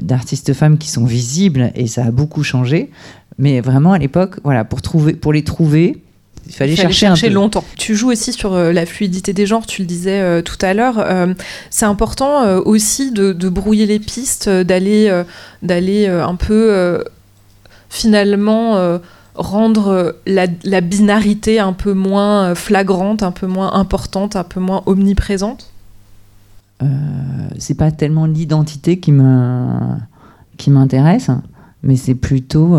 d'artistes 0.00 0.54
femmes 0.54 0.78
qui 0.78 0.88
sont 0.88 1.04
visibles 1.04 1.70
et 1.74 1.86
ça 1.86 2.06
a 2.06 2.10
beaucoup 2.10 2.42
changé. 2.42 2.90
Mais 3.38 3.60
vraiment 3.60 3.92
à 3.92 3.98
l'époque, 3.98 4.40
voilà, 4.42 4.64
pour, 4.64 4.82
trouver, 4.82 5.12
pour 5.12 5.32
les 5.32 5.44
trouver, 5.44 6.02
il 6.46 6.52
fallait, 6.54 6.72
Il 6.72 6.76
fallait 6.76 6.92
chercher, 6.92 7.26
un 7.26 7.28
peu. 7.28 7.34
longtemps. 7.34 7.64
Tu 7.76 7.94
joues 7.96 8.10
aussi 8.10 8.32
sur 8.32 8.54
euh, 8.54 8.72
la 8.72 8.86
fluidité 8.86 9.32
des 9.32 9.46
genres, 9.46 9.66
tu 9.66 9.82
le 9.82 9.86
disais 9.86 10.20
euh, 10.20 10.42
tout 10.42 10.58
à 10.62 10.74
l'heure. 10.74 10.96
Euh, 10.98 11.34
c'est 11.70 11.86
important 11.86 12.42
euh, 12.44 12.60
aussi 12.64 13.10
de, 13.10 13.32
de 13.32 13.48
brouiller 13.48 13.86
les 13.86 13.98
pistes, 13.98 14.48
d'aller 14.48 15.08
euh, 15.10 15.24
d'aller 15.62 16.06
euh, 16.08 16.24
un 16.26 16.34
peu 16.36 16.68
euh, 16.72 17.02
finalement 17.88 18.76
euh, 18.76 18.98
rendre 19.34 20.16
la, 20.26 20.46
la 20.64 20.80
binarité 20.80 21.58
un 21.58 21.72
peu 21.72 21.92
moins 21.92 22.54
flagrante, 22.54 23.22
un 23.22 23.32
peu 23.32 23.46
moins 23.46 23.72
importante, 23.74 24.36
un 24.36 24.44
peu 24.44 24.60
moins 24.60 24.82
omniprésente. 24.86 25.70
Euh, 26.82 26.86
c'est 27.58 27.74
pas 27.76 27.90
tellement 27.90 28.26
l'identité 28.26 28.98
qui 28.98 29.12
me- 29.12 29.96
qui 30.58 30.70
m'intéresse, 30.70 31.30
mais 31.82 31.96
c'est 31.96 32.14
plutôt 32.14 32.76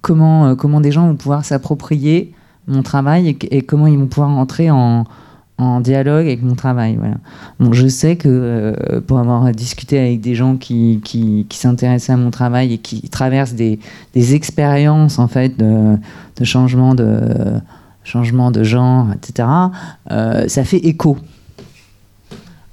comment, 0.00 0.46
euh, 0.46 0.54
comment 0.54 0.80
des 0.80 0.92
gens 0.92 1.06
vont 1.06 1.16
pouvoir 1.16 1.44
s'approprier 1.44 2.32
mon 2.66 2.82
travail 2.82 3.36
et, 3.50 3.62
comment 3.62 3.86
ils 3.86 3.98
vont 3.98 4.06
pouvoir 4.06 4.30
entrer 4.30 4.70
en, 4.70 5.04
en 5.56 5.80
dialogue 5.80 6.26
avec 6.26 6.42
mon 6.42 6.54
travail. 6.54 6.98
Bon, 7.58 7.72
je 7.72 7.88
sais 7.88 8.16
que 8.16 8.28
euh, 8.28 9.00
pour 9.00 9.18
avoir 9.18 9.50
discuté 9.52 9.98
avec 9.98 10.20
des 10.20 10.34
gens 10.34 10.56
qui, 10.56 11.00
qui, 11.02 11.46
s'intéressaient 11.50 12.12
à 12.12 12.16
mon 12.18 12.30
travail 12.30 12.74
et 12.74 12.78
qui 12.78 13.08
traversent 13.08 13.54
des, 13.54 13.78
des 14.14 14.34
expériences 14.34 15.18
en 15.18 15.28
fait 15.28 15.56
de, 15.56 15.96
de 16.36 16.44
changement 16.44 16.94
de 16.94 17.60
changement 18.04 18.50
de 18.50 18.62
genre, 18.64 19.08
etc. 19.12 19.48
euh, 20.10 20.48
ça 20.48 20.64
fait 20.64 20.78
écho. 20.78 21.18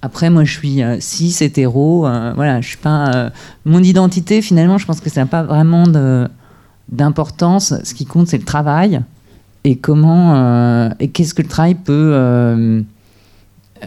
Après, 0.02 0.30
moi, 0.30 0.44
je 0.44 0.52
suis 0.58 0.84
euh, 0.84 0.98
cis, 1.00 1.36
hétéro. 1.42 2.06
euh, 2.06 2.32
voilà, 2.36 2.62
je 2.62 2.68
suis 2.68 2.78
pas. 2.78 3.08
euh, 3.16 3.30
mon 3.66 3.82
identité, 3.82 4.42
finalement, 4.42 4.78
je 4.78 4.86
pense 4.86 5.00
que 5.02 5.10
ça 5.10 5.22
n'a 5.22 5.26
pas 5.26 5.44
vraiment 5.44 5.88
de- 5.88 6.28
d'importance. 6.90 7.74
Ce 7.84 7.94
qui 7.94 8.06
compte, 8.06 8.28
c'est 8.28 8.38
le 8.38 8.46
travail 8.46 9.02
et 9.64 9.78
comment 9.78 10.36
euh, 10.36 10.90
et 11.00 11.10
qu'est-ce 11.10 11.34
que 11.34 11.42
le 11.42 11.48
travail 11.48 11.76
peut. 11.76 12.12
euh, 12.14 12.82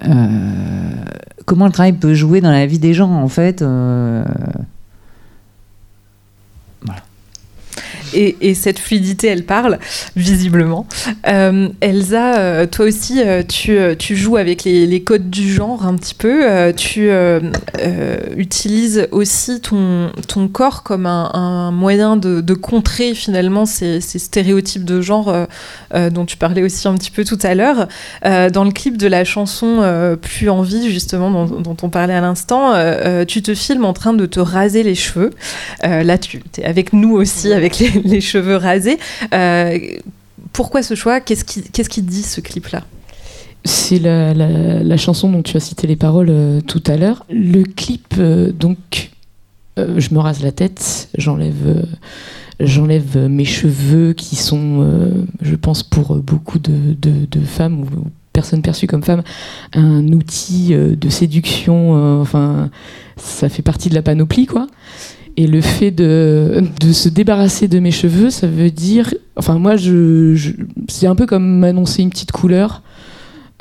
euh, 0.06 0.90
comment 1.44 1.66
le 1.66 1.72
travail 1.72 1.94
peut 1.94 2.14
jouer 2.14 2.40
dans 2.40 2.50
la 2.50 2.66
vie 2.66 2.78
des 2.78 2.94
gens, 2.94 3.10
en 3.10 3.28
fait. 3.28 3.62
euh, 3.62 4.24
Et, 8.14 8.36
et 8.40 8.54
cette 8.54 8.78
fluidité, 8.78 9.28
elle 9.28 9.44
parle, 9.44 9.78
visiblement. 10.16 10.86
Euh, 11.26 11.68
Elsa, 11.80 12.38
euh, 12.38 12.66
toi 12.66 12.86
aussi, 12.86 13.20
euh, 13.20 13.42
tu, 13.46 13.78
tu 13.98 14.16
joues 14.16 14.36
avec 14.36 14.64
les, 14.64 14.86
les 14.86 15.02
codes 15.02 15.30
du 15.30 15.52
genre 15.52 15.86
un 15.86 15.94
petit 15.96 16.14
peu. 16.14 16.44
Tu 16.76 17.08
euh, 17.10 17.40
utilises 18.36 19.08
aussi 19.12 19.60
ton, 19.60 20.10
ton 20.26 20.48
corps 20.48 20.82
comme 20.82 21.06
un, 21.06 21.30
un 21.34 21.70
moyen 21.70 22.16
de, 22.16 22.40
de 22.40 22.54
contrer 22.54 23.14
finalement 23.14 23.66
ces, 23.66 24.00
ces 24.00 24.18
stéréotypes 24.18 24.84
de 24.84 25.00
genre 25.00 25.46
euh, 25.94 26.10
dont 26.10 26.24
tu 26.24 26.36
parlais 26.36 26.62
aussi 26.62 26.88
un 26.88 26.94
petit 26.94 27.10
peu 27.10 27.24
tout 27.24 27.38
à 27.42 27.54
l'heure. 27.54 27.88
Dans 28.24 28.64
le 28.64 28.70
clip 28.70 28.96
de 28.96 29.06
la 29.06 29.24
chanson 29.24 30.16
Plus 30.20 30.48
en 30.48 30.62
vie, 30.62 30.90
justement, 30.90 31.30
dont, 31.30 31.60
dont 31.60 31.76
on 31.82 31.88
parlait 31.88 32.14
à 32.14 32.20
l'instant, 32.20 32.74
tu 33.26 33.42
te 33.42 33.54
filmes 33.54 33.84
en 33.84 33.92
train 33.92 34.12
de 34.12 34.26
te 34.26 34.40
raser 34.40 34.82
les 34.82 34.94
cheveux. 34.94 35.30
Là, 35.82 36.18
tu 36.18 36.42
es 36.58 36.64
avec 36.64 36.92
nous 36.92 37.14
aussi, 37.14 37.52
avec 37.52 37.78
les, 37.78 37.97
les 38.04 38.20
cheveux 38.20 38.56
rasés. 38.56 38.98
Euh, 39.32 39.78
pourquoi 40.52 40.82
ce 40.82 40.94
choix? 40.94 41.20
Qu'est-ce 41.20 41.44
qui, 41.44 41.62
qu'est-ce 41.62 41.88
qui 41.90 42.02
dit 42.02 42.22
ce 42.22 42.40
clip-là? 42.40 42.84
C'est 43.64 43.98
la, 43.98 44.32
la- 44.34 44.96
chanson 44.96 45.30
dont 45.30 45.42
tu 45.42 45.56
as 45.56 45.60
cité 45.60 45.86
les 45.86 45.96
paroles 45.96 46.28
euh, 46.30 46.60
tout 46.60 46.82
à 46.86 46.96
l'heure. 46.96 47.24
Le 47.30 47.64
clip, 47.64 48.14
euh, 48.18 48.52
donc, 48.52 49.10
je 49.76 50.12
me 50.12 50.18
rase 50.18 50.42
la 50.42 50.50
tête, 50.52 51.08
j'enlève, 51.16 51.86
j'enlève 52.58 53.16
mes 53.28 53.44
cheveux 53.44 54.12
qui 54.12 54.34
sont, 54.34 55.12
je 55.40 55.54
pense, 55.54 55.84
pour 55.84 56.16
beaucoup 56.16 56.58
de, 56.58 56.94
de- 57.00 57.40
femmes 57.44 57.82
ou 57.82 57.86
personnes 58.32 58.62
perçues 58.62 58.88
comme 58.88 59.04
femmes, 59.04 59.22
un 59.74 60.08
outil 60.08 60.74
de 60.74 61.08
séduction. 61.08 62.20
enfin, 62.20 62.70
ça 63.16 63.48
fait 63.48 63.62
partie 63.62 63.88
de 63.88 63.94
la 63.94 64.02
panoplie, 64.02 64.46
quoi. 64.46 64.66
Et 65.38 65.46
le 65.46 65.60
fait 65.60 65.92
de, 65.92 66.64
de 66.80 66.92
se 66.92 67.08
débarrasser 67.08 67.68
de 67.68 67.78
mes 67.78 67.92
cheveux, 67.92 68.28
ça 68.28 68.48
veut 68.48 68.72
dire. 68.72 69.14
Enfin, 69.36 69.56
moi, 69.60 69.76
je, 69.76 70.36
c'est 70.88 71.06
un 71.06 71.14
peu 71.14 71.26
comme 71.26 71.60
m'annoncer 71.60 72.02
une 72.02 72.10
petite 72.10 72.32
couleur. 72.32 72.82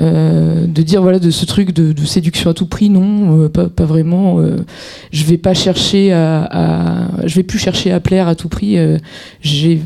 Euh, 0.02 0.66
de 0.68 0.82
dire 0.84 1.02
voilà 1.02 1.18
de 1.18 1.32
ce 1.32 1.46
truc 1.46 1.74
de, 1.74 2.06
séduction 2.06 2.52
à 2.52 2.54
tout 2.54 2.68
prix 2.68 2.92
non 2.92 3.42
euh, 3.42 3.50
pas, 3.50 3.68
pas 3.68 3.86
vraiment 3.86 4.40
euh, 4.40 4.58
je 5.12 5.24
vais 5.24 5.40
pas 5.40 5.56
chercher 5.56 6.14
à, 6.14 6.44
à- 6.44 7.26
je 7.26 7.34
vais 7.34 7.42
plus 7.42 7.58
chercher 7.58 7.92
à 7.92 8.00
plaire 8.00 8.28
à 8.28 8.36
tout 8.36 8.48
prix 8.48 8.78
j'ai 9.42 9.82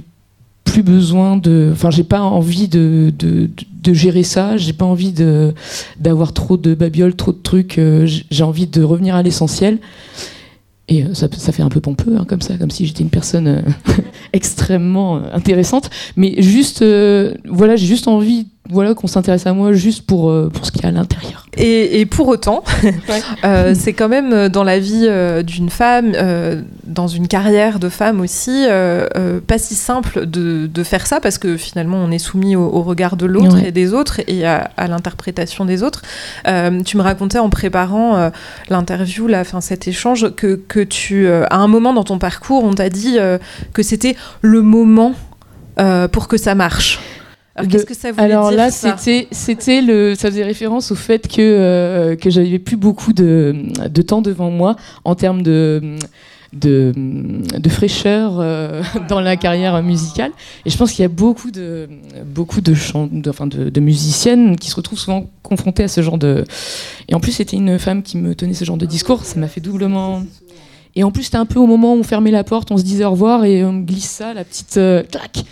plus 0.66 0.84
besoin 0.84 1.38
de 1.38 1.70
enfin 1.72 1.92
j'ai 1.92 2.04
pas 2.04 2.20
envie 2.20 2.68
de, 2.68 3.14
de, 3.18 3.50
de 3.84 3.94
gérer 3.94 4.24
ça 4.24 4.58
j'ai 4.58 4.74
pas 4.74 4.84
envie 4.84 5.14
de 5.14 5.54
d'avoir 5.98 6.34
trop 6.34 6.58
de 6.58 6.76
babioles 6.76 7.16
trop 7.16 7.32
de 7.32 7.42
trucs 7.42 7.80
j'ai 8.30 8.44
envie 8.44 8.68
de 8.68 8.84
revenir 8.84 9.16
à 9.16 9.24
l'essentiel 9.24 9.78
et 10.88 11.04
euh, 11.04 11.14
ça, 11.14 11.28
ça 11.32 11.52
fait 11.52 11.64
un 11.64 11.70
peu 11.70 11.80
pompeux 11.80 12.16
hein, 12.18 12.26
comme 12.28 12.42
ça 12.42 12.58
comme 12.58 12.72
si 12.72 12.86
j'étais 12.86 13.04
une 13.04 13.10
personne 13.10 13.48
euh, 13.48 13.62
extrêmement 14.34 15.18
euh, 15.18 15.22
intéressante. 15.34 15.90
Mais 16.16 16.42
juste 16.42 16.82
euh, 16.82 17.34
voilà 17.46 17.76
j'ai 17.76 17.86
juste 17.86 18.08
envie 18.08 18.48
voilà 18.70 18.94
qu'on 18.94 19.08
s'intéresse 19.08 19.48
à 19.48 19.54
moi 19.54 19.74
juste 19.74 20.06
pour 20.06 20.30
euh, 20.30 20.50
pour 20.54 20.66
ce 20.66 20.72
qu'il 20.72 20.84
y 20.84 20.86
a 20.86 20.90
à 20.90 20.92
l'intérieur 20.92 21.46
et, 21.58 22.00
et 22.00 22.06
pour 22.06 22.30
autant, 22.30 22.64
euh, 23.44 23.76
c'est 23.78 23.92
quand 23.92 24.08
même 24.08 24.32
euh, 24.32 24.48
dans 24.48 24.64
la 24.64 24.80
vie 24.80 25.06
euh, 25.10 25.44
d'une 25.44 25.70
femme, 25.70 26.14
euh, 26.16 26.62
dans 26.86 27.08
une 27.10 27.28
carrière 27.28 27.78
de 27.78 27.90
femme 27.90 28.22
aussi, 28.22 28.66
pas 29.48 29.58
si 29.58 29.76
simple 29.76 30.26
de, 30.26 30.68
de 30.68 30.84
faire 30.84 31.06
ça 31.08 31.20
parce 31.20 31.38
que 31.38 31.58
finalement 31.58 31.98
on 31.98 32.10
est 32.12 32.20
soumis 32.20 32.56
au, 32.56 32.64
au 32.64 32.82
regard 32.84 33.18
de 33.18 33.26
l'autre 33.26 33.56
Ouais. 33.56 33.68
et 33.68 33.72
des 33.72 33.94
autres 33.94 34.22
et 34.28 34.46
à, 34.46 34.70
à 34.78 34.88
l'interprétation 34.88 35.66
des 35.66 35.84
autres. 35.84 36.04
Tu 36.46 36.98
me 36.98 37.02
racontais 37.02 37.40
en 37.40 37.50
préparant 37.50 38.32
l'interview, 38.70 39.28
là, 39.28 39.44
fin, 39.44 39.60
cet 39.60 39.88
échange, 39.88 40.34
que, 40.36 40.56
que 40.68 40.80
tu, 40.80 41.28
à 41.28 41.58
un 41.58 41.68
moment 41.68 41.94
dans 41.94 42.04
ton 42.04 42.18
parcours, 42.20 42.64
on 42.64 42.74
t'a 42.74 42.90
dit 42.90 43.18
que 43.74 43.84
c'était 43.84 44.16
le 44.42 44.62
moment 44.62 45.14
pour 46.12 46.28
que 46.28 46.38
ça 46.38 46.56
marche. 46.56 47.00
Alors, 47.56 47.70
qu'est-ce 47.70 47.86
que 47.86 47.94
ça 47.94 48.12
voulait 48.12 48.24
Alors 48.24 48.50
dire 48.50 48.58
là, 48.58 48.72
ça 48.72 48.96
c'était, 48.98 49.28
c'était 49.32 49.82
le, 49.82 50.16
ça 50.16 50.30
faisait 50.30 50.44
référence 50.44 50.92
au 50.92 50.96
fait 50.96 51.28
que 51.28 51.42
euh, 51.42 52.16
que 52.16 52.30
j'avais 52.30 52.60
plus 52.60 52.78
beaucoup 52.78 53.12
de, 53.14 53.56
de 53.90 54.02
temps 54.02 54.22
devant 54.22 54.50
moi 54.50 54.76
en 55.04 55.16
termes 55.16 55.42
de 55.42 55.98
de, 56.54 56.92
de 56.96 57.70
fraîcheur 57.70 58.40
euh, 58.40 58.84
dans 59.10 59.22
la 59.22 59.38
carrière 59.38 59.82
musicale. 59.84 60.32
Et 60.66 60.70
je 60.70 60.78
pense 60.78 60.92
qu'il 60.92 61.02
y 61.02 61.06
a 61.06 61.10
beaucoup 61.10 61.52
de 61.52 61.90
beaucoup 62.26 62.62
de, 62.62 62.74
de, 62.74 63.30
enfin 63.30 63.48
de, 63.48 63.70
de 63.70 63.80
musiciennes 63.80 64.58
qui 64.58 64.70
se 64.70 64.76
retrouvent 64.76 65.00
souvent 65.00 65.30
confrontées 65.44 65.84
à 65.84 65.88
ce 65.88 66.02
genre 66.02 66.18
de. 66.18 66.46
Et 67.10 67.16
en 67.16 67.20
plus, 67.20 67.34
c'était 67.34 67.58
une 67.58 67.80
femme 67.80 68.04
qui 68.04 68.18
me 68.18 68.36
tenait 68.36 68.54
ce 68.54 68.66
genre 68.66 68.78
de 68.78 68.86
discours. 68.86 69.26
Ça 69.26 69.40
m'a 69.40 69.48
fait 69.48 69.62
doublement. 69.62 70.24
Et 70.96 71.04
en 71.04 71.12
plus, 71.12 71.24
c'était 71.24 71.38
un 71.38 71.46
peu 71.46 71.60
au 71.60 71.68
moment 71.68 71.94
où 71.96 72.00
on 72.00 72.04
fermait 72.04 72.32
la 72.32 72.44
porte, 72.44 72.72
on 72.72 72.78
se 72.78 72.84
disait 72.84 73.06
au 73.06 73.12
revoir 73.12 73.46
et 73.46 73.64
on 73.64 73.72
me 73.72 73.86
glisse 73.86 74.10
ça, 74.10 74.34
la 74.34 74.44
petite 74.44 74.76
euh, 74.78 75.04
clac. 75.04 75.46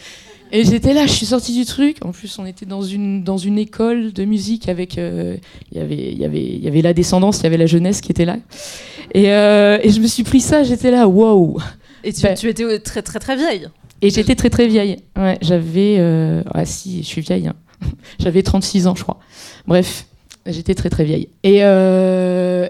Et 0.51 0.63
j'étais 0.63 0.93
là, 0.93 1.05
je 1.05 1.11
suis 1.11 1.27
sortie 1.27 1.53
du 1.53 1.65
truc. 1.65 1.97
En 2.03 2.11
plus, 2.11 2.39
on 2.39 2.45
était 2.45 2.65
dans 2.65 2.81
une, 2.81 3.23
dans 3.23 3.37
une 3.37 3.57
école 3.59 4.11
de 4.13 4.25
musique 4.25 4.67
avec. 4.67 4.97
euh, 4.97 5.37
Il 5.71 5.77
y 5.77 5.81
avait- 5.81 6.11
il 6.11 6.17
y 6.17 6.25
avait- 6.25 6.57
y 6.57 6.67
avait 6.67 6.81
la 6.81 6.93
descendance, 6.93 7.39
il 7.39 7.43
y 7.43 7.45
avait 7.47 7.57
la 7.57 7.67
jeunesse 7.67 8.01
qui 8.01 8.11
était 8.11 8.25
là. 8.25 8.37
Et, 9.13 9.31
euh, 9.31 9.77
et 9.83 9.89
je 9.91 9.99
me 9.99 10.07
suis 10.07 10.23
pris 10.23 10.39
ça, 10.41 10.63
j'étais 10.63 10.89
là, 10.91 11.07
wow! 11.07 11.59
Et 12.03 12.13
tu, 12.13 12.21
Bah- 12.23 12.33
tu 12.33 12.47
étais 12.47 12.63
euh, 12.63 12.79
très 12.79 13.01
très 13.03 13.19
très 13.19 13.35
vieille. 13.35 13.67
Et 14.01 14.09
j'étais 14.09 14.33
très 14.35 14.49
très 14.49 14.67
vieille. 14.67 14.97
Ouais, 15.17 15.37
j'avais. 15.41 15.97
euh, 15.99 16.41
Ah 16.53 16.65
si, 16.65 17.03
je 17.03 17.07
suis 17.07 17.21
vieille. 17.21 17.47
hein. 17.47 17.55
j'avais 18.19 18.41
36 18.43 18.87
ans, 18.87 18.95
je 18.95 19.03
crois. 19.03 19.19
Bref, 19.67 20.05
j'étais 20.47 20.73
très 20.73 20.89
très 20.89 21.03
vieille. 21.03 21.27
Et, 21.43 21.57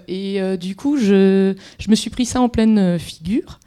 et 0.08 0.58
du 0.58 0.76
coup, 0.76 0.98
je, 0.98 1.54
je 1.80 1.90
me 1.90 1.96
suis 1.96 2.10
pris 2.10 2.26
ça 2.26 2.42
en 2.42 2.50
pleine 2.50 2.98
figure. 3.00 3.60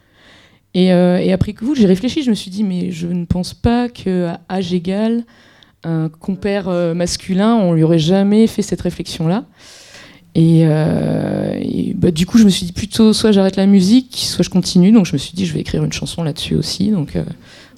Et, 0.75 0.91
euh, 0.93 1.17
et 1.19 1.31
après 1.33 1.53
coup, 1.53 1.75
j'ai 1.75 1.85
réfléchi, 1.85 2.23
je 2.23 2.29
me 2.29 2.35
suis 2.35 2.49
dit, 2.49 2.63
mais 2.63 2.89
je 2.91 3.07
ne 3.07 3.25
pense 3.25 3.53
pas 3.53 3.89
qu'à 3.89 4.39
âge 4.49 4.73
égal, 4.73 5.23
un 5.83 6.09
compère 6.09 6.67
euh, 6.69 6.93
masculin, 6.93 7.55
on 7.55 7.73
lui 7.73 7.83
aurait 7.83 7.99
jamais 7.99 8.47
fait 8.47 8.61
cette 8.63 8.81
réflexion-là. 8.81 9.45
Et, 10.35 10.61
euh, 10.65 11.55
et, 11.61 11.93
bah, 11.95 12.09
du 12.09 12.25
coup, 12.25 12.39
je 12.39 12.43
me 12.45 12.49
suis 12.49 12.65
dit 12.65 12.71
plutôt 12.71 13.13
soit 13.13 13.31
j'arrête 13.31 13.55
la 13.55 13.67
musique, 13.67 14.15
soit 14.17 14.43
je 14.43 14.49
continue. 14.49 14.91
Donc 14.91 15.05
je 15.05 15.13
me 15.13 15.17
suis 15.19 15.33
dit, 15.33 15.45
je 15.45 15.53
vais 15.53 15.59
écrire 15.59 15.83
une 15.83 15.93
chanson 15.93 16.23
là-dessus 16.23 16.55
aussi. 16.55 16.89
Donc 16.89 17.15
euh, 17.15 17.23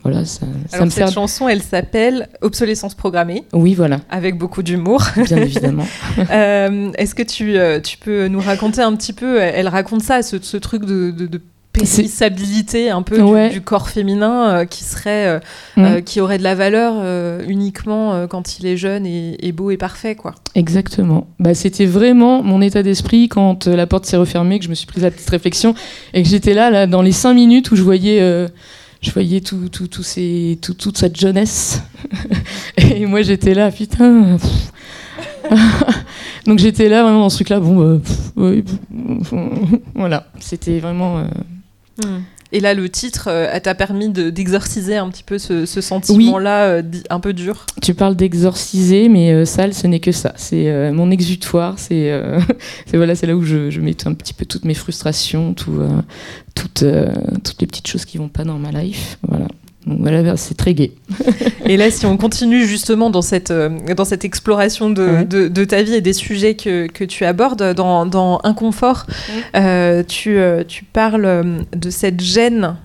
voilà, 0.04 0.24
ça, 0.24 0.46
ça 0.70 0.76
Alors 0.78 0.86
me 0.86 0.90
cette 0.92 1.08
sert. 1.08 1.12
chanson, 1.14 1.50
elle 1.50 1.62
s'appelle 1.62 2.30
Obsolescence 2.42 2.94
programmée, 2.94 3.44
Oui, 3.52 3.74
voilà, 3.74 4.00
avec 4.10 4.38
beaucoup 4.38 4.64
d'humour. 4.64 5.04
bien 5.26 5.38
évidemment. 5.38 5.86
Euh, 6.32 6.92
Est-ce 6.98 7.14
que 7.14 7.24
tu, 7.24 7.58
tu 7.84 7.98
peux 7.98 8.28
nous 8.30 8.40
raconter 8.40 8.82
un 8.82 8.96
petit 8.96 9.12
peu 9.12 9.38
Elle 9.42 9.68
raconte 9.68 10.02
ça, 10.04 10.22
ce, 10.22 10.38
ce 10.42 10.56
truc 10.56 10.86
de, 10.86 11.12
de- 11.12 11.28
de 11.28 11.42
périssabilité 11.76 12.90
un 12.90 13.02
peu 13.02 13.18
du, 13.52 13.62
corps 13.62 13.90
féminin 13.90 14.50
euh, 14.50 14.66
qui 14.66 14.84
serait 14.84 15.28
euh, 15.28 15.40
euh, 15.78 16.02
qui 16.02 16.22
aurait 16.22 16.38
de 16.38 16.44
la 16.44 16.56
valeur 16.56 16.96
uniquement 17.48 18.28
quand 18.28 18.60
il 18.60 18.66
est 18.66 18.78
jeune 18.78 19.06
et, 19.06 19.52
beau 19.52 19.72
et 19.72 19.78
parfait 19.78 20.16
quoi. 20.16 20.36
Exactement. 20.56 21.28
Bah 21.40 21.54
c'était 21.54 21.86
vraiment 21.86 22.44
mon 22.44 22.62
état 22.62 22.84
d'esprit 22.84 23.30
quand 23.30 23.68
la 23.68 23.88
porte 23.88 24.06
s'est 24.06 24.18
refermée 24.18 24.60
que 24.60 24.66
je 24.66 24.70
me 24.70 24.76
suis 24.76 24.88
prise 24.88 25.04
la 25.04 25.12
petite 25.12 25.30
réflexion 25.30 25.76
et 26.14 26.24
que 26.24 26.30
j'étais 26.30 26.54
là 26.54 26.70
là 26.70 26.88
dans 26.88 27.02
les 27.02 27.12
cinq 27.12 27.34
minutes 27.34 27.72
où 27.72 27.76
je 27.76 27.84
voyais 27.84 28.20
je 29.02 29.12
voyais 29.12 29.42
tout, 29.42 29.70
tout, 29.70 29.88
tout 29.88 30.04
ces, 30.04 30.58
tout, 30.62 30.74
toute 30.74 30.98
cette 30.98 31.20
jeunesse. 31.20 31.82
Et 32.78 33.06
moi 33.06 33.22
j'étais 33.22 33.54
là 33.54 33.72
putain 33.72 34.38
donc 36.48 36.58
j'étais 36.58 36.90
là 36.90 37.04
vraiment 37.04 37.20
dans 37.20 37.30
ce 37.30 37.36
truc 37.36 37.50
là 37.50 37.60
bon 37.60 38.02
bah, 38.36 38.52
voilà. 39.94 40.28
C'était 40.40 40.80
vraiment 40.80 41.24
Hmm. 42.04 42.20
Et 42.52 42.60
là, 42.60 42.74
le 42.74 42.88
titre 42.90 43.28
euh, 43.28 43.60
t'a 43.60 43.76
permis 43.76 44.10
d'exorciser 44.10 44.96
un 44.96 45.10
petit 45.10 45.24
peu 45.24 45.38
ce, 45.40 45.66
sentiment-là 45.66 46.66
euh, 46.66 46.84
un 47.10 47.20
peu 47.20 47.34
dur? 47.34 47.66
Tu 47.82 47.94
parles 47.94 48.16
d'exorciser, 48.16 49.10
mais 49.10 49.34
euh, 49.34 49.46
sale, 49.46 49.74
ce 49.74 49.88
n'est 49.88 50.00
que 50.00 50.12
ça. 50.12 50.34
C'est 50.38 50.92
mon 50.92 51.12
exutoire. 51.12 51.76
C'est 51.86 52.22
voilà, 52.94 53.16
c'est 53.16 53.28
là 53.28 53.36
où 53.36 53.44
je, 53.44 53.70
je, 53.70 53.82
mets 53.82 53.96
un 54.06 54.14
petit 54.14 54.34
peu 54.34 54.46
toutes 54.46 54.64
mes 54.64 54.74
frustrations, 54.74 55.54
tout, 55.54 55.82
toutes, 56.54 56.86
toutes 57.44 57.62
les 57.62 57.68
petites 57.68 57.88
choses 57.88 58.06
qui 58.06 58.18
vont 58.18 58.30
pas 58.30 58.44
dans 58.44 58.58
ma 58.58 58.72
life. 58.72 59.18
Voilà. 59.28 59.48
Donc 59.86 60.00
voilà, 60.00 60.36
c'est 60.36 60.56
très 60.56 60.74
gai. 60.74 60.94
et 61.66 61.78
là, 61.78 61.92
si 61.92 62.08
on 62.08 62.18
continue 62.18 62.66
justement 62.66 63.12
dans 63.12 63.22
cette, 63.22 63.52
euh, 63.52 63.70
dans 63.96 64.06
cette 64.06 64.26
exploration 64.26 64.90
de, 64.90 65.24
de, 65.24 65.66
ta 65.66 65.84
vie 65.84 65.94
et 65.94 66.02
des 66.02 66.14
sujets 66.14 66.56
que, 66.56 66.88
que 66.88 67.04
tu 67.04 67.24
abordes 67.24 67.74
dans, 67.76 68.08
dans 68.08 68.40
Inconfort, 68.44 69.06
euh, 69.56 70.02
tu, 70.04 70.40
euh, 70.40 70.64
tu, 70.68 70.86
parles 70.86 71.64
de 71.76 71.90
cette 71.90 72.20
gêne 72.20 72.76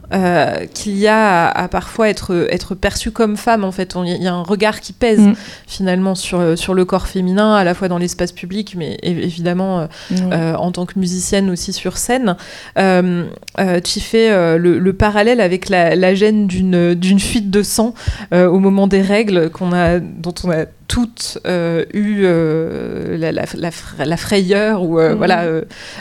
qu'il 0.75 0.97
y 0.97 1.07
a 1.07 1.49
à, 1.49 1.69
parfois 1.69 2.09
être, 2.09 2.49
être 2.51 2.75
perçue 2.75 3.13
comme 3.13 3.37
femme. 3.37 3.65
En 3.65 3.73
fait, 3.73 3.95
il 4.05 4.23
y 4.23 4.27
a 4.27 4.35
un 4.35 4.43
regard 4.43 4.81
qui 4.81 4.93
pèse 4.93 5.21
mm. 5.21 5.35
finalement 5.67 6.15
sur, 6.15 6.59
sur 6.59 6.75
le 6.75 6.85
corps 6.85 7.07
féminin, 7.07 7.55
à 7.55 7.65
la 7.65 7.75
fois 7.75 7.89
dans 7.89 7.99
l'espace 7.99 8.33
public, 8.33 8.75
mais 8.77 8.99
évidemment 9.03 9.89
en 10.33 10.73
tant 10.73 10.85
que 10.85 10.99
musicienne 10.99 11.49
aussi 11.49 11.73
sur 11.73 11.97
scène. 11.97 12.37
tu 12.77 14.01
fais 14.01 14.59
le, 14.59 14.79
le, 14.79 14.93
parallèle 14.93 15.41
avec 15.41 15.69
la, 15.69 15.95
la 15.95 16.15
gêne 16.15 16.47
d'une 16.47 16.90
d'une 16.95 17.21
fuite 17.21 17.51
de 17.51 17.63
sang 17.63 17.95
euh, 18.33 18.49
au 18.49 18.59
moment 18.59 18.87
des 18.87 19.03
règles 19.03 19.51
qu'on 19.51 19.73
a, 19.73 19.99
dont 19.99 20.35
on 20.45 20.51
a 20.51 20.65
toutes 20.89 21.39
euh, 21.47 21.85
eu 21.95 22.23
euh, 22.25 23.17
la, 23.17 23.33
la, 23.33 24.17
frayeur 24.17 24.83
ou 24.83 25.01
mhm. 25.01 25.15
voilà. 25.15 25.45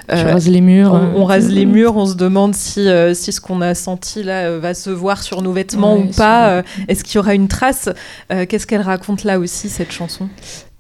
rase 0.08 0.50
les 0.50 0.62
murs. 0.62 0.94
On, 1.16 1.26
rase 1.26 1.50
les 1.50 1.66
murs, 1.66 1.96
on 1.96 2.06
se 2.06 2.16
demande 2.16 2.56
si, 2.56 2.88
si 3.14 3.32
ce 3.32 3.40
qu'on 3.40 3.62
a 3.62 3.76
senti 3.76 4.24
là 4.24 4.58
va 4.58 4.74
se 4.74 4.90
voir 4.90 5.22
sur 5.22 5.42
nos 5.42 5.52
vêtements 5.52 5.98
ou 5.98 6.08
pas. 6.08 6.64
Est-ce 6.88 7.04
qu'il 7.04 7.16
y 7.16 7.20
aura 7.20 7.36
une 7.36 7.48
trace 7.48 7.90
Qu'est-ce 8.30 8.66
qu'elle 8.66 8.82
raconte 8.82 9.24
là 9.24 9.40
aussi 9.40 9.70
cette 9.70 9.92
chanson? 9.92 10.28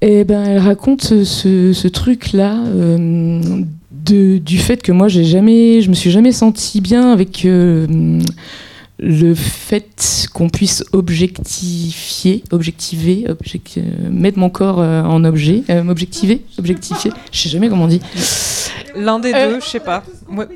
Eh 0.01 0.23
ben, 0.23 0.43
elle 0.43 0.59
raconte 0.59 1.23
ce, 1.23 1.73
ce 1.73 1.87
truc 1.87 2.33
là. 2.33 2.55
De, 3.91 4.37
du 4.37 4.57
fait 4.59 4.81
que 4.81 4.93
moi 4.93 5.09
j'ai 5.09 5.25
jamais 5.25 5.81
je 5.81 5.89
me 5.89 5.93
suis 5.93 6.09
jamais 6.09 6.31
senti 6.31 6.79
bien 6.79 7.11
avec 7.11 7.45
le 8.99 9.33
fait 9.33 10.27
qu'on 10.33 10.49
puisse 10.49 10.83
objectifier, 10.91 12.43
objectiver, 12.51 13.25
euh, 13.29 13.81
mettre 14.11 14.37
mon 14.37 14.49
corps 14.49 14.79
euh, 14.79 15.01
en 15.03 15.23
objet, 15.23 15.63
euh, 15.69 15.83
m'objectiver, 15.83 16.41
objectifier, 16.57 17.11
je 17.31 17.39
sais 17.39 17.49
jamais 17.49 17.69
comment 17.69 17.85
on 17.85 17.87
dit. 17.87 18.01
L'un 18.95 19.19
des 19.19 19.31
deux, 19.31 19.59
je 19.61 19.65
sais 19.65 19.79
pas. 19.79 20.03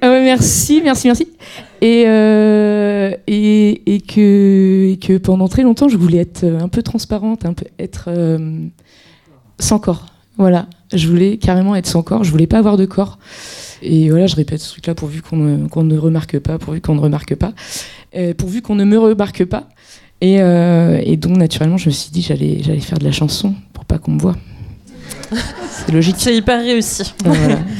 Ah 0.01 0.09
merci, 0.09 0.81
merci, 0.83 1.07
merci. 1.07 1.27
Et, 1.81 2.01
et, 3.27 4.01
que, 4.01 4.95
que 4.95 5.17
pendant 5.17 5.47
très 5.47 5.63
longtemps, 5.63 5.87
je 5.87 5.97
voulais 5.97 6.19
être 6.19 6.43
un 6.43 6.67
peu 6.67 6.81
transparente, 6.81 7.45
un 7.45 7.53
peu 7.53 7.65
être 7.79 8.09
sans 9.59 9.79
corps. 9.79 10.07
Voilà, 10.37 10.65
je 10.91 11.07
voulais 11.07 11.37
carrément 11.37 11.75
être 11.75 11.85
sans 11.85 12.01
corps, 12.01 12.23
je 12.23 12.31
voulais 12.31 12.47
pas 12.47 12.57
avoir 12.57 12.75
de 12.75 12.85
corps. 12.85 13.19
Et 13.83 14.09
voilà, 14.09 14.27
je 14.27 14.35
répète 14.35 14.61
ce 14.61 14.71
truc-là 14.71 14.95
pourvu 14.95 15.21
qu'on 15.21 15.35
ne, 15.37 15.97
remarque 15.97 16.39
pas, 16.39 16.57
pourvu 16.57 16.79
qu'on 16.79 16.95
ne 16.95 17.01
remarque 17.01 17.35
pas, 17.35 17.53
pourvu 18.37 18.61
qu'on 18.61 18.75
ne 18.75 18.85
me 18.85 18.97
remarque 18.97 19.45
pas. 19.45 19.69
Euh, 20.23 21.01
et, 21.03 21.17
donc, 21.17 21.37
naturellement, 21.37 21.77
je 21.77 21.87
me 21.87 21.91
suis 21.91 22.11
dit 22.11 22.21
j'allais, 22.21 22.59
j'allais 22.61 22.79
faire 22.79 22.97
de 22.97 23.03
la 23.03 23.11
chanson 23.11 23.53
pour 23.73 23.85
pas 23.85 23.97
qu'on 23.97 24.11
me 24.11 24.19
voie. 24.19 24.35
C'est 25.69 25.91
logique. 25.91 26.15
C'est 26.17 26.35
hyper 26.35 26.61
réussi. 26.61 27.13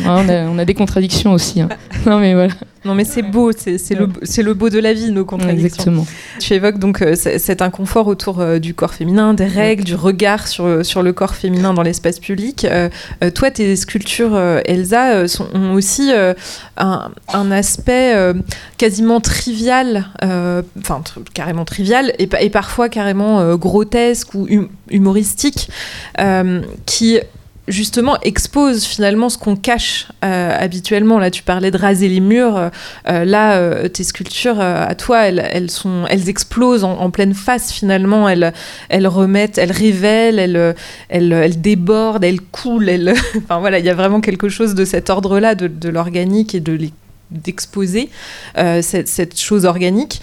on, 0.06 0.58
a, 0.58 0.66
des 0.66 0.74
contradictions 0.74 1.32
aussi. 1.32 1.62
Hein. 1.62 1.70
Non, 2.06 2.20
mais 2.20 2.34
voilà. 2.34 2.54
Non, 2.86 2.96
mais 2.96 3.06
c'est 3.06 3.22
beau, 3.22 3.52
c'est 3.54 3.96
le, 3.96 4.10
le, 4.44 4.54
beau 4.54 4.70
de 4.70 4.80
la 4.80 4.92
vie, 4.94 5.12
nos 5.12 5.24
contradictions. 5.24 5.66
Exactement. 5.66 6.06
Tu 6.40 6.54
évoques 6.54 6.80
donc 6.80 7.02
euh, 7.02 7.16
cet 7.16 7.62
inconfort 7.62 8.08
autour 8.08 8.42
euh, 8.42 8.60
du 8.60 8.74
corps 8.74 8.94
féminin, 8.94 9.34
des 9.34 9.46
règles, 9.46 9.84
du 9.86 9.96
regard 9.96 10.48
sur, 10.48 10.86
sur 10.86 11.02
le 11.02 11.14
corps 11.14 11.36
féminin 11.36 11.74
dans 11.74 11.82
l'espace 11.82 12.20
public. 12.20 12.66
Euh, 12.66 12.90
toi, 13.34 13.52
tes 13.52 13.76
sculptures, 13.78 14.38
Elsa, 14.66 15.28
sont, 15.28 15.48
ont 15.54 15.74
aussi 15.74 16.12
un, 16.78 17.12
un, 17.34 17.52
aspect 17.52 18.16
quasiment 18.78 19.22
trivial, 19.22 20.06
enfin 20.78 21.02
carrément 21.34 21.66
trivial, 21.66 22.14
et, 22.20 22.28
et 22.42 22.50
parfois 22.50 22.90
carrément 22.90 23.56
grotesque 23.56 24.34
ou 24.34 24.48
hum, 24.50 24.68
humoristique, 24.90 25.70
qui 26.86 27.20
justement 27.68 28.18
expose 28.22 28.84
finalement 28.84 29.30
ce 29.30 29.38
qu'on 29.38 29.56
cache 29.56 30.08
euh, 30.24 30.58
habituellement. 30.58 31.20
Là, 31.20 31.32
tu 31.32 31.44
parlais 31.44 31.72
de 31.72 31.78
raser 31.78 32.10
les 32.10 32.20
murs. 32.20 32.58
Euh, 33.08 33.26
là, 33.26 33.58
euh, 33.58 33.88
tes 33.88 34.04
sculptures, 34.04 34.60
à 34.60 34.94
toi, 34.96 35.28
elles, 35.28 35.40
elles, 36.10 36.30
explosent 36.30 36.84
en, 36.84 37.10
pleine 37.12 37.34
face 37.34 37.72
finalement. 37.72 38.28
Elles, 38.28 38.54
elles 38.90 39.08
remettent, 39.08 39.58
elles 39.58 39.72
révèlent, 39.72 40.40
elles, 40.40 40.76
elles, 41.10 41.32
elles 41.32 41.62
débordent, 41.62 42.24
elles 42.24 42.42
coulent. 42.42 42.84
Enfin 43.38 43.60
voilà, 43.60 43.80
il 43.80 43.86
y 43.86 43.90
a 43.90 43.96
vraiment 43.96 44.22
quelque 44.22 44.50
chose 44.50 44.76
de 44.76 44.86
cet 44.86 45.10
ordre-là, 45.10 45.56
de, 45.56 45.68
de 45.68 45.90
l'organique 45.90 46.56
et 46.56 46.60
de 46.60 46.78
d'exposer 47.32 48.12
cette, 48.82 49.40
chose 49.40 49.66
organique 49.66 50.22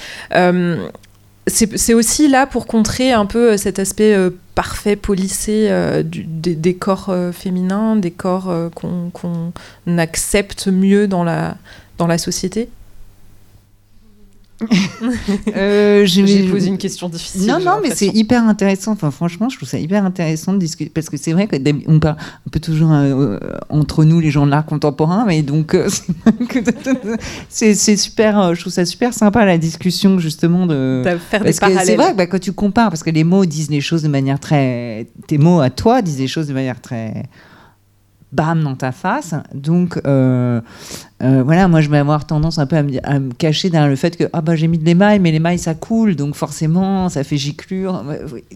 c'est 1.47 1.95
aussi 1.95 2.29
là 2.29 2.47
pour 2.47 2.67
contrer 2.67 3.13
un 3.13 3.27
peu 3.27 3.53
euh, 3.53 3.57
cet 3.57 3.79
aspect 3.79 4.15
euh, 4.15 4.31
parfait, 4.55 4.95
polissé 4.97 5.69
euh, 5.71 6.03
des, 6.05 6.75
corps 6.75 7.15
féminins, 7.33 7.97
des 7.97 8.11
corps 8.11 8.53
qu'on 8.75 9.53
accepte 9.99 10.69
mieux 10.69 11.09
dans 11.09 11.25
la, 11.25 11.57
dans 11.99 12.07
la 12.07 12.19
société 12.19 12.69
euh, 15.57 16.05
J'ai 16.05 16.49
posé 16.49 16.69
une 16.69 16.79
question 16.79 17.09
difficile. 17.09 17.47
Non, 17.47 17.61
non, 17.61 17.81
mais 17.83 17.95
c'est 17.95 18.09
hyper 18.09 18.47
intéressant. 18.47 18.93
Enfin, 18.93 19.11
franchement, 19.11 19.49
je 19.49 19.57
trouve 19.57 19.69
ça 19.69 19.79
hyper 19.79 20.05
intéressant 20.05 20.53
de 20.53 20.59
discuter 20.59 20.91
parce 20.95 21.09
que 21.09 21.17
c'est 21.17 21.33
vrai 21.33 21.49
qu'on 21.49 22.01
parle 22.01 22.17
un 22.47 22.51
peu 22.51 22.61
toujours 22.61 22.91
euh, 22.93 23.39
entre 23.69 24.05
nous, 24.05 24.21
les 24.21 24.31
gens 24.31 24.47
de 24.47 24.51
l'art 24.51 24.67
contemporain, 24.67 25.25
mais 25.27 25.43
donc 25.43 25.75
euh, 25.75 25.89
c'est 27.49 27.75
super. 27.75 28.39
Euh, 28.39 28.55
je 28.55 28.61
trouve 28.61 28.73
ça 28.73 28.85
super 28.85 29.15
sympa 29.15 29.45
la 29.45 29.59
discussion 29.59 30.19
justement 30.19 30.67
de. 30.67 31.03
faire 31.31 31.45
des 31.45 31.53
parallèles. 31.53 31.87
C'est 31.87 31.97
vrai 31.97 32.13
que 32.13 32.17
bah, 32.17 32.27
quand 32.27 32.41
tu 32.41 32.53
compares, 32.53 32.91
parce 32.91 33.03
que 33.03 33.11
les 33.11 33.25
mots 33.25 33.47
disent 33.47 33.71
les 33.71 33.81
choses 33.81 34.03
de 34.03 34.09
manière 34.09 34.41
très. 34.41 35.07
Tes 35.27 35.39
mots 35.39 35.61
à 35.61 35.71
toi 35.71 36.03
disent 36.03 36.19
les 36.19 36.29
choses 36.29 36.49
de 36.49 36.55
manière 36.55 36.81
très 36.81 37.25
bam 38.33 38.63
dans 38.63 38.77
ta 38.77 38.93
face. 38.93 39.35
Donc 39.55 40.01
euh, 40.07 40.61
euh, 41.23 41.43
voilà, 41.43 41.69
moi 41.69 41.81
je 41.81 41.91
vais 41.91 41.99
avoir 41.99 42.27
tendance 42.27 42.59
un 42.59 42.67
peu 42.67 42.77
à 42.77 42.83
me, 42.83 43.33
cacher 43.33 43.71
derrière 43.71 43.89
le 43.89 43.97
fait 43.97 44.17
que 44.17 44.25
ah 44.33 44.41
bah 44.41 44.57
j'ai 44.57 44.69
mis 44.69 44.79
de 44.79 44.85
l'émail, 44.85 45.19
mais 45.19 45.33
l'émail 45.33 45.59
ça 45.59 45.75
coule, 45.75 46.17
donc 46.17 46.35
forcément 46.35 47.09
ça 47.09 47.25
fait 47.25 47.37
giclure. 47.37 48.05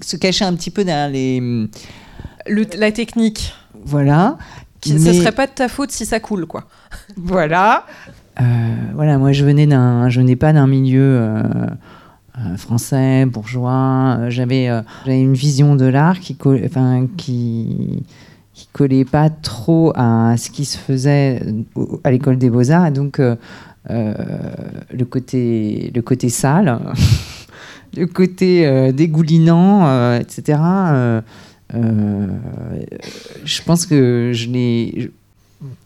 Se 0.01 0.16
cacher 0.16 0.45
un 0.45 0.55
petit 0.55 0.70
peu 0.70 0.85
derrière 0.85 1.11
les 1.11 1.68
la 2.79 2.93
technique. 2.93 3.55
Voilà. 3.85 4.39
Ce 4.85 4.99
serait 4.99 5.33
pas 5.33 5.47
de 5.47 5.53
ta 5.53 5.68
faute 5.68 5.91
si 5.91 6.05
ça 6.05 6.20
coule, 6.20 6.47
quoi. 6.47 6.64
Voilà. 7.16 7.87
Euh, 8.41 8.75
voilà, 8.95 9.16
moi 9.16 9.33
je 9.33 9.45
venais 9.45 9.66
d'un, 9.66 10.09
je 10.11 10.20
n'ai 10.20 10.37
pas 10.37 10.53
d'un 10.53 10.66
milieu. 10.66 11.35
français, 12.59 13.25
bourgeois, 13.27 14.29
j'avais 14.29 14.68
une 15.07 15.35
vision 15.35 15.75
de 15.75 15.87
l'art 15.87 16.20
qui, 16.20 16.37
enfin, 16.66 17.07
qui, 17.16 18.03
qui 18.55 18.69
collait 18.73 19.05
pas 19.05 19.29
trop 19.31 19.93
à 19.97 20.37
ce 20.39 20.49
qui 20.49 20.65
se 20.65 20.79
faisait 20.79 21.43
à 22.05 22.11
l'école 22.11 22.39
des 22.39 22.49
beaux-arts. 22.51 22.87
Et 22.87 22.93
donc, 22.93 23.19
euh, 23.19 23.35
euh, 23.91 24.15
le, 24.93 25.05
côté, 25.05 25.91
le 25.95 26.01
côté 26.03 26.29
sale, 26.29 26.81
le 27.97 28.07
côté 28.07 28.67
euh, 28.67 28.93
dégoulinant, 28.93 30.17
etc., 30.19 30.59
je 33.45 33.63
pense 33.67 33.87
que 33.87 34.31
je 34.33 34.49
n'ai... 34.49 35.11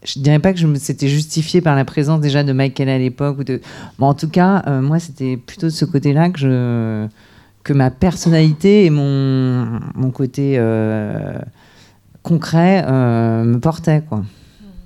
Je 0.02 0.18
dirais 0.18 0.40
pas 0.40 0.52
que 0.52 0.58
c'était 0.74 1.06
justifié 1.06 1.60
par 1.60 1.76
la 1.76 1.84
présence 1.84 2.20
déjà 2.20 2.42
de 2.42 2.52
Michael 2.52 2.88
à 2.88 2.98
l'époque. 2.98 3.44
De... 3.44 3.60
Bon, 3.98 4.06
en 4.08 4.14
tout 4.14 4.28
cas, 4.28 4.80
moi, 4.80 4.98
c'était 4.98 5.36
plutôt 5.36 5.68
de 5.68 5.72
ce 5.72 5.84
côté-là 5.84 6.30
que, 6.30 6.38
je, 6.40 7.06
que 7.62 7.72
ma 7.72 7.92
personnalité 7.92 8.86
et 8.86 8.90
mon, 8.90 9.78
mon 9.94 10.10
côté 10.10 10.58
concret 12.22 12.84
euh, 12.86 13.44
me 13.44 13.58
portait. 13.58 14.02
Quoi. 14.08 14.24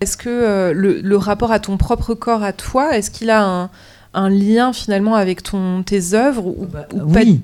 Est-ce 0.01 0.17
que 0.17 0.29
euh, 0.29 0.73
le, 0.73 1.17
rapport 1.17 1.53
à 1.53 1.61
ton 1.61 1.77
propre 1.77 2.15
corps, 2.15 2.43
à 2.43 2.53
toi, 2.53 2.97
est-ce 2.97 3.11
qu'il 3.11 3.31
a 3.31 3.71
un 4.15 4.29
lien 4.29 4.73
finalement 4.73 5.15
avec 5.15 5.43
ton, 5.43 5.83
tes 5.83 6.15
œuvres 6.15 6.47
ou, 6.47 6.67
bah, 6.67 6.87
ou 6.95 7.01
oui. 7.15 7.41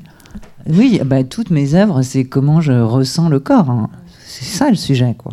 Oui, 0.68 1.00
bah, 1.04 1.24
toutes 1.24 1.50
mes 1.50 1.74
œuvres, 1.74 2.02
c'est 2.02 2.24
comment 2.24 2.60
je 2.60 2.72
ressens 2.72 3.28
le 3.28 3.40
corps. 3.40 3.70
hein. 3.70 3.88
C'est 4.26 4.44
ça 4.44 4.68
le 4.68 4.76
sujet, 4.76 5.14
quoi. 5.16 5.32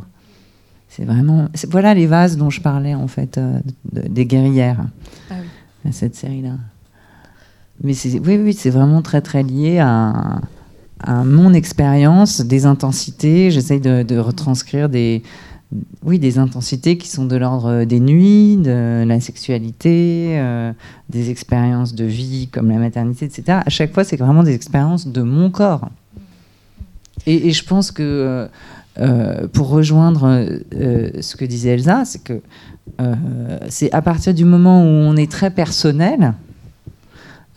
C'est 0.88 1.04
vraiment. 1.04 1.50
c'est- 1.54 1.70
Voilà 1.70 1.94
les 1.94 2.08
vases 2.08 2.38
dont 2.38 2.50
je 2.50 2.62
parlais, 2.62 2.96
en 2.96 3.08
fait, 3.08 3.38
euh, 3.38 3.60
de- 3.92 4.08
des 4.08 4.26
guerrières. 4.26 4.86
Ah 5.30 5.36
à 5.88 5.92
Cette 5.92 6.16
série-là. 6.16 6.54
Mais 7.84 7.94
c'est, 7.94 8.18
oui, 8.20 8.38
oui, 8.42 8.54
c'est 8.54 8.70
vraiment 8.70 9.02
très, 9.02 9.22
très 9.22 9.44
lié 9.44 9.80
à, 9.80 10.40
à 11.00 11.24
mon 11.24 11.54
expérience 11.54 12.42
des 12.42 12.66
intensités. 12.66 13.52
J'essaye 13.52 13.80
de, 13.80 14.18
retranscrire 14.18 14.90
des. 14.90 15.24
Oui, 16.06 16.20
des 16.20 16.38
intensités 16.38 16.98
qui 16.98 17.10
sont 17.10 17.26
de 17.26 17.36
l'ordre 17.36 17.84
des 17.84 18.00
nuits, 18.00 18.56
de 18.56 19.04
la 19.06 19.20
sexualité, 19.20 20.36
euh, 20.38 20.72
des 21.10 21.32
expériences 21.32 21.96
de 21.96 22.06
vie 22.06 22.48
comme 22.48 22.70
la 22.70 22.78
maternité, 22.78 23.26
etc. 23.26 23.60
À 23.66 23.70
chaque 23.70 23.92
fois, 23.94 24.04
c'est 24.04 24.16
vraiment 24.16 24.44
des 24.44 24.54
expériences 24.54 25.08
de 25.08 25.22
mon 25.22 25.50
corps. 25.50 25.90
Et, 27.26 27.52
je 27.52 27.66
pense 27.66 27.92
que 27.92 28.04
euh, 28.04 28.48
euh, 29.00 29.48
pour 29.48 29.70
rejoindre 29.70 30.60
ce 31.20 31.36
que 31.36 31.44
disait 31.44 31.72
Elsa, 31.72 32.06
c'est 32.06 32.24
que 32.24 32.42
c'est 33.68 33.92
à 33.92 34.02
partir 34.04 34.34
du 34.34 34.46
moment 34.46 34.84
où 34.84 34.88
on 34.88 35.16
est 35.18 35.30
très 35.30 35.50
personnel, 35.50 36.36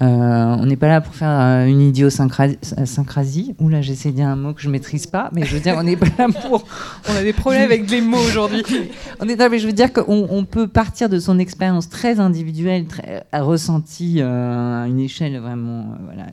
euh, 0.01 0.57
on 0.61 0.65
n'est 0.67 0.77
pas 0.77 0.87
là 0.87 1.01
pour 1.01 1.13
faire 1.15 1.29
euh, 1.29 1.67
une 1.67 1.81
idiosyncrasie. 1.81 3.55
Ouh 3.59 3.69
là, 3.69 3.83
j'essaie 3.83 4.11
de 4.11 4.17
dire 4.17 4.29
un 4.29 4.37
mot 4.37 4.53
que 4.53 4.61
je 4.63 4.69
maîtrise 4.69 5.07
pas, 5.07 5.29
mais 5.33 5.45
je 5.45 5.55
veux 5.55 5.61
dire, 5.61 5.75
on 5.77 5.83
n'est 5.83 5.97
pas 5.97 6.07
là 6.19 6.29
pour. 6.29 6.65
On 7.09 7.17
a 7.17 7.23
des 7.23 7.33
problèmes 7.33 7.65
avec 7.65 7.91
les 7.91 8.01
mots 8.01 8.19
aujourd'hui. 8.19 8.63
On 9.21 9.29
est 9.29 9.35
là, 9.35 9.49
mais 9.49 9.59
je 9.59 9.67
veux 9.67 9.73
dire 9.73 9.93
qu'on 9.93 10.29
on 10.31 10.45
peut 10.45 10.69
partir 10.69 11.09
de 11.09 11.19
son 11.19 11.41
expérience 11.41 11.89
très 11.89 12.21
individuelle, 12.21 12.87
très 12.87 13.25
euh, 13.35 13.43
ressentie 13.43 14.19
euh, 14.21 14.85
à 14.85 14.87
une 14.87 15.01
échelle 15.01 15.37
vraiment, 15.39 15.87
voilà, 16.05 16.27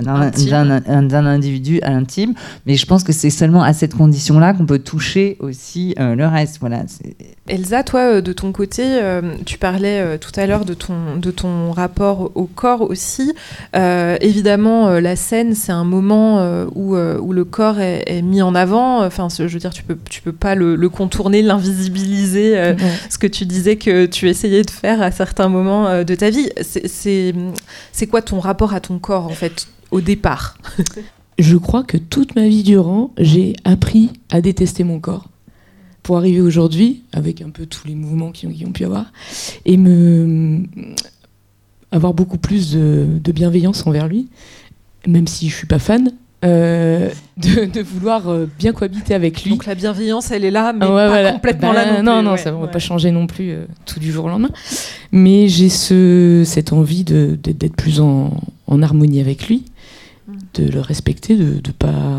d'un- 0.00 1.26
individu 1.26 1.80
à 1.82 1.90
l'intime. 1.90 2.34
Mais 2.66 2.74
je 2.74 2.86
pense 2.86 3.04
que 3.04 3.12
c'est 3.12 3.30
seulement 3.30 3.62
à 3.62 3.72
cette 3.72 3.94
condition-là 3.94 4.54
qu'on 4.54 4.66
peut 4.66 4.80
toucher 4.80 5.36
aussi 5.38 5.94
le 5.98 6.24
reste. 6.26 6.58
Voilà. 6.58 6.82
Elsa, 7.46 7.84
toi, 7.84 8.20
de 8.20 8.32
ton 8.32 8.50
côté, 8.52 9.00
tu 9.46 9.58
parlais 9.58 10.18
tout 10.18 10.32
à 10.36 10.46
l'heure 10.46 10.64
de 10.64 10.74
ton, 10.74 11.16
de 11.16 11.30
ton 11.30 11.70
rapport 11.70 12.32
au 12.34 12.46
corps 12.46 12.79
aussi. 12.82 13.32
Euh, 13.76 14.16
évidemment, 14.20 14.88
euh, 14.88 15.00
la 15.00 15.16
scène, 15.16 15.54
c'est 15.54 15.72
un 15.72 15.84
moment 15.84 16.38
euh, 16.38 16.66
où, 16.74 16.96
où 16.96 17.32
le 17.32 17.44
corps 17.44 17.80
est, 17.80 18.04
est 18.06 18.22
mis 18.22 18.42
en 18.42 18.54
avant. 18.54 19.04
Enfin, 19.04 19.28
je 19.28 19.42
veux 19.44 19.58
dire, 19.58 19.72
tu 19.72 19.82
peux, 19.82 19.98
tu 20.08 20.22
peux 20.22 20.32
pas 20.32 20.54
le, 20.54 20.76
le 20.76 20.88
contourner, 20.88 21.42
l'invisibiliser. 21.42 22.52
Ouais. 22.52 22.76
ce 23.08 23.18
que 23.18 23.26
tu 23.26 23.44
disais 23.44 23.76
que 23.76 24.06
tu 24.06 24.28
essayais 24.28 24.62
de 24.62 24.70
faire 24.70 25.02
à 25.02 25.10
certains 25.10 25.48
moments 25.48 26.04
de 26.04 26.14
ta 26.14 26.30
vie. 26.30 26.48
C'est 26.62 28.06
quoi 28.08 28.22
ton 28.22 28.40
rapport 28.40 28.74
à 28.74 28.80
ton 28.80 28.98
corps, 28.98 29.26
en 29.26 29.30
fait, 29.30 29.68
au 29.90 30.00
départ? 30.00 30.56
Je 31.38 31.56
crois 31.56 31.82
que 31.82 31.96
toute 31.96 32.36
ma 32.36 32.46
vie 32.48 32.62
durant, 32.62 33.12
j'ai 33.18 33.54
appris 33.64 34.10
à 34.30 34.40
détester 34.40 34.84
mon 34.84 35.00
corps. 35.00 35.26
Pour 36.02 36.16
arriver 36.16 36.40
aujourd'hui, 36.40 37.04
avec 37.12 37.42
un 37.42 37.50
peu 37.50 37.66
tous 37.66 37.86
les 37.86 37.94
mouvements 37.94 38.30
qui 38.30 38.46
ont, 38.46 38.50
qui 38.50 38.64
ont 38.64 38.72
pu 38.72 38.84
avoir, 38.84 39.12
et 39.66 39.76
me 39.76 40.62
avoir 41.92 42.14
beaucoup 42.14 42.38
plus 42.38 42.72
de, 42.72 43.06
de 43.22 43.32
bienveillance 43.32 43.86
envers 43.86 44.06
lui, 44.08 44.28
même 45.06 45.26
si 45.26 45.48
je 45.48 45.54
suis 45.56 45.66
pas 45.66 45.78
fan, 45.78 46.12
euh, 46.44 47.10
de, 47.36 47.66
de 47.66 47.80
vouloir 47.82 48.28
euh, 48.28 48.48
bien 48.58 48.72
cohabiter 48.72 49.12
avec 49.14 49.42
lui. 49.44 49.50
Donc 49.50 49.66
la 49.66 49.74
bienveillance, 49.74 50.30
elle 50.30 50.44
est 50.44 50.50
là, 50.50 50.72
mais 50.72 50.86
Ah 50.86 50.88
ouais, 50.88 50.94
pas 51.02 51.08
voilà. 51.08 51.32
complètement 51.32 51.72
Bah, 51.72 51.84
là 51.84 52.02
non 52.02 52.02
Non, 52.02 52.18
plus. 52.18 52.24
non, 52.24 52.30
Ouais, 52.32 52.38
ça 52.38 52.50
ne 52.52 52.56
va 52.60 52.68
pas 52.68 52.78
changer 52.78 53.10
non 53.10 53.26
plus 53.26 53.50
euh, 53.50 53.64
tout 53.86 54.00
du 54.00 54.10
jour 54.12 54.24
au 54.24 54.28
lendemain. 54.28 54.50
Mais 55.12 55.48
j'ai 55.48 55.68
ce, 55.68 56.42
cette 56.46 56.72
envie 56.72 57.04
de- 57.04 57.38
de- 57.42 57.52
d'être 57.52 57.76
plus 57.76 58.00
en, 58.00 58.40
en 58.66 58.82
harmonie 58.82 59.20
avec 59.20 59.48
lui, 59.48 59.64
Mm. 60.28 60.32
de 60.54 60.68
le 60.70 60.80
respecter, 60.80 61.34
de 61.36 61.54
ne 61.56 61.72
pas, 61.76 62.18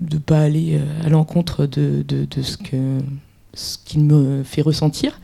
de 0.00 0.18
pas 0.18 0.40
aller 0.40 0.80
à 1.04 1.08
l'encontre 1.10 1.66
de, 1.66 2.02
de, 2.06 2.24
de 2.24 2.42
ce 2.42 2.56
que 2.56 2.76
ce 3.56 3.78
qu'il 3.84 4.04
me 4.04 4.42
fait 4.44 4.62
ressentir. 4.62 5.18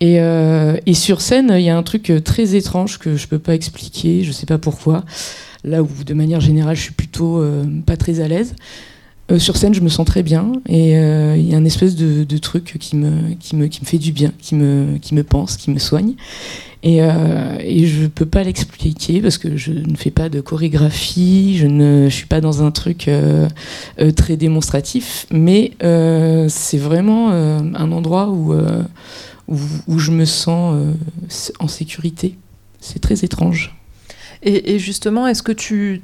Et, 0.00 0.20
euh, 0.20 0.76
et 0.84 0.94
sur 0.94 1.20
scène, 1.20 1.54
il 1.56 1.62
y 1.62 1.70
a 1.70 1.76
un 1.76 1.82
truc 1.82 2.10
euh, 2.10 2.20
très 2.20 2.56
étrange 2.56 2.98
que 2.98 3.16
je 3.16 3.28
peux 3.28 3.38
pas 3.38 3.54
expliquer, 3.54 4.24
je 4.24 4.32
sais 4.32 4.46
pas 4.46 4.58
pourquoi. 4.58 5.04
Là 5.64 5.82
où, 5.82 5.88
de 6.04 6.12
manière 6.12 6.40
générale, 6.40 6.74
je 6.74 6.82
suis 6.82 6.92
plutôt 6.92 7.38
euh, 7.38 7.64
pas 7.86 7.96
très 7.96 8.20
à 8.20 8.26
l'aise. 8.26 8.56
Euh, 9.30 9.38
sur 9.38 9.56
scène, 9.56 9.72
je 9.72 9.80
me 9.80 9.88
sens 9.88 10.04
très 10.04 10.22
bien 10.22 10.52
et 10.68 10.98
euh, 10.98 11.36
il 11.36 11.48
y 11.48 11.54
a 11.54 11.56
un 11.56 11.64
espèce 11.64 11.94
de, 11.94 12.38
truc 12.38 12.76
qui 12.80 12.96
me, 12.96 13.34
qui, 13.34 13.54
me, 13.54 13.66
qui 13.68 13.80
me 13.80 13.86
fait 13.86 13.98
du 13.98 14.12
bien, 14.12 14.32
qui 14.38 14.54
me, 14.54 14.98
qui 14.98 15.14
me 15.14 15.22
pense, 15.22 15.56
qui 15.56 15.70
me 15.70 15.78
soigne. 15.78 16.14
Et, 16.82 16.98
euh, 17.00 17.56
et 17.60 17.86
je 17.86 18.06
peux 18.08 18.26
pas 18.26 18.42
l'expliquer 18.42 19.20
parce 19.20 19.38
que 19.38 19.56
je 19.56 19.72
ne 19.72 19.94
fais 19.94 20.10
pas 20.10 20.28
de 20.28 20.40
chorégraphie, 20.40 21.56
je 21.56 21.68
ne 21.68 22.08
suis 22.10 22.26
pas 22.26 22.40
dans 22.40 22.64
un 22.64 22.72
truc 22.72 23.08
très 24.16 24.36
démonstratif, 24.36 25.26
mais 25.30 25.72
c'est 25.80 26.78
vraiment 26.78 27.30
un 27.30 27.92
endroit 27.92 28.28
où, 28.28 28.52
où, 29.46 29.98
je 30.00 30.10
me 30.10 30.24
sens 30.24 30.76
en 31.60 31.68
sécurité. 31.68 32.36
C'est 32.80 32.98
très 32.98 33.24
étrange. 33.24 33.76
Et, 34.42 34.74
et 34.74 34.80
justement, 34.80 35.28
est-ce 35.28 35.44
que 35.44 35.52
tu, 35.52 36.02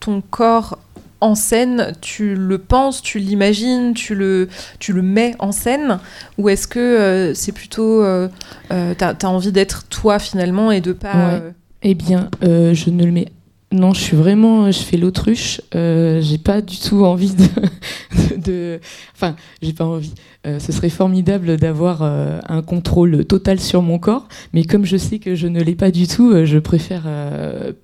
ton 0.00 0.20
corps 0.20 0.80
en 1.20 1.34
scène, 1.34 1.92
tu 2.00 2.34
le 2.34 2.58
penses, 2.58 3.00
tu 3.02 3.18
l'imagines, 3.18 3.94
tu 3.94 4.14
le, 4.14 4.48
tu 4.78 4.92
le 4.92 5.02
mets 5.02 5.34
en 5.38 5.50
scène 5.52 5.98
Ou 6.38 6.48
est-ce 6.48 6.68
que 6.68 6.78
euh, 6.78 7.34
c'est 7.34 7.52
plutôt. 7.52 8.02
Euh, 8.02 8.28
euh, 8.72 8.94
T'as 8.96 9.14
as 9.22 9.26
envie 9.28 9.52
d'être 9.52 9.84
toi 9.88 10.18
finalement 10.18 10.70
et 10.70 10.80
de 10.80 10.92
pas. 10.92 11.12
Ouais. 11.14 11.40
euh, 11.42 11.50
Eh 11.82 11.94
bien, 11.94 12.30
je 12.42 12.90
ne 12.90 13.04
le 13.04 13.12
mets. 13.12 13.28
Non, 13.72 13.92
je 13.92 14.00
suis 14.00 14.16
vraiment, 14.16 14.70
je 14.70 14.78
fais 14.78 14.96
l'autruche. 14.96 15.60
Euh, 15.74 16.20
j'ai 16.22 16.38
pas 16.38 16.62
du 16.62 16.78
tout 16.78 17.04
envie 17.04 17.34
de, 17.34 18.36
de, 18.36 18.80
enfin, 19.14 19.34
j'ai 19.60 19.72
pas 19.72 19.84
envie. 19.84 20.14
Euh, 20.46 20.60
ce 20.60 20.70
serait 20.70 20.88
formidable 20.88 21.56
d'avoir 21.56 22.02
euh, 22.02 22.38
un 22.48 22.62
contrôle 22.62 23.24
total 23.24 23.58
sur 23.58 23.82
mon 23.82 23.98
corps, 23.98 24.28
mais 24.52 24.62
comme 24.64 24.84
je 24.84 24.96
sais 24.96 25.18
que 25.18 25.34
je 25.34 25.48
ne 25.48 25.60
l'ai 25.60 25.74
pas 25.74 25.90
du 25.90 26.06
tout, 26.06 26.30
euh, 26.30 26.44
je 26.44 26.58
préfère 26.60 27.06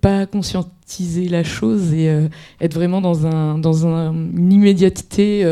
pas 0.01 0.25
conscientiser 0.27 1.29
la 1.29 1.43
chose 1.43 1.93
et 1.93 2.07
être 2.61 2.75
vraiment 2.75 3.01
dans 3.01 3.27
un, 3.27 3.59
dans 3.59 3.87
un- 3.87 4.13
une 4.13 4.53
immédiateté 4.53 5.45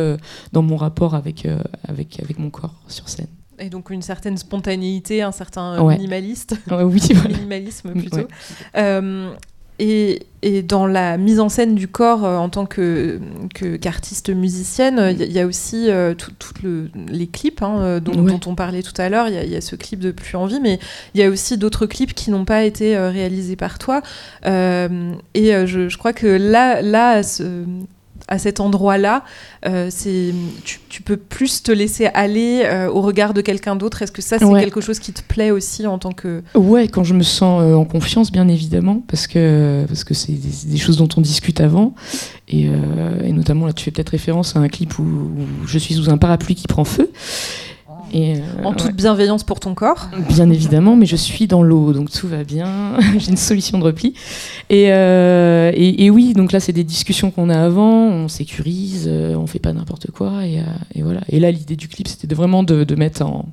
dans 0.53 0.63
mon 0.63 0.77
rapport 0.77 1.15
avec, 1.17 1.47
avec, 1.89 2.21
avec 2.23 2.39
mon 2.39 2.51
corps 2.51 2.75
sur 2.87 3.09
scène. 3.09 3.27
Et 3.59 3.69
donc 3.69 3.91
une 3.91 4.01
certaine 4.03 4.39
spontanéité, 4.39 5.23
un 5.23 5.33
certain 5.33 5.83
Ouais. 5.83 5.97
minimaliste, 5.97 6.55
Ouais, 6.71 6.83
oui, 6.85 7.01
voilà. 7.15 7.37
minimalisme 7.37 7.91
Mm, 7.95 7.99
plutôt. 8.01 8.17
ouais. 8.19 9.29
Et, 9.83 10.27
et 10.43 10.61
dans 10.63 10.87
la 10.87 11.17
mise 11.17 11.41
en 11.41 11.49
scène 11.49 11.75
du 11.75 11.89
corps 11.89 12.27
euh, 12.27 12.37
en 12.37 12.51
tant 12.51 12.67
que 12.67 13.19
qu'artiste 13.81 14.29
musicienne, 14.29 15.01
il 15.13 15.19
y, 15.19 15.23
a- 15.23 15.27
il 15.27 15.33
y 15.33 15.41
a 15.41 15.47
aussi 15.47 15.91
euh, 15.91 16.15
le, 16.63 16.91
les 17.11 17.27
clips 17.27 17.63
hein, 17.63 17.79
euh, 17.81 18.01
dont, 18.01 18.13
Ouais. 18.23 18.31
dont 18.31 18.41
on 18.51 18.55
parlait 18.55 18.83
tout 18.83 18.93
à 18.99 19.09
l'heure. 19.09 19.29
Il 19.29 19.35
y, 19.35 19.39
a- 19.39 19.45
il 19.45 19.51
y 19.51 19.57
a 19.57 19.61
ce 19.63 19.77
clip 19.77 19.99
de 20.01 20.11
Plus 20.11 20.37
en 20.37 20.45
vie, 20.45 20.61
mais 20.61 20.79
il 21.15 21.21
y 21.21 21.25
a 21.25 21.31
aussi 21.31 21.57
d'autres 21.57 21.87
clips 21.87 22.13
qui 22.15 22.31
n'ont 22.31 22.45
pas 22.45 22.65
été 22.65 22.97
réalisés 22.99 23.57
par 23.57 23.79
toi. 23.79 24.03
Et 24.45 24.51
je, 25.67 25.89
je 25.89 25.99
crois 25.99 26.13
que 26.13 26.27
là, 26.27 26.83
là 26.83 27.23
ce- 27.23 27.65
à 28.31 28.39
cet 28.39 28.61
endroit-là, 28.61 29.25
euh, 29.67 29.89
c'est 29.91 30.33
tu, 30.65 30.79
tu 30.89 31.03
peux 31.03 31.17
plus 31.17 31.63
te 31.63 31.73
laisser 31.73 32.07
aller 32.15 32.63
euh, 32.65 32.89
au 32.89 33.01
regard 33.03 33.35
de 33.35 33.41
quelqu'un 33.41 33.77
d'autre. 33.77 34.03
Est-ce 34.03 34.13
que 34.13 34.23
ça, 34.23 34.39
c'est 34.39 34.45
Ouais. 34.45 34.61
quelque 34.63 34.81
chose 34.81 34.99
qui 35.01 35.13
te 35.13 35.21
plaît 35.23 35.51
aussi 35.51 35.87
en 35.87 35.99
tant 35.99 36.13
que 36.13 36.43
Ouais, 36.55 36.89
quand 36.89 37.05
je 37.05 37.13
me 37.15 37.23
sens 37.23 37.61
euh, 37.63 37.75
en 37.75 37.85
confiance, 37.85 38.33
bien 38.33 38.49
évidemment, 38.49 39.03
parce 39.09 39.27
que 39.27 39.85
parce 39.89 40.05
que 40.05 40.15
c'est 40.15 40.33
des, 40.33 40.71
des 40.71 40.79
choses 40.79 40.97
dont 40.97 41.09
on 41.17 41.21
discute 41.21 41.61
avant, 41.61 41.95
et, 42.49 42.69
et 43.25 43.33
notamment 43.33 43.67
là, 43.67 43.73
tu 43.73 43.85
fais 43.85 43.91
peut-être 43.91 44.11
référence 44.11 44.57
à 44.57 44.61
un 44.61 44.69
clip 44.69 44.99
où, 44.99 45.03
où 45.03 45.67
je 45.67 45.79
suis 45.79 45.95
sous 45.95 46.09
un 46.11 46.19
parapluie 46.19 46.55
qui 46.55 46.67
prend 46.67 46.85
feu. 46.85 47.11
Et, 48.13 48.37
euh, 48.37 48.39
en 48.65 48.73
toute 48.73 48.87
ouais, 48.89 48.93
bienveillance 48.93 49.45
pour 49.45 49.61
ton 49.61 49.75
corps 49.75 50.09
bien 50.29 50.51
évidemment, 50.51 50.97
mais 50.97 51.07
je 51.07 51.17
suis 51.17 51.47
dans 51.47 51.63
l'eau, 51.63 51.93
donc 51.93 52.11
tout 52.11 52.29
va 52.29 52.45
bien. 52.45 52.99
J'ai 53.19 53.31
une 53.31 53.37
solution 53.37 53.79
de 53.79 53.85
repli. 53.85 54.15
Et, 54.69 54.93
euh, 54.93 55.71
et, 55.75 56.05
et 56.05 56.11
oui, 56.11 56.33
donc 56.33 56.53
là, 56.53 56.61
c'est 56.61 56.73
des 56.73 56.85
discussions 56.85 57.31
qu'on 57.31 57.49
a 57.49 57.59
avant. 57.59 58.09
On 58.09 58.29
sécurise, 58.29 59.07
euh, 59.09 59.35
on 59.35 59.47
fait 59.47 59.59
pas 59.59 59.73
n'importe 59.73 60.11
quoi, 60.11 60.45
et, 60.45 60.63
et 60.95 61.03
voilà. 61.03 61.21
Et 61.29 61.41
là, 61.41 61.51
l'idée 61.51 61.77
du 61.77 61.89
clip, 61.89 62.09
c'était 62.09 62.33
vraiment 62.35 62.63
de, 62.63 62.85
de 62.85 62.95
mettre 62.95 63.23
en 63.23 63.47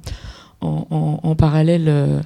en, 0.61 1.35
parallèle 1.35 1.85
euh, 1.87 2.19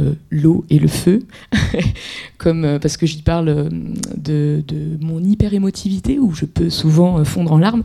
euh, 0.00 0.14
l'eau 0.30 0.64
et 0.70 0.78
le 0.78 0.88
feu, 0.88 1.20
comme 2.38 2.64
euh, 2.64 2.78
parce 2.78 2.96
que 2.96 3.06
j'y 3.06 3.22
parle 3.22 3.68
de, 4.16 4.62
de 4.66 4.98
mon 5.00 5.22
hyper 5.22 5.52
émotivité 5.52 6.18
où 6.18 6.32
je 6.32 6.46
peux 6.46 6.70
souvent 6.70 7.24
fondre 7.24 7.52
en 7.52 7.58
larmes 7.58 7.82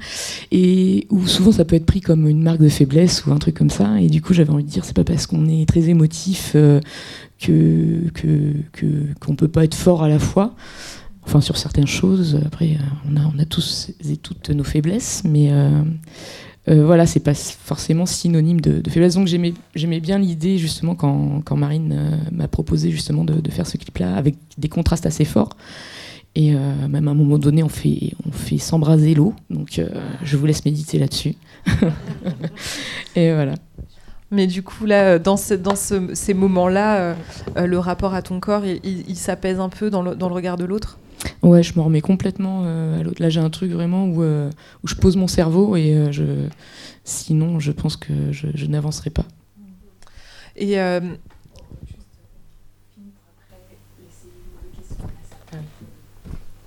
et 0.52 1.06
où 1.10 1.28
souvent 1.28 1.52
ça 1.52 1.66
peut 1.66 1.76
être 1.76 1.86
pris 1.86 2.02
comme 2.02 2.28
une 2.28 2.41
marque 2.41 2.62
de 2.62 2.70
faiblesse 2.70 3.26
ou 3.26 3.32
un 3.32 3.38
truc 3.38 3.56
comme 3.56 3.70
ça. 3.70 4.00
Et 4.00 4.08
du 4.08 4.22
coup, 4.22 4.34
j'avais 4.34 4.52
envie 4.52 4.64
de 4.64 4.70
dire, 4.70 4.86
c'est 4.86 4.95
pas 4.95 5.04
parce 5.04 5.28
qu'on 5.28 5.47
est 5.47 5.68
très 5.68 5.89
émotif 5.89 6.54
que 6.54 8.10
que 8.14 8.54
qu'on 9.20 9.36
peut 9.36 9.47
pas 9.47 9.66
être 9.66 9.76
fort 9.76 10.04
à 10.04 10.10
la 10.10 10.20
fois. 10.20 10.56
Enfin, 11.26 11.41
sur 11.41 11.58
certaines 11.58 11.88
choses, 11.88 12.39
après, 12.43 12.78
on 13.08 13.16
a, 13.16 13.32
on 13.36 13.38
a 13.38 13.45
tous 13.45 13.91
et 14.10 14.18
toutes 14.18 14.50
nos 14.50 14.64
faiblesses, 14.64 15.22
mais, 15.26 15.52
euh, 16.68 16.86
voilà, 16.86 17.05
c'est 17.05 17.22
pas 17.22 17.34
forcément 17.34 18.05
synonyme 18.05 18.62
de, 18.62 18.88
faiblesse. 18.89 19.16
Donc 19.16 19.28
j'aimais, 19.28 19.53
bien 19.99 20.20
l'idée 20.20 20.57
justement 20.57 20.95
quand, 20.95 21.41
quand 21.45 21.55
Marine 21.55 21.93
euh, 21.93 22.18
m'a 22.32 22.47
proposé 22.47 22.91
justement 22.91 23.24
de, 23.24 23.36
de 23.36 23.51
faire 23.51 23.66
ce 23.66 23.78
clip-là 23.78 24.16
avec 24.16 24.36
des 24.57 24.70
contrastes 24.70 25.05
assez 25.05 25.26
forts. 25.26 25.55
Et 26.36 26.53
euh, 26.53 26.88
même 26.88 27.07
à 27.07 27.12
un 27.12 27.16
moment 27.16 27.39
donné, 27.39 27.64
on 27.64 27.70
fait, 27.70 28.14
on 28.28 28.32
fait 28.32 28.60
s'embraser 28.60 29.16
l'eau. 29.16 29.34
Donc 29.49 29.82
je 30.24 30.38
vous 30.38 30.45
laisse 30.45 30.64
méditer 30.66 30.99
là-dessus. 30.99 31.36
et 33.16 33.34
voilà. 33.34 33.55
Mais 34.32 34.45
du 34.45 34.62
coup, 34.62 34.86
là, 34.86 35.18
dans, 35.18 35.38
dans 35.60 35.76
ce, 35.76 36.14
ces 36.14 36.36
moments-là, 36.36 37.16
le 37.55 37.80
rapport 37.80 38.14
à 38.14 38.22
ton 38.22 38.39
corps, 38.39 38.64
il, 38.64 38.80
il, 38.84 39.16
s'apaise 39.16 39.60
un 39.60 39.70
peu 39.70 39.89
dans 39.89 40.03
le, 40.03 40.14
dans 40.14 40.30
le 40.30 40.36
regard 40.36 40.55
de 40.55 40.66
l'autre? 40.66 40.99
Ouais, 41.42 41.64
je 41.64 41.74
me 41.78 41.82
remets 41.82 42.02
complètement 42.02 42.64
à 42.64 43.04
l'autre. 43.04 43.22
Là, 43.22 43.30
j'ai 43.30 43.40
un 43.40 43.50
truc 43.50 43.72
vraiment 43.72 44.06
où, 44.06 44.24
où 44.24 44.88
je 44.88 44.96
pose 44.96 45.16
mon 45.18 45.28
cerveau 45.28 45.76
et 45.76 46.12
je, 46.12 46.48
Sinon, 47.10 47.60
je 47.60 47.72
pense 47.72 47.98
que 47.98 48.14
je, 48.32 48.66
n'avancerai 48.68 49.10
pas. 49.10 49.26
Et 50.56 50.80
euh, 50.80 51.00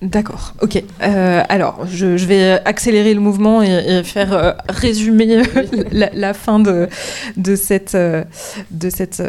D'accord, 0.02 0.54
ok. 0.60 0.82
Euh, 1.00 1.42
alors, 1.48 1.86
je, 1.86 2.26
vais 2.26 2.60
accélérer 2.64 3.14
le 3.14 3.20
mouvement 3.20 3.62
et, 3.62 4.02
faire 4.02 4.32
euh, 4.32 4.52
résumer 4.68 5.42
la, 5.92 6.34
fin 6.34 6.58
de, 6.58 6.88
de 7.36 7.54
cette, 7.54 7.96
de 7.96 8.90
cet 8.90 9.22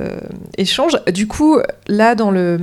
échange. 0.58 0.94
Du 1.14 1.28
coup, 1.28 1.60
là, 1.88 2.16
dans 2.16 2.32
le, 2.32 2.60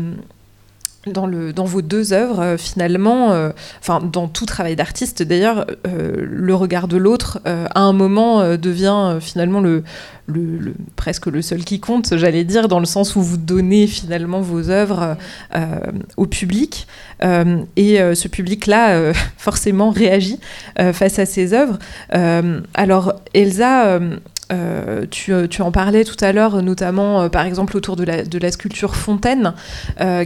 dans, 1.07 1.65
vos 1.65 1.81
deux 1.81 2.13
œuvres, 2.13 2.41
euh, 2.41 2.57
finalement, 2.59 3.33
euh, 3.33 3.51
enfin 3.81 4.01
dans 4.01 4.29
tout 4.29 4.45
travail 4.45 4.77
d'artiste 4.77 5.23
d'ailleurs, 5.23 5.67
euh, 5.87 6.27
le 6.29 6.55
regard 6.55 6.89
de 6.89 6.99
l'autre, 6.99 7.41
à 7.45 7.81
un 7.81 7.93
moment, 7.93 8.57
devient 8.57 9.17
finalement 9.21 9.61
le, 9.61 9.83
le, 10.27 10.75
presque 10.97 11.27
le 11.27 11.41
seul 11.41 11.65
qui 11.65 11.81
compte, 11.81 12.17
j'allais 12.17 12.45
dire, 12.45 12.69
dans 12.69 12.81
le 12.81 12.87
sens 12.87 13.17
où 13.17 13.23
vous 13.23 13.39
donnez 13.39 13.87
finalement 13.87 14.41
vos 14.41 14.69
œuvres 14.69 15.17
au 16.17 16.27
public. 16.27 16.87
et 17.23 17.99
ce 18.15 18.29
public-là, 18.29 19.13
forcément, 19.37 19.91
réagit 19.91 20.39
face 20.93 21.19
à 21.19 21.27
ces 21.27 21.55
œuvres. 21.55 21.79
alors, 22.75 23.15
Elsa 23.35 24.01
euh, 24.51 25.07
euh, 25.29 25.47
tu, 25.47 25.63
en 25.63 25.73
parlais 25.73 26.05
tout 26.05 26.23
à 26.23 26.33
l'heure, 26.33 26.63
notamment 26.63 27.23
euh, 27.23 27.29
par 27.29 27.45
exemple 27.47 27.77
autour 27.77 27.97
de 27.97 28.05
la, 28.05 28.23
de 28.23 28.39
la 28.39 28.51
sculpture 28.51 28.97
Fontaine, 28.97 29.55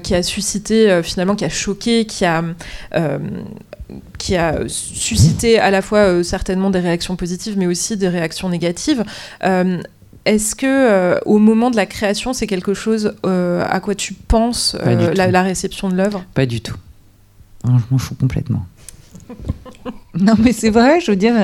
qui 0.02 0.14
a 0.14 0.22
suscité 0.22 1.00
finalement, 1.02 1.34
qui 1.34 1.44
a 1.44 1.48
choqué, 1.48 2.06
qui 2.06 2.24
a 2.24 2.42
qui 4.18 4.36
a 4.36 4.60
suscité 4.66 5.58
à 5.58 5.70
la 5.70 5.82
fois 5.82 6.24
certainement 6.24 6.70
des 6.70 6.80
réactions 6.80 7.16
positives, 7.16 7.58
mais 7.58 7.66
aussi 7.66 7.96
des 7.96 8.08
réactions 8.08 8.48
négatives. 8.48 9.04
Est-ce 10.24 10.54
que 10.54 11.20
au 11.26 11.38
moment 11.38 11.70
de 11.70 11.76
la 11.76 11.86
création, 11.86 12.32
c'est 12.32 12.46
quelque 12.46 12.74
chose 12.74 13.14
à 13.24 13.80
quoi 13.80 13.94
tu 13.94 14.14
penses, 14.14 14.76
la, 14.84 15.30
la, 15.30 15.42
réception 15.42 15.88
de 15.88 15.96
l'œuvre? 15.96 16.24
Pas 16.34 16.46
du 16.46 16.60
tout. 16.60 16.76
je 17.64 17.70
m'en 17.90 17.98
fous 17.98 18.14
complètement. 18.14 18.66
Non, 20.18 20.34
mais 20.38 20.52
c'est 20.52 20.70
vrai, 20.70 21.00
je 21.00 21.10
veux 21.10 21.16
dire. 21.16 21.34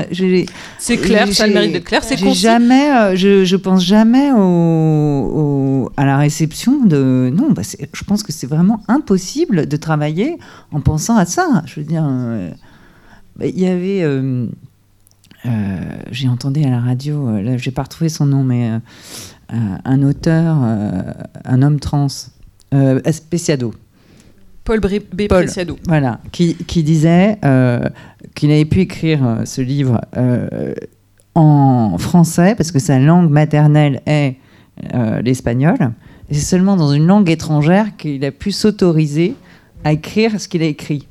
C'est 0.79 0.97
clair, 0.97 1.33
ça 1.33 1.45
a 1.45 1.47
le 1.47 1.55
mérite 1.55 1.73
d'être 1.73 1.85
clair, 1.85 2.05
c'est 2.05 2.17
jamais, 2.33 2.91
euh, 2.91 3.17
je, 3.17 3.45
je, 3.45 3.57
pense 3.57 3.85
jamais 3.85 4.31
au, 4.33 5.91
à 5.97 6.05
la 6.05 6.17
réception 6.17 6.85
de. 6.85 7.33
Non, 7.35 7.51
bah 7.51 7.63
je 7.93 8.05
pense 8.05 8.23
que 8.23 8.33
c'est 8.33 8.47
vraiment 8.47 8.83
impossible 8.89 9.67
de 9.67 9.77
travailler 9.77 10.39
en 10.73 10.81
pensant 10.81 11.17
à 11.17 11.25
ça. 11.25 11.63
Je 11.67 11.81
veux 11.81 11.87
dire, 11.87 12.07
euh, 12.09 12.51
bah, 13.37 13.47
il 13.47 13.59
y 13.59 13.67
avait. 13.67 14.03
Euh, 14.03 14.47
j'ai 16.11 16.29
entendu 16.29 16.63
à 16.63 16.71
la 16.71 16.81
radio, 16.81 17.41
là, 17.41 17.57
j'ai 17.57 17.71
pas 17.71 17.83
retrouvé 17.83 18.09
son 18.09 18.27
nom, 18.27 18.45
mais 18.45 18.71
un 19.49 20.03
auteur, 20.03 20.59
un 20.59 21.63
homme 21.63 21.81
trans, 21.81 22.09
Especiado. 23.05 23.73
Paul 24.71 24.79
B. 24.79 25.27
Preciado. 25.27 25.77
Voilà, 25.89 26.21
qui, 26.31 26.55
qui 26.55 26.85
disait 26.85 27.39
euh, 27.45 27.81
qu'il 28.37 28.53
avait 28.53 28.65
pu 28.65 28.83
écrire 28.83 29.27
euh, 29.27 29.45
ce 29.45 29.61
livre 29.61 30.01
euh, 30.17 30.75
en 31.35 31.99
français 31.99 32.55
parce 32.55 32.71
que 32.71 32.79
sa 32.79 33.01
langue 33.01 33.31
maternelle 33.31 34.01
est 34.07 34.37
l'espagnol. 35.23 35.77
Et 36.31 36.35
c'est 36.35 36.47
seulement 36.47 36.77
dans 36.77 36.93
une 36.93 37.07
langue 37.07 37.29
étrangère 37.29 37.97
qu'il 37.97 38.25
a 38.25 38.31
pu 38.31 38.53
s'autoriser 38.53 39.35
à 39.83 39.93
écrire 39.93 40.41
ce 40.41 40.47
qu'il 40.47 40.63
a 40.63 40.67
écrit. 40.67 41.09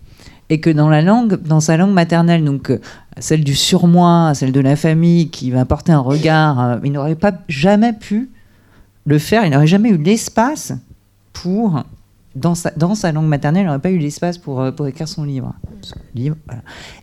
Et 0.49 0.61
que 0.61 0.69
dans 0.69 0.89
la 0.89 1.01
langue, 1.01 1.35
dans 1.43 1.59
sa 1.59 1.75
langue 1.75 1.93
maternelle, 1.93 2.45
donc 2.45 2.71
celle 3.19 3.43
du 3.43 3.55
surmoi, 3.55 4.31
celle 4.35 4.53
de 4.53 4.59
la 4.61 4.77
famille, 4.77 5.29
qui 5.29 5.51
va 5.51 5.65
porter 5.65 5.91
un 5.91 5.99
regard, 5.99 6.79
il 6.83 6.93
n'aurait 6.93 7.15
pas 7.15 7.33
jamais 7.49 7.91
pu 7.91 8.29
le 9.05 9.19
faire. 9.19 9.43
Il 9.45 9.51
n'aurait 9.51 9.67
jamais 9.67 9.89
eu 9.89 9.97
l'espace 9.97 10.73
pour 11.33 11.83
dans 12.35 12.55
sa, 12.55 13.11
langue 13.11 13.27
maternelle, 13.27 13.63
il 13.63 13.65
n'aurait 13.65 13.79
pas 13.79 13.91
eu 13.91 13.97
l'espace 13.97 14.37
pour, 14.37 14.61
euh, 14.61 14.71
écrire 14.87 15.07
son 15.07 15.23
livre. 15.23 15.53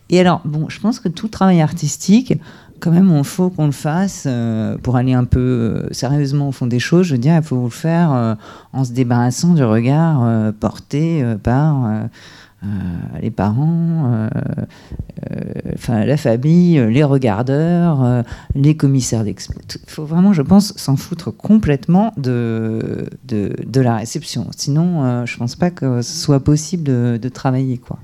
Et 0.09 0.19
alors, 0.19 0.41
bon, 0.45 0.69
je 0.69 0.79
pense 0.79 0.99
que 0.99 1.09
tout 1.09 1.27
travail 1.27 1.61
artistique, 1.61 2.33
quand 2.79 2.91
même, 2.91 3.11
il 3.15 3.23
faut 3.23 3.49
qu'on 3.49 3.65
le 3.65 3.71
fasse 3.71 4.25
euh, 4.27 4.77
pour 4.77 4.95
aller 4.95 5.13
un 5.13 5.25
peu 5.25 5.39
euh, 5.39 5.87
sérieusement 5.91 6.49
au 6.49 6.51
fond 6.51 6.67
des 6.67 6.79
choses. 6.79 7.07
Je 7.07 7.13
veux 7.13 7.19
dire, 7.19 7.35
il 7.35 7.43
faut 7.43 7.63
le 7.63 7.69
faire 7.69 8.37
en 8.73 8.83
se 8.83 8.91
débarrassant 8.91 9.53
du 9.53 9.63
regard 9.63 10.53
porté 10.53 11.25
par 11.43 12.07
les 13.21 13.31
parents, 13.31 14.11
euh, 14.13 14.29
euh, 15.31 15.71
enfin 15.75 16.05
la 16.05 16.17
famille, 16.17 16.79
les 16.89 17.03
regardeurs, 17.03 18.23
les 18.55 18.75
commissaires 18.75 19.23
d'expo. 19.23 19.53
Il 19.75 19.91
faut 19.91 20.05
vraiment, 20.05 20.33
je 20.33 20.41
pense, 20.41 20.73
s'en 20.75 20.95
foutre 20.95 21.35
complètement 21.35 22.13
de, 22.17 23.09
de, 23.25 23.81
la 23.81 23.97
réception. 23.97 24.47
Sinon, 24.55 25.25
je 25.25 25.37
pense 25.37 25.55
pas 25.55 25.71
que 25.71 26.01
ce 26.01 26.17
soit 26.17 26.39
possible 26.39 26.83
de, 26.83 27.19
de 27.21 27.29
travailler. 27.29 27.77
quoi. 27.77 27.99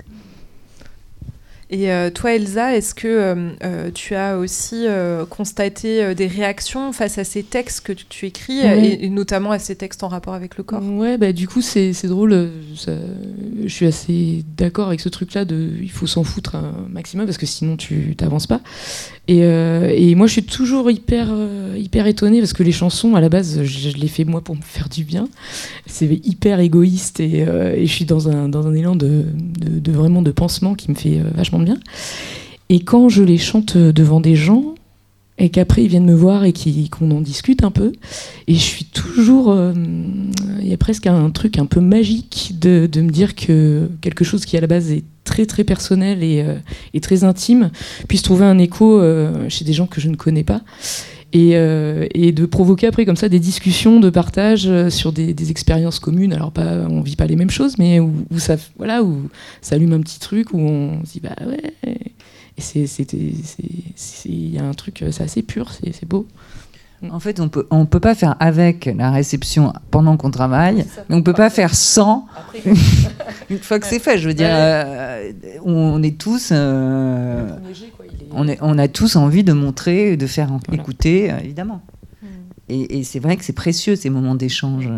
Et 1.74 1.90
euh, 1.90 2.08
toi, 2.08 2.36
Elsa, 2.36 2.76
est-ce 2.76 2.94
que 2.94 3.08
euh, 3.08 3.50
euh, 3.64 3.90
tu 3.92 4.14
as 4.14 4.38
aussi 4.38 4.86
constaté 5.28 6.14
des 6.14 6.28
réactions 6.28 6.92
face 6.92 7.18
à 7.18 7.24
ces 7.24 7.42
textes 7.42 7.80
que 7.80 7.92
tu, 7.92 8.26
écris, 8.26 8.60
et, 8.60 9.08
notamment 9.08 9.50
à 9.50 9.58
ces 9.58 9.74
textes 9.74 10.04
en 10.04 10.08
rapport 10.08 10.34
avec 10.34 10.56
le 10.56 10.62
corps? 10.62 10.80
Ouais, 10.84 11.18
bah, 11.18 11.32
du 11.32 11.48
coup, 11.48 11.62
c'est 11.62 11.92
drôle. 12.04 12.50
je 12.76 13.68
suis 13.68 13.86
assez 13.86 14.44
d'accord 14.56 14.86
avec 14.88 15.00
ce 15.00 15.08
truc-là 15.08 15.44
de 15.44 15.70
il 15.82 15.90
faut 15.90 16.06
s'en 16.06 16.22
foutre 16.22 16.54
un 16.54 16.86
maximum 16.88 17.26
parce 17.26 17.38
que 17.38 17.46
sinon 17.46 17.76
tu 17.76 18.14
t'avances 18.16 18.46
pas. 18.46 18.60
Et, 19.26 19.40
et, 19.40 20.14
moi, 20.14 20.28
je 20.28 20.32
suis 20.32 20.44
toujours 20.44 20.90
hyper, 20.92 21.28
hyper 21.76 22.06
étonnée 22.06 22.38
parce 22.38 22.52
que 22.52 22.62
les 22.62 22.72
chansons, 22.72 23.16
à 23.16 23.20
la 23.20 23.28
base, 23.28 23.64
je, 23.64 23.96
les 23.96 24.08
fais 24.08 24.24
moi 24.24 24.42
pour 24.42 24.54
me 24.54 24.62
faire 24.62 24.88
du 24.88 25.02
bien. 25.02 25.28
C'est 25.86 26.06
hyper 26.06 26.60
égoïste 26.60 27.18
et, 27.18 27.38
et, 27.38 27.86
je 27.86 27.92
suis 27.92 28.04
dans 28.04 28.28
un, 28.28 28.48
dans 28.48 28.68
un 28.68 28.74
élan 28.74 28.94
de, 28.94 29.24
de, 29.34 29.80
de, 29.80 29.92
vraiment 29.92 30.22
de 30.22 30.30
pansement 30.30 30.74
qui 30.74 30.90
me 30.90 30.94
fait 30.94 31.20
vachement 31.34 31.63
Et 32.68 32.80
quand 32.80 33.08
je 33.08 33.22
les 33.22 33.38
chante 33.38 33.76
devant 33.76 34.20
des 34.20 34.36
gens, 34.36 34.74
et 35.38 35.48
qu'après 35.50 35.82
ils 35.82 35.88
viennent 35.88 36.04
me 36.04 36.14
voir 36.14 36.44
et 36.44 36.52
qu'on 36.52 37.10
en 37.10 37.20
discute 37.20 37.64
un 37.64 37.70
peu, 37.70 37.92
et 38.46 38.54
je 38.54 38.60
suis 38.60 38.84
toujours. 38.84 39.50
Euh, 39.50 39.72
il 40.60 40.68
y 40.68 40.72
a 40.72 40.76
presque 40.76 41.06
un 41.06 41.30
truc 41.30 41.58
un 41.58 41.66
peu 41.66 41.80
magique 41.80 42.54
de, 42.60 42.88
me 42.96 43.10
dire 43.10 43.34
que 43.34 43.90
quelque 44.00 44.24
chose 44.24 44.44
qui 44.44 44.56
à 44.56 44.60
la 44.60 44.66
base 44.66 44.92
est 44.92 45.04
très 45.24 45.46
très 45.46 45.64
personnel 45.64 46.22
et, 46.22 46.42
euh, 46.42 47.00
très 47.00 47.24
intime 47.24 47.70
puisse 48.08 48.22
trouver 48.22 48.44
un 48.44 48.58
écho 48.58 49.00
euh, 49.00 49.48
chez 49.48 49.64
des 49.64 49.72
gens 49.72 49.86
que 49.86 50.00
je 50.00 50.08
ne 50.08 50.16
connais 50.16 50.44
pas. 50.44 50.62
Et, 51.34 51.50
et, 52.14 52.30
de 52.30 52.46
provoquer 52.46 52.86
après 52.86 53.04
comme 53.04 53.16
ça 53.16 53.28
des 53.28 53.40
discussions 53.40 53.98
de 53.98 54.08
partage 54.08 54.70
sur 54.88 55.10
des, 55.10 55.50
expériences 55.50 55.98
communes. 55.98 56.32
Alors 56.32 56.52
pas, 56.52 56.86
on 56.88 57.00
vit 57.00 57.16
pas 57.16 57.26
les 57.26 57.34
mêmes 57.34 57.50
choses, 57.50 57.76
mais 57.76 57.98
où, 57.98 58.12
ça, 58.38 58.56
voilà, 58.76 59.02
où 59.02 59.28
ça 59.60 59.74
allume 59.74 59.92
un 59.94 60.00
petit 60.00 60.20
truc 60.20 60.54
où 60.54 60.60
on 60.60 61.04
se 61.04 61.12
dit 61.12 61.20
bah 61.20 61.34
ouais. 61.44 61.94
C'est, 62.56 62.86
il 64.26 64.54
y 64.54 64.58
a 64.58 64.64
un 64.64 64.74
truc, 64.74 65.04
c'est 65.10 65.24
assez 65.24 65.42
pur, 65.42 65.72
c'est, 65.72 66.06
beau. 66.06 66.26
En 67.10 67.20
fait, 67.20 67.40
on 67.40 67.48
peut, 67.48 67.66
on 67.70 67.86
peut 67.86 68.00
pas 68.00 68.14
faire 68.14 68.36
avec 68.40 68.86
la 68.96 69.10
réception 69.10 69.72
pendant 69.90 70.16
qu'on 70.16 70.30
travaille, 70.30 70.86
mais 71.08 71.16
on 71.16 71.22
peut 71.22 71.34
pas 71.34 71.50
faire 71.50 71.74
sans 71.74 72.26
une 73.50 73.58
fois 73.58 73.78
que 73.78 73.86
c'est 73.86 73.98
fait. 73.98 74.18
Je 74.18 74.28
veux 74.28 74.34
dire, 74.34 74.48
euh, 74.50 75.32
on, 75.64 76.02
est 76.02 76.18
tous, 76.18 76.50
euh, 76.52 77.50
on, 78.32 78.48
est, 78.48 78.58
on 78.62 78.78
a 78.78 78.88
tous 78.88 79.16
envie 79.16 79.44
de 79.44 79.52
montrer, 79.52 80.16
de 80.16 80.26
faire 80.26 80.50
écouter, 80.72 81.30
euh, 81.30 81.38
évidemment. 81.42 81.82
Et, 82.70 83.00
et 83.00 83.04
c'est 83.04 83.18
vrai 83.18 83.36
que 83.36 83.44
c'est 83.44 83.52
précieux 83.52 83.96
ces 83.96 84.08
moments 84.08 84.34
d'échange. 84.34 84.88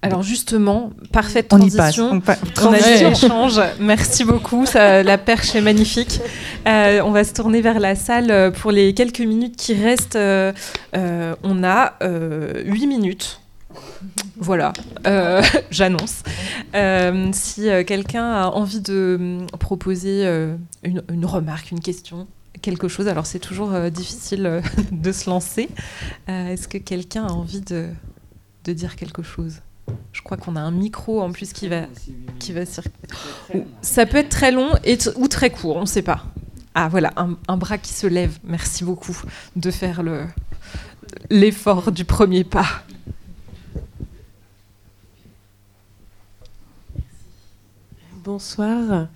Alors 0.00 0.22
justement, 0.22 0.90
parfaite 1.12 1.48
transition. 1.48 2.22
On, 2.62 2.72
a 2.72 2.78
dit 2.78 3.04
échange. 3.04 3.60
Merci 3.80 4.24
beaucoup. 4.24 4.64
Ça, 4.64 5.02
la 5.02 5.18
perche 5.18 5.56
est 5.56 5.60
magnifique. 5.60 6.20
Euh, 6.68 7.00
on 7.04 7.10
va 7.10 7.24
se 7.24 7.34
tourner 7.34 7.60
vers 7.60 7.80
la 7.80 7.96
salle 7.96 8.30
euh, 8.30 8.50
pour 8.52 8.70
les 8.70 8.94
quelques 8.94 9.20
minutes 9.20 9.56
qui 9.56 9.74
restent. 9.74 10.14
Euh, 10.14 10.52
on 10.94 11.64
a 11.64 11.94
huit 12.64 12.86
minutes. 12.86 13.40
Voilà, 14.36 14.72
j'annonce. 15.70 16.22
si 17.32 17.68
quelqu'un 17.86 18.24
a 18.24 18.46
envie 18.46 18.80
de 18.80 19.38
proposer 19.58 20.24
une, 20.84 21.26
remarque, 21.26 21.72
une 21.72 21.80
question, 21.80 22.28
quelque 22.62 22.86
chose. 22.86 23.08
Alors 23.08 23.26
c'est 23.26 23.40
toujours 23.40 23.72
difficile 23.90 24.62
de 24.92 25.12
se 25.12 25.28
lancer. 25.28 25.68
Est-ce 26.28 26.68
que 26.68 26.78
quelqu'un 26.78 27.26
a 27.26 27.32
envie 27.32 27.60
de, 27.62 27.88
de 28.64 28.72
dire 28.72 28.94
quelque 28.94 29.24
chose? 29.24 29.60
Je 30.12 30.22
crois 30.22 30.36
qu'on 30.36 30.56
a 30.56 30.60
un 30.60 30.70
micro 30.70 31.20
en 31.20 31.32
plus 31.32 31.52
qui 31.52 31.68
va, 31.68 31.82
qui 32.38 32.52
va 32.52 32.66
circuler. 32.66 32.94
Ça 33.82 34.06
peut 34.06 34.18
être 34.18 34.28
très 34.28 34.52
long 34.52 34.70
et 34.84 34.98
ou 35.16 35.28
très 35.28 35.50
court, 35.50 35.76
on 35.76 35.82
ne 35.82 35.86
sait 35.86 36.02
pas. 36.02 36.24
Ah 36.74 36.88
voilà, 36.88 37.12
un, 37.16 37.56
bras 37.56 37.78
qui 37.78 37.92
se 37.92 38.06
lève. 38.06 38.38
Merci 38.44 38.84
beaucoup 38.84 39.16
de 39.56 39.70
faire 39.70 40.02
l'effort 41.30 41.90
du 41.90 42.04
premier 42.04 42.44
pas. 42.44 42.66
Bonsoir. 48.22 49.08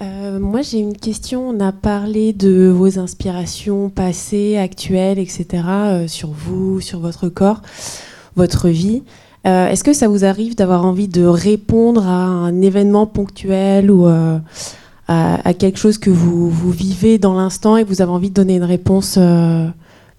Euh, 0.00 0.38
moi, 0.38 0.62
j'ai 0.62 0.78
une 0.78 0.96
question. 0.96 1.48
On 1.48 1.60
a 1.60 1.70
parlé 1.70 2.32
de 2.32 2.68
vos 2.68 2.98
inspirations 2.98 3.90
passées, 3.90 4.56
actuelles, 4.56 5.18
etc., 5.18 5.46
euh, 5.68 6.08
sur 6.08 6.30
vous, 6.30 6.80
sur 6.80 7.00
votre 7.00 7.28
corps, 7.28 7.62
votre 8.36 8.68
vie. 8.68 9.02
Euh, 9.46 9.68
est-ce 9.68 9.84
que 9.84 9.92
ça 9.92 10.08
vous 10.08 10.24
arrive 10.24 10.56
d'avoir 10.56 10.84
envie 10.84 11.08
de 11.08 11.24
répondre 11.24 12.06
à 12.06 12.24
un 12.24 12.60
événement 12.60 13.06
ponctuel 13.06 13.90
ou 13.90 14.06
à, 14.06 15.54
quelque 15.54 15.78
chose 15.78 15.98
que 15.98 16.10
vous, 16.10 16.50
vivez 16.70 17.18
dans 17.18 17.34
l'instant 17.34 17.76
et 17.76 17.84
vous 17.84 18.02
avez 18.02 18.10
envie 18.10 18.30
de 18.30 18.34
donner 18.34 18.56
une 18.56 18.64
réponse 18.64 19.18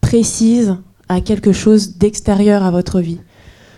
précise 0.01 0.77
à 1.09 1.21
quelque 1.21 1.51
chose 1.51 1.97
d'extérieur 1.97 2.63
à 2.63 2.71
votre 2.71 2.99
vie? 2.99 3.19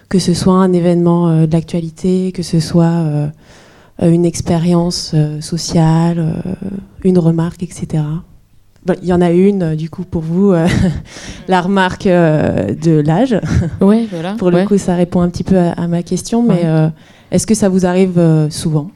Que 0.09 0.19
ce 0.19 0.33
soit 0.33 0.55
un 0.55 0.73
événement 0.73 1.45
de 1.45 1.51
l'actualité, 1.51 2.31
que 2.33 2.43
ce 2.43 2.59
soit 2.59 3.31
euh, 4.01 4.11
une 4.11 4.25
expérience 4.25 5.11
euh, 5.13 5.41
sociale, 5.41 6.17
euh, 6.19 6.67
une 7.03 7.19
remarque, 7.19 7.63
etc. 7.63 8.03
il 9.01 9.07
y 9.07 9.13
en 9.13 9.21
a 9.21 9.31
une, 9.31 9.75
du 9.75 9.89
coup, 9.89 10.03
pour 10.03 10.21
vous, 10.21 10.53
la 11.47 11.61
remarque 11.61 12.05
de 12.05 12.99
l'âge. 12.99 13.39
Oui, 13.81 14.07
voilà. 14.11 14.33
pour 14.37 14.51
le 14.51 14.65
coup, 14.65 14.77
ça 14.77 14.95
répond 14.95 15.21
un 15.21 15.29
petit 15.29 15.43
peu 15.43 15.57
à, 15.57 15.87
ma 15.87 16.03
question, 16.03 16.43
mais 16.43 16.63
est-ce 17.31 17.47
que 17.47 17.55
ça 17.55 17.69
vous 17.69 17.85
arrive 17.85 18.21
souvent 18.49 18.91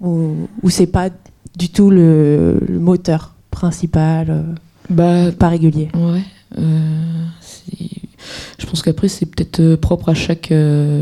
Ou, 0.00 0.48
ou 0.62 0.70
c'est 0.70 0.86
pas 0.86 1.08
du 1.58 1.68
tout 1.68 1.90
le, 1.90 2.58
moteur 2.70 3.34
principal, 3.50 4.44
bah, 4.90 5.32
pas 5.38 5.48
régulier? 5.48 5.88
Ouais. 5.94 6.22
je 8.58 8.66
pense 8.66 8.82
qu'après, 8.82 9.08
c'est 9.08 9.26
peut-être 9.26 9.76
propre 9.76 10.10
à 10.10 10.14
chaque, 10.14 10.52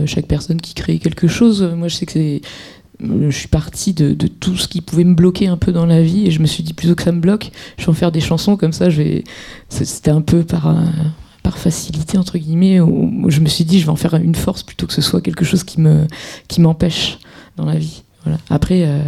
chaque 0.06 0.26
personne 0.26 0.60
qui 0.60 0.74
crée 0.74 0.98
quelque 0.98 1.28
chose. 1.28 1.62
Moi, 1.76 1.88
je 1.88 1.96
sais 1.96 2.06
que 2.06 2.12
c'est 2.12 2.42
je 3.02 3.36
suis 3.36 3.48
partie 3.48 3.92
de, 3.92 4.14
tout 4.26 4.56
ce 4.56 4.68
qui 4.68 4.80
pouvait 4.80 5.04
me 5.04 5.14
bloquer 5.14 5.48
un 5.48 5.56
peu 5.56 5.72
dans 5.72 5.86
la 5.86 6.02
vie 6.02 6.26
et 6.26 6.30
je 6.30 6.40
me 6.40 6.46
suis 6.46 6.62
dit 6.62 6.74
plutôt 6.74 6.94
que 6.94 7.02
ça 7.02 7.12
me 7.12 7.20
bloque, 7.20 7.50
je 7.78 7.84
vais 7.84 7.90
en 7.90 7.94
faire 7.94 8.12
des 8.12 8.20
chansons 8.20 8.56
comme 8.56 8.72
ça. 8.72 8.88
C'était 9.68 10.10
un 10.10 10.20
peu 10.20 10.42
par, 10.42 10.74
par 11.42 11.58
facilité 11.58 12.18
entre 12.18 12.38
guillemets. 12.38 12.80
Où 12.80 13.30
je 13.30 13.40
me 13.40 13.48
suis 13.48 13.64
dit 13.64 13.80
je 13.80 13.86
vais 13.86 13.92
en 13.92 13.96
faire 13.96 14.14
une 14.14 14.34
force 14.34 14.62
plutôt 14.62 14.86
que 14.86 14.92
ce 14.92 15.02
soit 15.02 15.20
quelque 15.20 15.44
chose 15.44 15.64
qui 15.64 15.80
me 15.80 16.06
qui 16.48 16.60
m'empêche 16.60 17.18
dans 17.56 17.64
la 17.64 17.76
vie. 17.76 18.02
Après, 18.48 18.84
euh, 18.84 19.00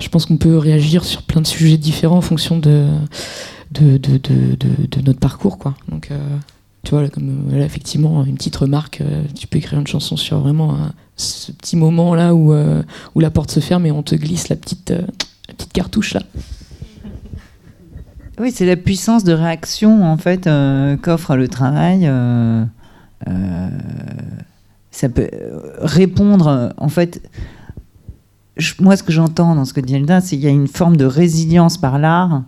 je 0.00 0.08
pense 0.08 0.26
qu'on 0.26 0.36
peut 0.36 0.58
réagir 0.58 1.04
sur 1.04 1.22
plein 1.22 1.40
de 1.40 1.46
sujets 1.46 1.78
différents 1.78 2.18
en 2.18 2.22
fonction 2.22 2.58
de 2.58 2.88
notre 3.80 5.18
parcours. 5.18 5.58
Donc 5.88 6.10
euh, 6.10 6.18
tu 6.84 6.90
vois, 6.90 7.08
comme 7.08 7.48
effectivement, 7.54 8.24
une 8.24 8.34
petite 8.34 8.56
remarque, 8.56 9.00
euh, 9.00 9.22
tu 9.34 9.46
peux 9.46 9.58
écrire 9.58 9.78
une 9.78 9.86
chanson 9.86 10.16
sur 10.16 10.40
vraiment 10.40 10.76
ce 11.22 11.52
petit 11.52 11.76
moment 11.76 12.14
là 12.14 12.34
où, 12.34 12.52
euh, 12.52 12.82
où 13.14 13.20
la 13.20 13.30
porte 13.30 13.50
se 13.50 13.60
ferme 13.60 13.86
et 13.86 13.92
on 13.92 14.02
te 14.02 14.14
glisse 14.14 14.48
la 14.48 14.56
petite, 14.56 14.90
euh, 14.90 15.02
la 15.48 15.54
petite 15.54 15.72
cartouche 15.72 16.14
là. 16.14 16.22
Oui, 18.40 18.50
c'est 18.50 18.66
la 18.66 18.76
puissance 18.76 19.24
de 19.24 19.32
réaction 19.32 20.04
en 20.04 20.16
fait 20.16 20.48
qu'offre 21.02 21.36
le 21.36 21.48
travail. 21.48 22.10
ça 24.90 25.08
peut 25.08 25.28
répondre 25.78 26.72
en 26.76 26.88
fait. 26.88 27.22
moi, 28.80 28.96
ce 28.96 29.02
que 29.02 29.12
j'entends 29.12 29.54
dans 29.54 29.64
ce 29.64 29.74
que 29.74 29.80
dit 29.80 29.94
Elda, 29.94 30.20
c'est 30.20 30.36
qu'il 30.36 30.44
y 30.44 30.48
a 30.48 30.50
une 30.50 30.66
forme 30.66 30.96
de 30.96 31.04
résilience 31.04 31.78
par 31.78 31.98
l'art 31.98 32.42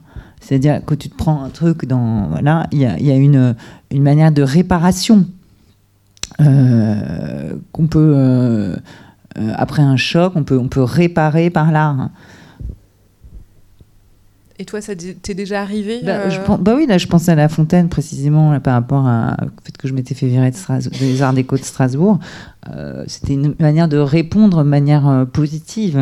c'est-à-dire 0.44 0.82
quand 0.84 0.98
tu 0.98 1.08
te 1.08 1.16
prends 1.16 1.42
un 1.42 1.48
truc 1.48 1.86
dans 1.86 2.28
voilà, 2.28 2.66
il 2.70 2.80
y 2.80 2.86
a, 2.86 3.16
une, 3.16 3.54
une, 3.90 4.02
manière 4.02 4.30
de 4.30 4.42
réparation 4.42 5.20
euh, 5.20 5.24
qu'on 6.38 7.86
peut 7.86 8.14
euh, 8.16 8.76
euh, 9.38 9.52
après 9.54 9.82
un 9.82 9.96
choc, 9.96 10.32
on 10.36 10.44
peut 10.44 10.58
on 10.58 10.68
peut 10.68 10.82
réparer 10.82 11.50
par 11.50 11.72
l'art. 11.72 12.10
Et 14.56 14.64
toi, 14.64 14.80
ça 14.80 14.94
t'est 14.94 15.34
déjà 15.34 15.62
arrivé 15.62 16.00
bah, 16.04 16.28
bah, 16.60 16.74
oui, 16.76 16.86
là, 16.86 16.96
je 16.96 17.08
pensais 17.08 17.32
à 17.32 17.34
La 17.34 17.48
Fontaine 17.48 17.88
précisément 17.88 18.60
par 18.60 18.74
rapport 18.74 19.04
à, 19.04 19.36
au 19.42 19.64
fait 19.64 19.76
que 19.76 19.88
je 19.88 19.92
m'étais 19.92 20.14
fait 20.14 20.28
virer 20.28 20.52
de 20.52 20.98
des 21.00 21.22
Arts 21.22 21.32
Déco 21.32 21.56
de 21.56 21.64
Strasbourg. 21.64 22.20
C'était 23.08 23.34
une 23.34 23.56
manière 23.58 23.88
de 23.88 23.96
répondre 23.96 24.58
de 24.62 24.68
manière 24.68 25.26
positive. 25.32 25.98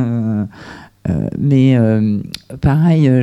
Euh, 1.11 1.28
mais 1.39 1.76
euh, 1.76 2.18
pareil, 2.61 3.09
euh, 3.09 3.22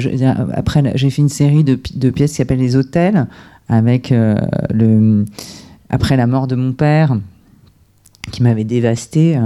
après 0.53 0.83
j'ai 0.95 1.09
fait 1.09 1.21
une 1.21 1.29
série 1.29 1.63
de, 1.63 1.75
pièces 1.75 2.31
qui 2.31 2.37
s'appelle 2.37 2.59
Les 2.59 2.75
Hôtels, 2.75 3.27
avec 3.69 4.09
le, 4.11 5.25
après 5.89 6.17
la 6.17 6.27
mort 6.27 6.47
de 6.47 6.55
mon 6.55 6.73
père 6.73 7.17
qui 8.31 8.43
m'avait 8.43 8.63
dévasté. 8.63 9.39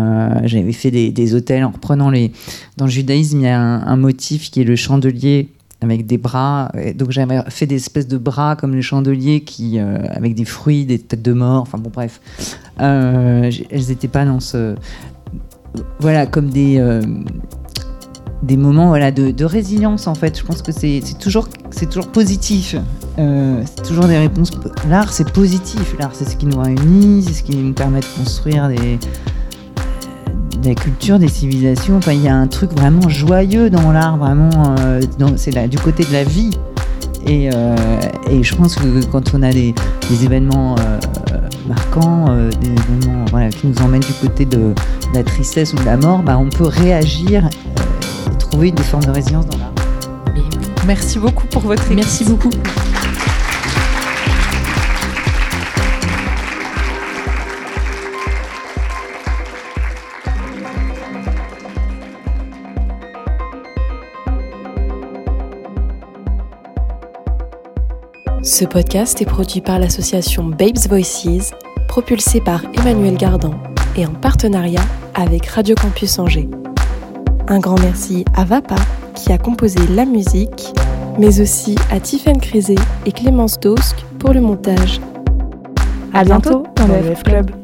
J'avais 0.44 0.74
fait 0.74 0.92
des, 0.92 1.36
hôtels 1.36 1.64
en 1.64 1.72
reprenant 1.72 2.10
les. 2.10 2.34
Dans 2.76 2.86
le 2.86 2.92
judaïsme, 2.92 3.40
il 3.40 3.44
y 3.44 3.48
a 3.48 3.60
un, 3.60 3.96
motif 3.96 4.52
qui 4.52 4.62
est 4.62 4.66
le 4.66 4.76
chandelier 4.76 5.50
avec 5.80 6.06
des 6.06 6.18
bras. 6.18 6.72
donc 6.96 7.12
j'avais 7.12 7.42
fait 7.50 7.66
des 7.66 7.76
espèces 7.76 8.08
de 8.08 8.18
bras 8.18 8.56
comme 8.58 8.76
le 8.76 8.82
chandelier 8.82 9.42
qui, 9.42 9.80
avec 9.80 10.36
des 10.36 10.44
fruits, 10.44 10.86
des 10.86 11.00
têtes 11.00 11.22
de 11.22 11.32
mort. 11.32 11.62
Enfin 11.62 11.78
bon, 11.78 11.92
bref. 11.94 12.20
elles 12.78 13.88
n'étaient 13.88 14.10
pas 14.10 14.26
dans 14.26 14.42
ce. 14.42 14.76
Voilà, 16.00 16.26
comme 16.26 16.50
des 16.50 16.78
des 18.44 18.58
moments 18.58 18.90
voilà, 18.90 19.12
de, 19.12 19.46
résilience 19.46 20.08
en 20.08 20.16
fait. 20.16 20.38
Je 20.38 20.44
pense 20.44 20.62
que 20.62 20.72
c'est 20.72 21.02
toujours, 21.20 21.48
toujours 21.90 22.08
positif. 22.08 22.76
Euh, 23.18 23.62
c'est 23.66 23.84
toujours 23.84 24.06
des 24.06 24.18
réponses. 24.18 24.52
L'art 24.90 25.12
c'est 25.12 25.32
positif. 25.32 25.96
L'art 26.00 26.12
c'est 26.14 26.30
ce 26.30 26.36
qui 26.36 26.46
nous 26.46 26.60
réunit, 26.60 27.24
c'est 27.24 27.34
ce 27.34 27.44
qui 27.44 27.56
nous 27.56 27.74
permet 27.74 28.02
de 28.02 28.06
construire 28.18 28.68
des, 28.68 29.00
des 30.60 30.76
cultures, 30.76 31.20
des 31.20 31.30
civilisations. 31.30 31.98
Enfin, 31.98 32.12
il 32.12 32.22
y 32.22 32.28
a 32.28 32.36
un 32.36 32.48
truc 32.48 32.72
vraiment 32.74 33.08
joyeux 33.08 33.70
dans 33.70 33.92
l'art, 33.92 34.18
vraiment. 34.18 34.76
Euh, 34.80 35.02
c'est 35.38 35.68
du 35.70 35.80
côté 35.80 36.04
de 36.04 36.14
la 36.14 36.24
vie. 36.24 36.52
Et, 37.26 37.50
euh, 37.54 37.76
et, 38.30 38.44
je 38.44 38.54
pense 38.54 38.76
que 38.76 39.06
quand 39.06 39.34
on 39.34 39.44
a 39.44 39.54
des, 39.54 39.74
événements 40.22 40.76
marquants, 41.70 42.26
des 42.60 42.68
événements 42.68 43.24
voilà, 43.32 43.48
qui 43.48 43.68
nous 43.68 43.78
emmènent 43.82 44.02
du 44.02 44.12
côté 44.22 44.44
de, 44.44 44.74
la 45.14 45.24
tristesse 45.24 45.74
ou 45.74 45.78
de 45.78 45.86
la 45.86 45.96
mort, 45.96 46.22
bah, 46.22 46.38
on 46.38 46.50
peut 46.50 46.68
réagir 46.68 47.48
trouver 48.54 48.72
des 48.72 48.84
formes 48.84 49.06
de 49.06 49.10
résilience 49.10 49.48
dans 49.48 49.58
l'art. 49.58 49.74
Merci 50.86 51.18
beaucoup 51.18 51.48
pour 51.48 51.64
votre 51.64 51.92
Merci 51.92 52.24
beaucoup. 52.24 52.52
Ce 68.44 68.66
podcast 68.66 69.20
est 69.20 69.26
produit 69.26 69.62
par 69.62 69.80
l'association 69.80 70.44
Babes 70.44 70.78
Voices, 70.88 71.54
propulsé 71.88 72.40
par 72.40 72.62
Emmanuel 72.76 73.18
Gardan 73.18 73.56
et 73.96 74.06
en 74.06 74.14
partenariat 74.14 74.84
avec 75.16 75.48
Radio 75.48 75.74
Campus 75.74 76.20
Angers. 76.20 76.48
Un 77.48 77.60
grand 77.60 77.80
merci 77.82 78.24
à 78.36 78.46
Vapa 78.46 78.76
qui 79.16 79.32
a 79.32 79.38
composé 79.38 79.80
la 79.90 80.06
musique, 80.06 80.74
mais 81.20 81.42
aussi 81.42 81.76
à 81.92 82.00
Tiffany 82.00 82.40
Crisé 82.40 82.76
et 83.06 83.12
Clémence 83.12 83.60
Dosk 83.60 83.98
pour 84.20 84.34
le 84.34 84.42
montage. 84.42 85.02
À 86.14 86.24
bientôt 86.24 86.64
dans 86.76 86.88
le 86.88 87.16
F 87.16 87.24
Club. 87.24 87.63